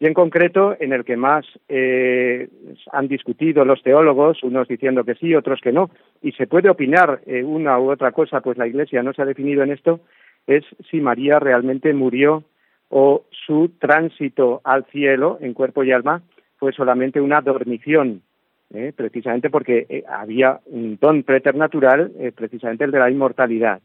Y 0.00 0.06
en 0.06 0.14
concreto 0.14 0.76
en 0.80 0.92
el 0.92 1.04
que 1.04 1.16
más 1.16 1.46
eh, 1.68 2.48
han 2.92 3.06
discutido 3.06 3.64
los 3.64 3.82
teólogos, 3.82 4.42
unos 4.42 4.66
diciendo 4.66 5.04
que 5.04 5.14
sí, 5.14 5.34
otros 5.34 5.60
que 5.60 5.72
no, 5.72 5.90
y 6.20 6.32
se 6.32 6.48
puede 6.48 6.68
opinar 6.68 7.20
eh, 7.26 7.44
una 7.44 7.78
u 7.78 7.90
otra 7.90 8.10
cosa, 8.10 8.40
pues 8.40 8.58
la 8.58 8.66
Iglesia 8.66 9.02
no 9.02 9.12
se 9.12 9.22
ha 9.22 9.24
definido 9.24 9.62
en 9.62 9.70
esto, 9.70 10.00
es 10.46 10.64
si 10.90 11.00
María 11.00 11.38
realmente 11.38 11.94
murió 11.94 12.42
o 12.88 13.24
su 13.46 13.70
tránsito 13.78 14.60
al 14.64 14.84
cielo 14.86 15.38
en 15.40 15.54
cuerpo 15.54 15.84
y 15.84 15.92
alma 15.92 16.22
fue 16.56 16.72
solamente 16.72 17.20
una 17.20 17.40
dormición, 17.40 18.22
eh, 18.74 18.92
precisamente 18.94 19.48
porque 19.48 20.04
había 20.08 20.60
un 20.66 20.98
don 21.00 21.22
preternatural, 21.22 22.12
precisamente 22.34 22.84
el 22.84 22.90
de 22.90 22.98
la 22.98 23.10
inmortalidad. 23.10 23.80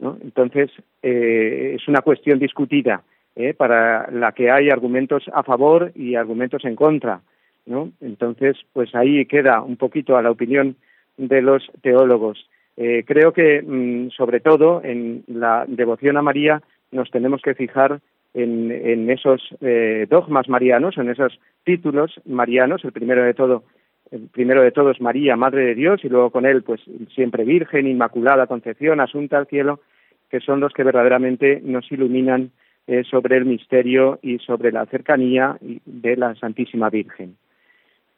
Entonces, 0.00 0.70
es 1.00 1.88
una 1.88 2.02
cuestión 2.02 2.38
discutida 2.38 3.02
¿eh? 3.36 3.54
para 3.54 4.10
la 4.10 4.32
que 4.32 4.50
hay 4.50 4.70
argumentos 4.70 5.24
a 5.32 5.42
favor 5.42 5.92
y 5.94 6.16
argumentos 6.16 6.64
en 6.64 6.74
contra. 6.74 7.20
¿no? 7.66 7.92
Entonces, 8.00 8.56
pues 8.72 8.94
ahí 8.94 9.26
queda 9.26 9.62
un 9.62 9.76
poquito 9.76 10.16
a 10.16 10.22
la 10.22 10.30
opinión 10.30 10.76
de 11.16 11.42
los 11.42 11.70
teólogos. 11.82 12.48
Eh, 12.76 13.04
creo 13.06 13.32
que, 13.32 13.62
mm, 13.62 14.10
sobre 14.10 14.40
todo, 14.40 14.82
en 14.82 15.24
la 15.28 15.64
devoción 15.68 16.16
a 16.16 16.22
María 16.22 16.62
nos 16.90 17.10
tenemos 17.10 17.42
que 17.42 17.54
fijar 17.54 18.00
en, 18.34 18.70
en 18.70 19.10
esos 19.10 19.42
eh, 19.60 20.06
dogmas 20.08 20.48
marianos, 20.48 20.98
en 20.98 21.08
esos 21.08 21.38
títulos 21.64 22.20
marianos. 22.26 22.84
El 22.84 22.92
primero 22.92 23.22
de 23.22 23.34
todo, 23.34 23.64
primero 24.32 24.62
de 24.62 24.72
todos, 24.72 25.00
María, 25.00 25.36
Madre 25.36 25.66
de 25.66 25.74
Dios, 25.74 26.04
y 26.04 26.08
luego 26.08 26.30
con 26.30 26.46
él, 26.46 26.62
pues 26.62 26.80
siempre 27.14 27.44
Virgen, 27.44 27.86
Inmaculada 27.86 28.46
Concepción, 28.46 29.00
Asunta 29.00 29.38
al 29.38 29.46
Cielo, 29.46 29.80
que 30.30 30.40
son 30.40 30.60
los 30.60 30.72
que 30.72 30.84
verdaderamente 30.84 31.60
nos 31.62 31.90
iluminan 31.90 32.50
eh, 32.86 33.02
sobre 33.04 33.36
el 33.36 33.46
misterio 33.46 34.18
y 34.22 34.38
sobre 34.38 34.72
la 34.72 34.86
cercanía 34.86 35.58
de 35.60 36.16
la 36.16 36.34
Santísima 36.36 36.88
Virgen. 36.90 37.36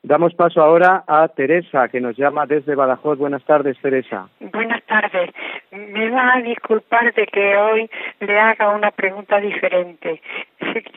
Damos 0.09 0.33
paso 0.33 0.63
ahora 0.63 1.05
a 1.07 1.29
Teresa, 1.29 1.87
que 1.89 2.01
nos 2.01 2.17
llama 2.17 2.47
desde 2.47 2.75
Badajoz. 2.75 3.19
Buenas 3.19 3.45
tardes, 3.45 3.77
Teresa. 3.83 4.27
Buenas 4.41 4.83
tardes. 4.85 5.29
Me 5.71 6.09
va 6.09 6.37
a 6.37 6.41
disculpar 6.41 7.13
de 7.13 7.27
que 7.27 7.55
hoy 7.59 7.91
le 8.21 8.41
haga 8.41 8.71
una 8.71 8.91
pregunta 8.91 9.39
diferente. 9.39 10.23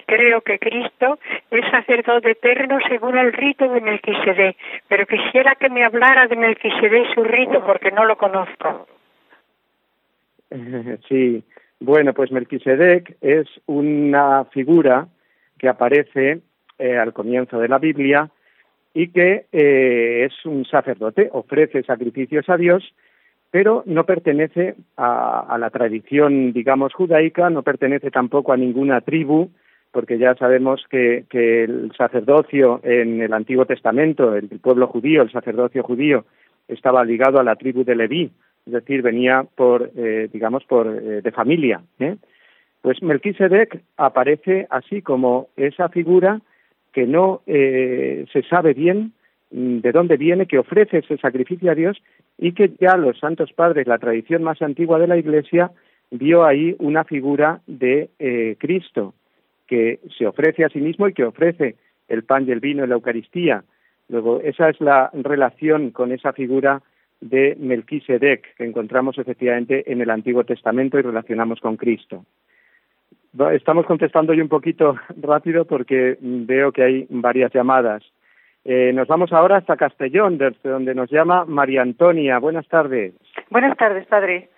Creo 0.06 0.40
que 0.40 0.58
Cristo 0.60 1.20
es 1.50 1.70
sacerdote 1.70 2.32
eterno 2.32 2.78
según 2.88 3.18
el 3.18 3.34
rito 3.34 3.68
de 3.68 3.82
Melquisedec, 3.82 4.56
pero 4.88 5.06
quisiera 5.06 5.56
que 5.56 5.70
me 5.70 5.84
hablara 5.84 6.28
de 6.28 6.38
Melquisedec 6.38 7.10
y 7.10 7.14
su 7.14 7.26
rito 7.26 7.66
porque 7.66 7.92
no 7.92 8.06
lo 8.06 8.16
conozco. 8.16 8.88
Sí, 11.10 11.44
bueno, 11.82 12.14
pues 12.14 12.32
Melquisedec 12.32 13.18
es 13.20 13.48
una 13.66 14.46
figura 14.46 15.08
que 15.58 15.68
aparece 15.68 16.40
eh, 16.80 16.98
al 16.98 17.12
comienzo 17.12 17.60
de 17.60 17.68
la 17.68 17.78
Biblia 17.78 18.30
y 18.94 19.08
que 19.10 19.46
eh, 19.52 20.28
es 20.30 20.46
un 20.46 20.66
sacerdote, 20.66 21.30
ofrece 21.32 21.84
sacrificios 21.84 22.50
a 22.50 22.58
Dios, 22.58 22.94
pero 23.52 23.84
no 23.86 24.06
pertenece 24.06 24.76
a, 24.96 25.58
la 25.60 25.70
tradición, 25.70 26.54
digamos, 26.54 26.94
judaica, 26.94 27.50
no 27.50 27.64
pertenece 27.64 28.10
tampoco 28.10 28.54
a 28.54 28.58
ninguna 28.58 29.02
tribu, 29.02 29.50
porque 29.92 30.18
ya 30.18 30.36
sabemos 30.36 30.86
que, 30.90 31.26
que 31.30 31.66
el 31.66 31.92
sacerdocio 31.98 32.80
en 32.84 33.22
el 33.22 33.34
Antiguo 33.34 33.66
Testamento, 33.66 34.36
el 34.36 34.48
pueblo 34.60 34.88
judío, 34.88 35.22
el 35.22 35.32
sacerdocio 35.32 35.84
judío, 35.84 36.26
estaba 36.70 37.04
ligado 37.04 37.40
a 37.40 37.44
la 37.44 37.58
tribu 37.58 37.84
de 37.84 37.96
Leví, 37.96 38.32
es 38.66 38.74
decir, 38.74 39.02
venía 39.02 39.46
por, 39.56 39.92
eh, 39.96 40.30
digamos, 40.32 40.64
por 40.66 40.88
eh, 40.88 41.22
de 41.22 41.32
familia. 41.32 41.82
¿eh? 42.00 42.16
Pues 42.82 43.02
Melquisedec 43.02 43.82
aparece 43.98 44.68
así 44.70 45.02
como 45.02 45.50
esa 45.56 45.90
figura 45.90 46.42
que 46.94 47.06
no 47.08 47.42
se 47.46 48.44
sabe 48.50 48.74
bien 48.74 49.14
mm, 49.52 49.80
de 49.80 49.92
dónde 49.92 50.18
viene, 50.18 50.46
que 50.46 50.60
ofrece 50.60 51.00
ese 51.00 51.18
sacrificio 51.18 51.72
a 51.72 51.76
Dios 51.76 52.02
y 52.38 52.54
que 52.54 52.72
ya 52.80 52.98
los 52.98 53.20
santos 53.20 53.54
padres, 53.54 53.88
la 53.88 54.00
tradición 54.00 54.44
más 54.44 54.62
antigua 54.62 55.00
de 55.00 55.08
la 55.08 55.18
Iglesia, 55.18 55.72
vio 56.12 56.44
ahí 56.44 56.76
una 56.80 57.04
figura 57.04 57.62
de 57.68 58.10
Cristo 58.60 59.14
que 59.68 60.00
se 60.18 60.28
ofrece 60.28 60.66
a 60.66 60.70
sí 60.70 60.80
mismo 60.80 61.08
y 61.08 61.14
que 61.14 61.24
ofrece 61.24 61.76
el 62.10 62.24
pan 62.24 62.46
y 62.46 62.52
el 62.52 62.60
vino 62.60 62.84
en 62.84 62.90
la 62.90 62.96
Eucaristía. 62.96 63.64
Luego, 64.10 64.42
esa 64.42 64.70
es 64.70 64.82
la 64.82 65.10
relación 65.14 65.92
con 65.92 66.12
esa 66.12 66.34
figura 66.34 66.82
de 67.22 67.56
Melquisedec, 67.58 68.56
que 68.56 68.66
encontramos 68.66 69.18
efectivamente 69.18 69.90
en 69.90 70.02
el 70.02 70.10
Antiguo 70.10 70.44
Testamento 70.44 71.00
y 71.00 71.04
relacionamos 71.04 71.62
con 71.62 71.78
Cristo. 71.78 72.26
Estamos 73.54 73.86
contestando 73.86 74.34
yo 74.34 74.44
un 74.44 74.50
poquito 74.50 74.96
rápido 75.22 75.66
porque 75.66 76.18
veo 76.20 76.72
que 76.72 76.84
hay 76.84 77.08
varias 77.10 77.54
llamadas. 77.54 78.04
Eh, 78.64 78.92
nos 78.94 79.08
vamos 79.08 79.32
ahora 79.34 79.58
hasta 79.58 79.78
Castellón, 79.78 80.38
desde 80.38 80.70
donde 80.70 80.94
nos 80.94 81.10
llama 81.10 81.46
María 81.46 81.82
Antonia. 81.82 82.38
Buenas 82.40 82.68
tardes. 82.68 83.14
Buenas 83.50 83.76
tardes, 83.78 84.06
padre. 84.06 84.50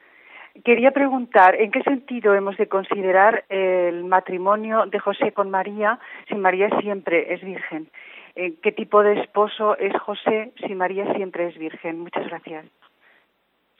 Quería 0.65 0.91
preguntar, 0.91 1.55
¿en 1.55 1.71
qué 1.71 1.81
sentido 1.81 2.35
hemos 2.35 2.57
de 2.57 2.67
considerar 2.67 3.43
el 3.49 4.03
matrimonio 4.03 4.85
de 4.85 4.99
José 4.99 5.31
con 5.31 5.49
María 5.49 5.99
si 6.27 6.35
María 6.35 6.69
siempre 6.81 7.33
es 7.33 7.43
virgen? 7.43 7.87
Eh, 8.35 8.53
qué 8.61 8.71
tipo 8.71 9.01
de 9.03 9.19
esposo 9.21 9.77
es 9.77 9.95
José 10.01 10.51
si 10.65 10.75
María 10.75 11.11
siempre 11.15 11.47
es 11.47 11.57
virgen. 11.57 11.99
Muchas 11.99 12.27
gracias. 12.27 12.65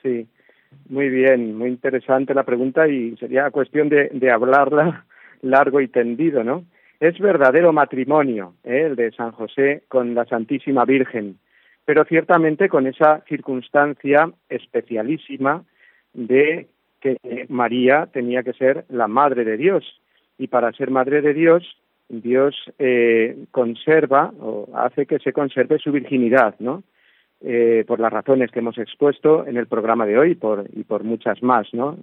Sí, 0.02 0.26
muy 0.88 1.08
bien, 1.08 1.56
muy 1.56 1.68
interesante 1.68 2.34
la 2.34 2.44
pregunta 2.44 2.88
y 2.88 3.16
sería 3.16 3.50
cuestión 3.50 3.88
de, 3.88 4.08
de 4.12 4.30
hablarla 4.30 5.04
largo 5.42 5.80
y 5.80 5.88
tendido, 5.88 6.44
¿no? 6.44 6.64
Es 7.00 7.18
verdadero 7.18 7.72
matrimonio 7.72 8.54
¿eh? 8.64 8.84
el 8.86 8.96
de 8.96 9.12
San 9.12 9.32
José 9.32 9.82
con 9.88 10.14
la 10.14 10.24
Santísima 10.24 10.84
Virgen. 10.84 11.38
pero 11.84 12.04
ciertamente 12.04 12.68
con 12.68 12.86
esa 12.86 13.22
circunstancia 13.28 14.30
especialísima 14.48 15.64
de 16.14 16.68
que 17.00 17.18
María 17.48 18.08
tenía 18.12 18.42
que 18.42 18.54
ser 18.54 18.86
la 18.88 19.08
madre 19.08 19.44
de 19.44 19.56
Dios 19.58 20.00
y 20.38 20.46
para 20.46 20.72
ser 20.72 20.90
madre 20.90 21.20
de 21.20 21.34
Dios 21.34 21.62
Dios 22.08 22.54
eh, 22.78 23.36
conserva 23.50 24.32
o 24.40 24.68
hace 24.74 25.06
que 25.06 25.18
se 25.18 25.32
conserve 25.32 25.78
su 25.78 25.90
virginidad, 25.90 26.54
¿no? 26.58 26.82
Eh, 27.46 27.84
por 27.86 28.00
las 28.00 28.10
razones 28.10 28.50
que 28.50 28.60
hemos 28.60 28.78
expuesto 28.78 29.46
en 29.46 29.58
el 29.58 29.66
programa 29.66 30.06
de 30.06 30.16
hoy 30.16 30.34
por, 30.34 30.64
y 30.72 30.82
por 30.84 31.04
muchas 31.04 31.42
más, 31.42 31.66
¿no? 31.74 31.98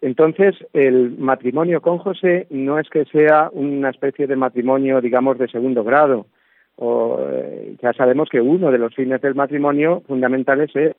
Entonces, 0.00 0.56
el 0.72 1.16
matrimonio 1.18 1.80
con 1.80 1.98
José 1.98 2.48
no 2.50 2.80
es 2.80 2.90
que 2.90 3.04
sea 3.04 3.48
una 3.52 3.90
especie 3.90 4.26
de 4.26 4.34
matrimonio, 4.34 5.00
digamos, 5.00 5.38
de 5.38 5.46
segundo 5.46 5.84
grado. 5.84 6.26
O, 6.74 7.20
eh, 7.30 7.76
ya 7.80 7.92
sabemos 7.92 8.28
que 8.28 8.40
uno 8.40 8.72
de 8.72 8.78
los 8.78 8.92
fines 8.92 9.20
del 9.20 9.36
matrimonio 9.36 10.02
fundamentales 10.08 10.74
es 10.74 10.96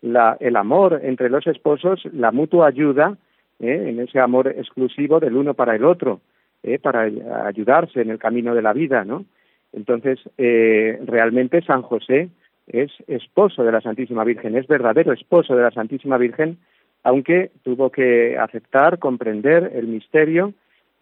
la, 0.00 0.36
el 0.40 0.56
amor 0.56 0.98
entre 1.04 1.30
los 1.30 1.46
esposos, 1.46 2.04
la 2.12 2.32
mutua 2.32 2.66
ayuda, 2.66 3.16
¿eh? 3.60 3.84
en 3.86 4.00
ese 4.00 4.18
amor 4.18 4.48
exclusivo 4.48 5.20
del 5.20 5.36
uno 5.36 5.54
para 5.54 5.76
el 5.76 5.84
otro, 5.84 6.22
¿eh? 6.64 6.80
para 6.80 7.02
ayudarse 7.46 8.00
en 8.00 8.10
el 8.10 8.18
camino 8.18 8.52
de 8.52 8.62
la 8.62 8.72
vida, 8.72 9.04
¿no? 9.04 9.24
Entonces, 9.72 10.18
realmente 10.36 11.60
San 11.62 11.82
José 11.82 12.30
es 12.66 12.90
esposo 13.06 13.64
de 13.64 13.72
la 13.72 13.80
Santísima 13.80 14.24
Virgen, 14.24 14.56
es 14.56 14.66
verdadero 14.66 15.12
esposo 15.12 15.54
de 15.54 15.62
la 15.62 15.70
Santísima 15.70 16.18
Virgen 16.18 16.58
aunque 17.06 17.52
tuvo 17.62 17.90
que 17.90 18.36
aceptar, 18.36 18.98
comprender 18.98 19.70
el 19.76 19.86
misterio 19.86 20.54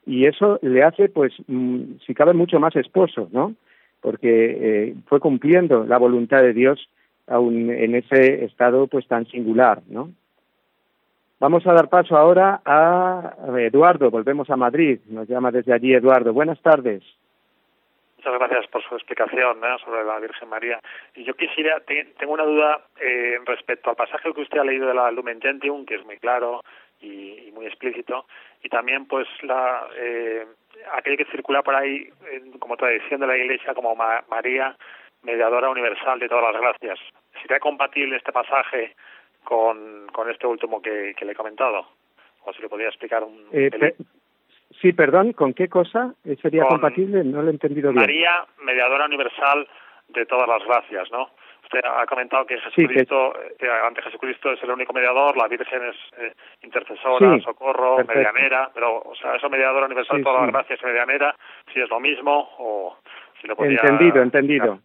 y 0.04 0.26
eso 0.26 0.58
le 0.60 0.82
hace, 0.82 1.08
pues, 1.08 1.32
mm, 1.46 1.94
si 2.06 2.12
cabe, 2.12 2.34
mucho 2.34 2.60
más 2.60 2.76
esposo, 2.76 3.30
¿no? 3.32 3.54
Porque 4.02 4.28
eh, 4.28 4.94
fue 5.06 5.18
cumpliendo 5.18 5.86
la 5.86 5.96
voluntad 5.96 6.42
de 6.42 6.52
Dios 6.52 6.90
aún 7.26 7.70
en 7.70 7.94
ese 7.94 8.44
estado, 8.44 8.86
pues, 8.86 9.08
tan 9.08 9.24
singular, 9.28 9.80
¿no? 9.88 10.10
Vamos 11.40 11.66
a 11.66 11.72
dar 11.72 11.88
paso 11.88 12.18
ahora 12.18 12.60
a 12.66 13.36
Eduardo, 13.60 14.10
volvemos 14.10 14.50
a 14.50 14.56
Madrid, 14.56 14.98
nos 15.08 15.26
llama 15.26 15.50
desde 15.52 15.72
allí 15.72 15.94
Eduardo. 15.94 16.34
Buenas 16.34 16.60
tardes. 16.60 17.02
Muchas 18.24 18.40
gracias 18.40 18.66
por 18.68 18.82
su 18.82 18.94
explicación 18.94 19.60
sobre 19.84 20.02
la 20.02 20.18
Virgen 20.18 20.48
María. 20.48 20.80
Y 21.14 21.24
yo 21.24 21.34
quisiera, 21.34 21.78
tengo 21.80 22.32
una 22.32 22.44
duda 22.44 22.80
eh, 22.98 23.38
respecto 23.44 23.90
al 23.90 23.96
pasaje 23.96 24.32
que 24.32 24.40
usted 24.40 24.60
ha 24.60 24.64
leído 24.64 24.88
de 24.88 24.94
la 24.94 25.10
Lumen 25.10 25.42
Gentium, 25.42 25.84
que 25.84 25.96
es 25.96 26.06
muy 26.06 26.16
claro 26.16 26.62
y, 27.02 27.50
muy 27.52 27.66
explícito, 27.66 28.24
y 28.62 28.70
también 28.70 29.04
pues 29.04 29.28
la 29.42 29.86
eh, 29.94 30.46
aquello 30.94 31.18
que 31.18 31.30
circula 31.32 31.62
por 31.62 31.74
ahí 31.74 32.08
como 32.60 32.78
tradición 32.78 33.20
de 33.20 33.26
la 33.26 33.36
Iglesia 33.36 33.74
como 33.74 33.94
María, 33.94 34.74
mediadora 35.22 35.68
universal 35.68 36.18
de 36.18 36.28
todas 36.30 36.50
las 36.50 36.62
gracias. 36.62 36.98
¿Sería 37.42 37.60
compatible 37.60 38.16
este 38.16 38.32
pasaje 38.32 38.96
con, 39.42 40.06
con 40.14 40.30
este 40.30 40.46
último 40.46 40.80
que, 40.80 41.14
le 41.20 41.32
he 41.32 41.36
comentado? 41.36 41.86
O 42.46 42.54
si 42.54 42.62
le 42.62 42.70
podría 42.70 42.88
explicar 42.88 43.22
un... 43.22 43.48
Eh, 43.52 43.94
Sí, 44.80 44.92
perdón, 44.92 45.32
¿con 45.32 45.54
qué 45.54 45.68
cosa 45.68 46.14
sería 46.42 46.66
compatible? 46.66 47.24
No 47.24 47.42
lo 47.42 47.48
he 47.48 47.52
entendidido 47.52 47.90
bien. 47.90 48.02
María, 48.02 48.44
mediadora 48.62 49.06
universal 49.06 49.66
de 50.08 50.26
todas 50.26 50.48
las 50.48 50.64
gracias, 50.66 51.10
¿no? 51.10 51.30
Usted 51.62 51.80
ha 51.82 52.04
comentado 52.06 52.44
que 52.44 52.58
Jesucristo, 52.58 53.34
eh, 53.58 53.66
ante 53.86 54.02
Jesucristo 54.02 54.52
es 54.52 54.62
el 54.62 54.70
único 54.70 54.92
mediador, 54.92 55.36
la 55.36 55.48
Virgen 55.48 55.82
es 55.84 55.96
eh, 56.18 56.32
intercesora, 56.62 57.38
socorro, 57.40 58.04
medianera, 58.04 58.70
pero, 58.74 58.98
o 58.98 59.14
sea, 59.14 59.36
eso 59.36 59.48
mediadora 59.48 59.86
universal 59.86 60.18
de 60.18 60.24
todas 60.24 60.42
las 60.42 60.52
gracias 60.52 60.80
y 60.82 60.86
medianera, 60.86 61.34
si 61.72 61.80
es 61.80 61.88
lo 61.88 62.00
mismo 62.00 62.50
o 62.58 62.98
si 63.40 63.48
lo 63.48 63.56
podría... 63.56 63.80
Entendido, 63.80 64.22
entendido. 64.22 64.80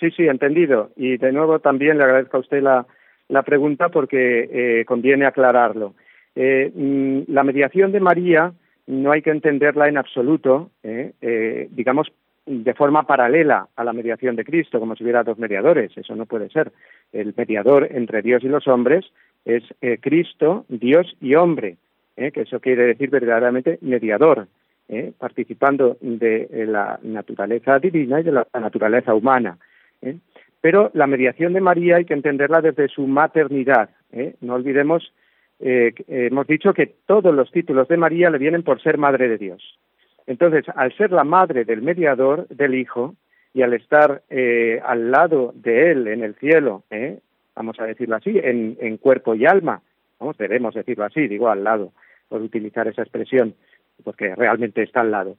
Sí, 0.00 0.10
sí, 0.10 0.26
entendido. 0.26 0.90
Y 0.96 1.18
de 1.18 1.32
nuevo 1.32 1.60
también 1.60 1.98
le 1.98 2.04
agradezco 2.04 2.38
a 2.38 2.40
usted 2.40 2.60
la, 2.60 2.84
la 3.28 3.42
pregunta 3.44 3.90
porque 3.90 4.48
eh, 4.50 4.84
conviene 4.84 5.24
aclararlo. 5.24 5.94
Eh, 6.36 6.70
mm, 6.74 7.32
la 7.32 7.44
mediación 7.44 7.92
de 7.92 8.00
María 8.00 8.52
no 8.86 9.12
hay 9.12 9.22
que 9.22 9.30
entenderla 9.30 9.88
en 9.88 9.96
absoluto, 9.96 10.70
eh, 10.82 11.12
eh, 11.20 11.68
digamos, 11.70 12.12
de 12.46 12.74
forma 12.74 13.04
paralela 13.04 13.68
a 13.76 13.84
la 13.84 13.94
mediación 13.94 14.36
de 14.36 14.44
Cristo, 14.44 14.78
como 14.78 14.94
si 14.96 15.02
hubiera 15.02 15.22
dos 15.22 15.38
mediadores. 15.38 15.96
Eso 15.96 16.14
no 16.14 16.26
puede 16.26 16.50
ser. 16.50 16.72
El 17.12 17.32
mediador 17.36 17.88
entre 17.90 18.20
Dios 18.20 18.44
y 18.44 18.48
los 18.48 18.68
hombres 18.68 19.06
es 19.46 19.62
Cristo, 20.00 20.66
Dios 20.68 21.16
y 21.22 21.36
hombre, 21.36 21.76
que 22.16 22.42
eso 22.42 22.60
quiere 22.60 22.84
decir 22.84 23.08
verdaderamente 23.08 23.78
mediador, 23.80 24.46
participando 25.18 25.96
de 26.02 26.66
la 26.68 26.98
naturaleza 27.02 27.78
divina 27.78 28.20
y 28.20 28.24
de 28.24 28.32
la 28.32 28.46
naturaleza 28.54 29.14
humana. 29.14 29.56
Pero 30.60 30.90
la 30.92 31.06
mediación 31.06 31.54
de 31.54 31.62
María 31.62 31.96
hay 31.96 32.04
que 32.04 32.14
entenderla 32.14 32.60
desde 32.60 32.88
su 32.88 33.06
maternidad. 33.06 33.88
No 34.42 34.54
olvidemos 34.54 35.14
eh, 35.60 35.94
hemos 36.08 36.46
dicho 36.46 36.72
que 36.74 36.94
todos 37.06 37.34
los 37.34 37.50
títulos 37.50 37.88
de 37.88 37.96
María 37.96 38.30
le 38.30 38.38
vienen 38.38 38.62
por 38.62 38.82
ser 38.82 38.98
madre 38.98 39.28
de 39.28 39.38
Dios. 39.38 39.78
Entonces, 40.26 40.64
al 40.74 40.94
ser 40.96 41.12
la 41.12 41.24
madre 41.24 41.64
del 41.64 41.82
mediador, 41.82 42.48
del 42.48 42.74
Hijo, 42.74 43.14
y 43.52 43.62
al 43.62 43.72
estar 43.74 44.22
eh, 44.30 44.80
al 44.84 45.10
lado 45.10 45.52
de 45.54 45.92
Él 45.92 46.08
en 46.08 46.24
el 46.24 46.34
cielo, 46.36 46.82
eh, 46.90 47.20
vamos 47.54 47.78
a 47.78 47.84
decirlo 47.84 48.16
así, 48.16 48.40
en, 48.42 48.96
cuerpo 48.96 49.34
y 49.34 49.46
alma, 49.46 49.80
vamos, 50.18 50.36
debemos 50.36 50.74
decirlo 50.74 51.04
así, 51.04 51.28
digo 51.28 51.48
al 51.48 51.62
lado, 51.62 51.92
por 52.28 52.42
utilizar 52.42 52.88
esa 52.88 53.02
expresión, 53.02 53.54
porque 54.02 54.34
realmente 54.34 54.82
está 54.82 55.02
al 55.02 55.12
lado, 55.12 55.36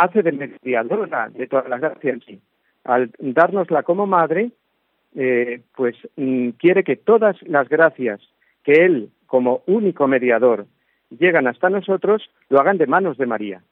hace 0.00 0.22
de 0.22 0.32
mediadora 0.32 1.28
de 1.28 1.46
todas 1.46 1.68
las 1.68 1.80
gracias, 1.80 2.20
sí. 2.26 2.40
Al 2.84 3.10
dárnosla 3.18 3.82
como 3.82 4.06
madre, 4.06 4.50
eh, 5.14 5.60
pues 5.74 5.96
mm, 6.16 6.50
quiere 6.50 6.84
que 6.84 6.96
todas 6.96 7.40
las 7.42 7.68
gracias 7.68 8.20
que 8.64 8.84
Él, 8.84 9.10
como 9.26 9.62
único 9.66 10.06
mediador, 10.06 10.66
llegan 11.10 11.46
hasta 11.46 11.70
nosotros, 11.70 12.30
lo 12.48 12.60
hagan 12.60 12.78
de 12.78 12.86
manos 12.86 13.18
de 13.18 13.26
María. 13.26 13.62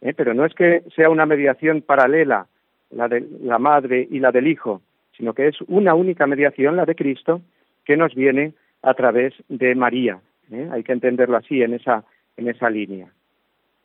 ¿eh? 0.00 0.14
Pero 0.14 0.34
no 0.34 0.44
es 0.44 0.54
que 0.54 0.82
sea 0.94 1.10
una 1.10 1.26
mediación 1.26 1.82
paralela, 1.82 2.46
la 2.90 3.08
de 3.08 3.26
la 3.40 3.58
madre 3.58 4.06
y 4.10 4.20
la 4.20 4.30
del 4.30 4.46
hijo, 4.46 4.82
sino 5.16 5.34
que 5.34 5.48
es 5.48 5.60
una 5.62 5.94
única 5.94 6.26
mediación, 6.26 6.76
la 6.76 6.84
de 6.84 6.94
Cristo, 6.94 7.40
que 7.84 7.96
nos 7.96 8.14
viene 8.14 8.52
a 8.82 8.94
través 8.94 9.34
de 9.48 9.74
María. 9.74 10.20
¿eh? 10.50 10.68
Hay 10.70 10.84
que 10.84 10.92
entenderlo 10.92 11.36
así, 11.36 11.62
en 11.62 11.74
esa, 11.74 12.04
en 12.36 12.48
esa 12.48 12.70
línea. 12.70 13.08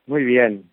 Muy 0.05 0.23
bien. 0.23 0.65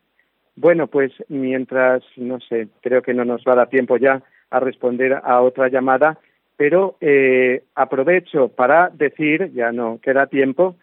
Bueno, 0.57 0.89
pues 0.89 1.13
mientras, 1.29 2.03
no 2.17 2.41
sé, 2.41 2.69
creo 2.83 3.01
que 3.01 3.15
no 3.15 3.25
nos 3.25 3.45
va 3.45 3.53
a 3.53 3.57
dar 3.57 3.69
tiempo 3.69 3.97
ya 3.97 4.23
a 4.51 4.61
responder 4.61 5.21
a 5.23 5.41
otra 5.41 5.69
llamada, 5.69 6.19
pero 6.57 6.97
eh, 7.01 7.63
aprovecho 7.75 8.49
para 8.49 8.91
decir, 8.91 9.53
ya 9.53 9.73
no 9.73 10.01
queda 10.03 10.27
tiempo, 10.27 10.77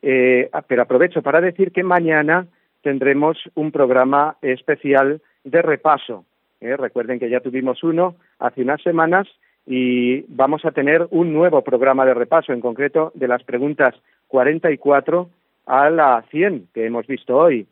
eh, 0.00 0.48
pero 0.66 0.82
aprovecho 0.82 1.22
para 1.22 1.40
decir 1.40 1.72
que 1.72 1.82
mañana 1.82 2.46
tendremos 2.82 3.38
un 3.54 3.70
programa 3.70 4.36
especial 4.40 5.20
de 5.44 5.62
repaso. 5.62 6.24
Eh, 6.60 6.76
recuerden 6.76 7.18
que 7.18 7.28
ya 7.28 7.40
tuvimos 7.40 7.82
uno 7.84 8.16
hace 8.38 8.62
unas 8.62 8.80
semanas 8.82 9.28
y 9.66 10.22
vamos 10.28 10.64
a 10.64 10.70
tener 10.70 11.06
un 11.10 11.32
nuevo 11.34 11.62
programa 11.62 12.06
de 12.06 12.14
repaso, 12.14 12.52
en 12.52 12.60
concreto 12.60 13.12
de 13.14 13.28
las 13.28 13.42
preguntas 13.42 13.94
44 14.28 15.28
a 15.66 15.90
la 15.90 16.24
100 16.30 16.68
que 16.72 16.86
hemos 16.86 17.06
visto 17.06 17.36
hoy. 17.36 17.66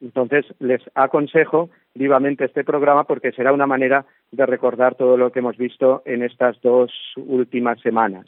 Entonces, 0.00 0.46
les 0.60 0.80
aconsejo 0.94 1.70
vivamente 1.94 2.44
este 2.44 2.62
programa 2.62 3.04
porque 3.04 3.32
será 3.32 3.52
una 3.52 3.66
manera 3.66 4.04
de 4.32 4.46
recordar 4.46 4.94
todo 4.94 5.16
lo 5.16 5.32
que 5.32 5.38
hemos 5.38 5.56
visto 5.56 6.02
en 6.04 6.22
estas 6.22 6.60
dos 6.60 6.92
últimas 7.16 7.80
semanas. 7.80 8.26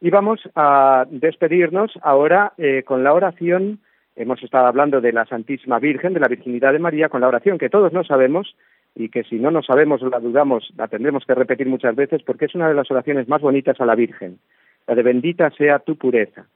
Y 0.00 0.10
vamos 0.10 0.40
a 0.54 1.06
despedirnos 1.10 1.92
ahora 2.02 2.54
eh, 2.56 2.82
con 2.84 3.04
la 3.04 3.12
oración. 3.12 3.80
Hemos 4.16 4.42
estado 4.42 4.66
hablando 4.66 5.00
de 5.00 5.12
la 5.12 5.26
Santísima 5.26 5.78
Virgen, 5.78 6.14
de 6.14 6.20
la 6.20 6.28
Virginidad 6.28 6.72
de 6.72 6.78
María, 6.78 7.08
con 7.08 7.20
la 7.20 7.28
oración 7.28 7.58
que 7.58 7.68
todos 7.68 7.92
no 7.92 8.02
sabemos 8.04 8.56
y 8.94 9.08
que 9.10 9.24
si 9.24 9.36
no 9.36 9.50
nos 9.50 9.66
sabemos 9.66 10.02
o 10.02 10.08
la 10.08 10.18
dudamos, 10.18 10.72
la 10.76 10.88
tendremos 10.88 11.24
que 11.24 11.34
repetir 11.34 11.66
muchas 11.66 11.94
veces 11.94 12.22
porque 12.22 12.46
es 12.46 12.54
una 12.54 12.68
de 12.68 12.74
las 12.74 12.90
oraciones 12.90 13.28
más 13.28 13.40
bonitas 13.40 13.80
a 13.80 13.86
la 13.86 13.94
Virgen, 13.94 14.38
la 14.86 14.94
de 14.94 15.02
bendita 15.02 15.50
sea 15.50 15.78
tu 15.78 15.96
pureza. 15.96 16.46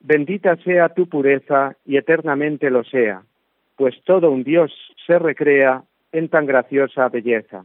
Bendita 0.00 0.56
sea 0.56 0.88
tu 0.88 1.08
pureza 1.08 1.76
y 1.86 1.96
eternamente 1.96 2.70
lo 2.70 2.82
sea, 2.82 3.22
pues 3.76 3.94
todo 4.04 4.30
un 4.30 4.42
Dios 4.42 4.72
se 5.06 5.18
recrea 5.18 5.84
en 6.12 6.28
tan 6.28 6.46
graciosa 6.46 7.08
belleza. 7.08 7.64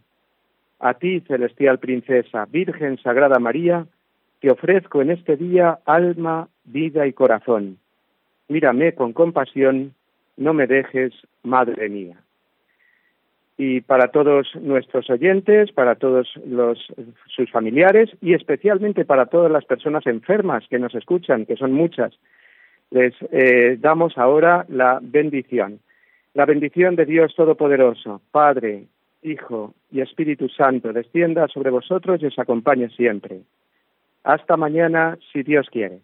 A 0.79 0.93
ti, 0.93 1.21
celestial 1.21 1.79
princesa, 1.79 2.45
Virgen 2.45 2.97
Sagrada 2.97 3.39
María, 3.39 3.85
te 4.39 4.51
ofrezco 4.51 5.01
en 5.01 5.11
este 5.11 5.35
día 5.35 5.79
alma, 5.85 6.47
vida 6.63 7.07
y 7.07 7.13
corazón. 7.13 7.77
Mírame 8.47 8.93
con 8.93 9.13
compasión, 9.13 9.93
no 10.37 10.53
me 10.53 10.67
dejes, 10.67 11.13
Madre 11.43 11.89
mía. 11.89 12.17
Y 13.57 13.81
para 13.81 14.09
todos 14.09 14.47
nuestros 14.55 15.09
oyentes, 15.09 15.71
para 15.71 15.95
todos 15.95 16.27
los, 16.45 16.77
sus 17.25 17.49
familiares 17.49 18.09
y 18.21 18.33
especialmente 18.33 19.03
para 19.03 19.25
todas 19.25 19.51
las 19.51 19.65
personas 19.65 20.05
enfermas 20.05 20.63
que 20.69 20.77
nos 20.77 20.93
escuchan, 20.93 21.45
que 21.45 21.55
son 21.55 21.71
muchas, 21.71 22.13
les 22.91 23.13
eh, 23.31 23.77
damos 23.79 24.17
ahora 24.17 24.65
la 24.69 24.99
bendición. 25.01 25.79
La 26.33 26.45
bendición 26.45 26.95
de 26.95 27.05
Dios 27.05 27.33
Todopoderoso, 27.35 28.21
Padre, 28.31 28.87
Hijo 29.23 29.73
y 29.91 30.01
Espíritu 30.01 30.49
Santo, 30.49 30.93
descienda 30.93 31.47
sobre 31.47 31.71
vosotros 31.71 32.21
y 32.21 32.27
os 32.27 32.39
acompañe 32.39 32.89
siempre. 32.89 33.41
Hasta 34.23 34.57
mañana, 34.57 35.17
si 35.31 35.43
Dios 35.43 35.67
quiere. 35.71 36.01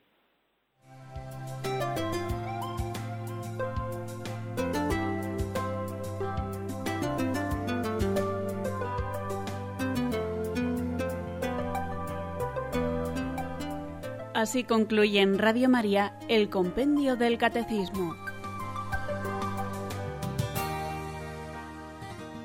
Así 14.34 14.66
concluye 14.66 15.22
en 15.22 15.38
Radio 15.38 15.70
María 15.70 16.12
el 16.28 16.50
Compendio 16.50 17.16
del 17.16 17.38
Catecismo. 17.38 18.23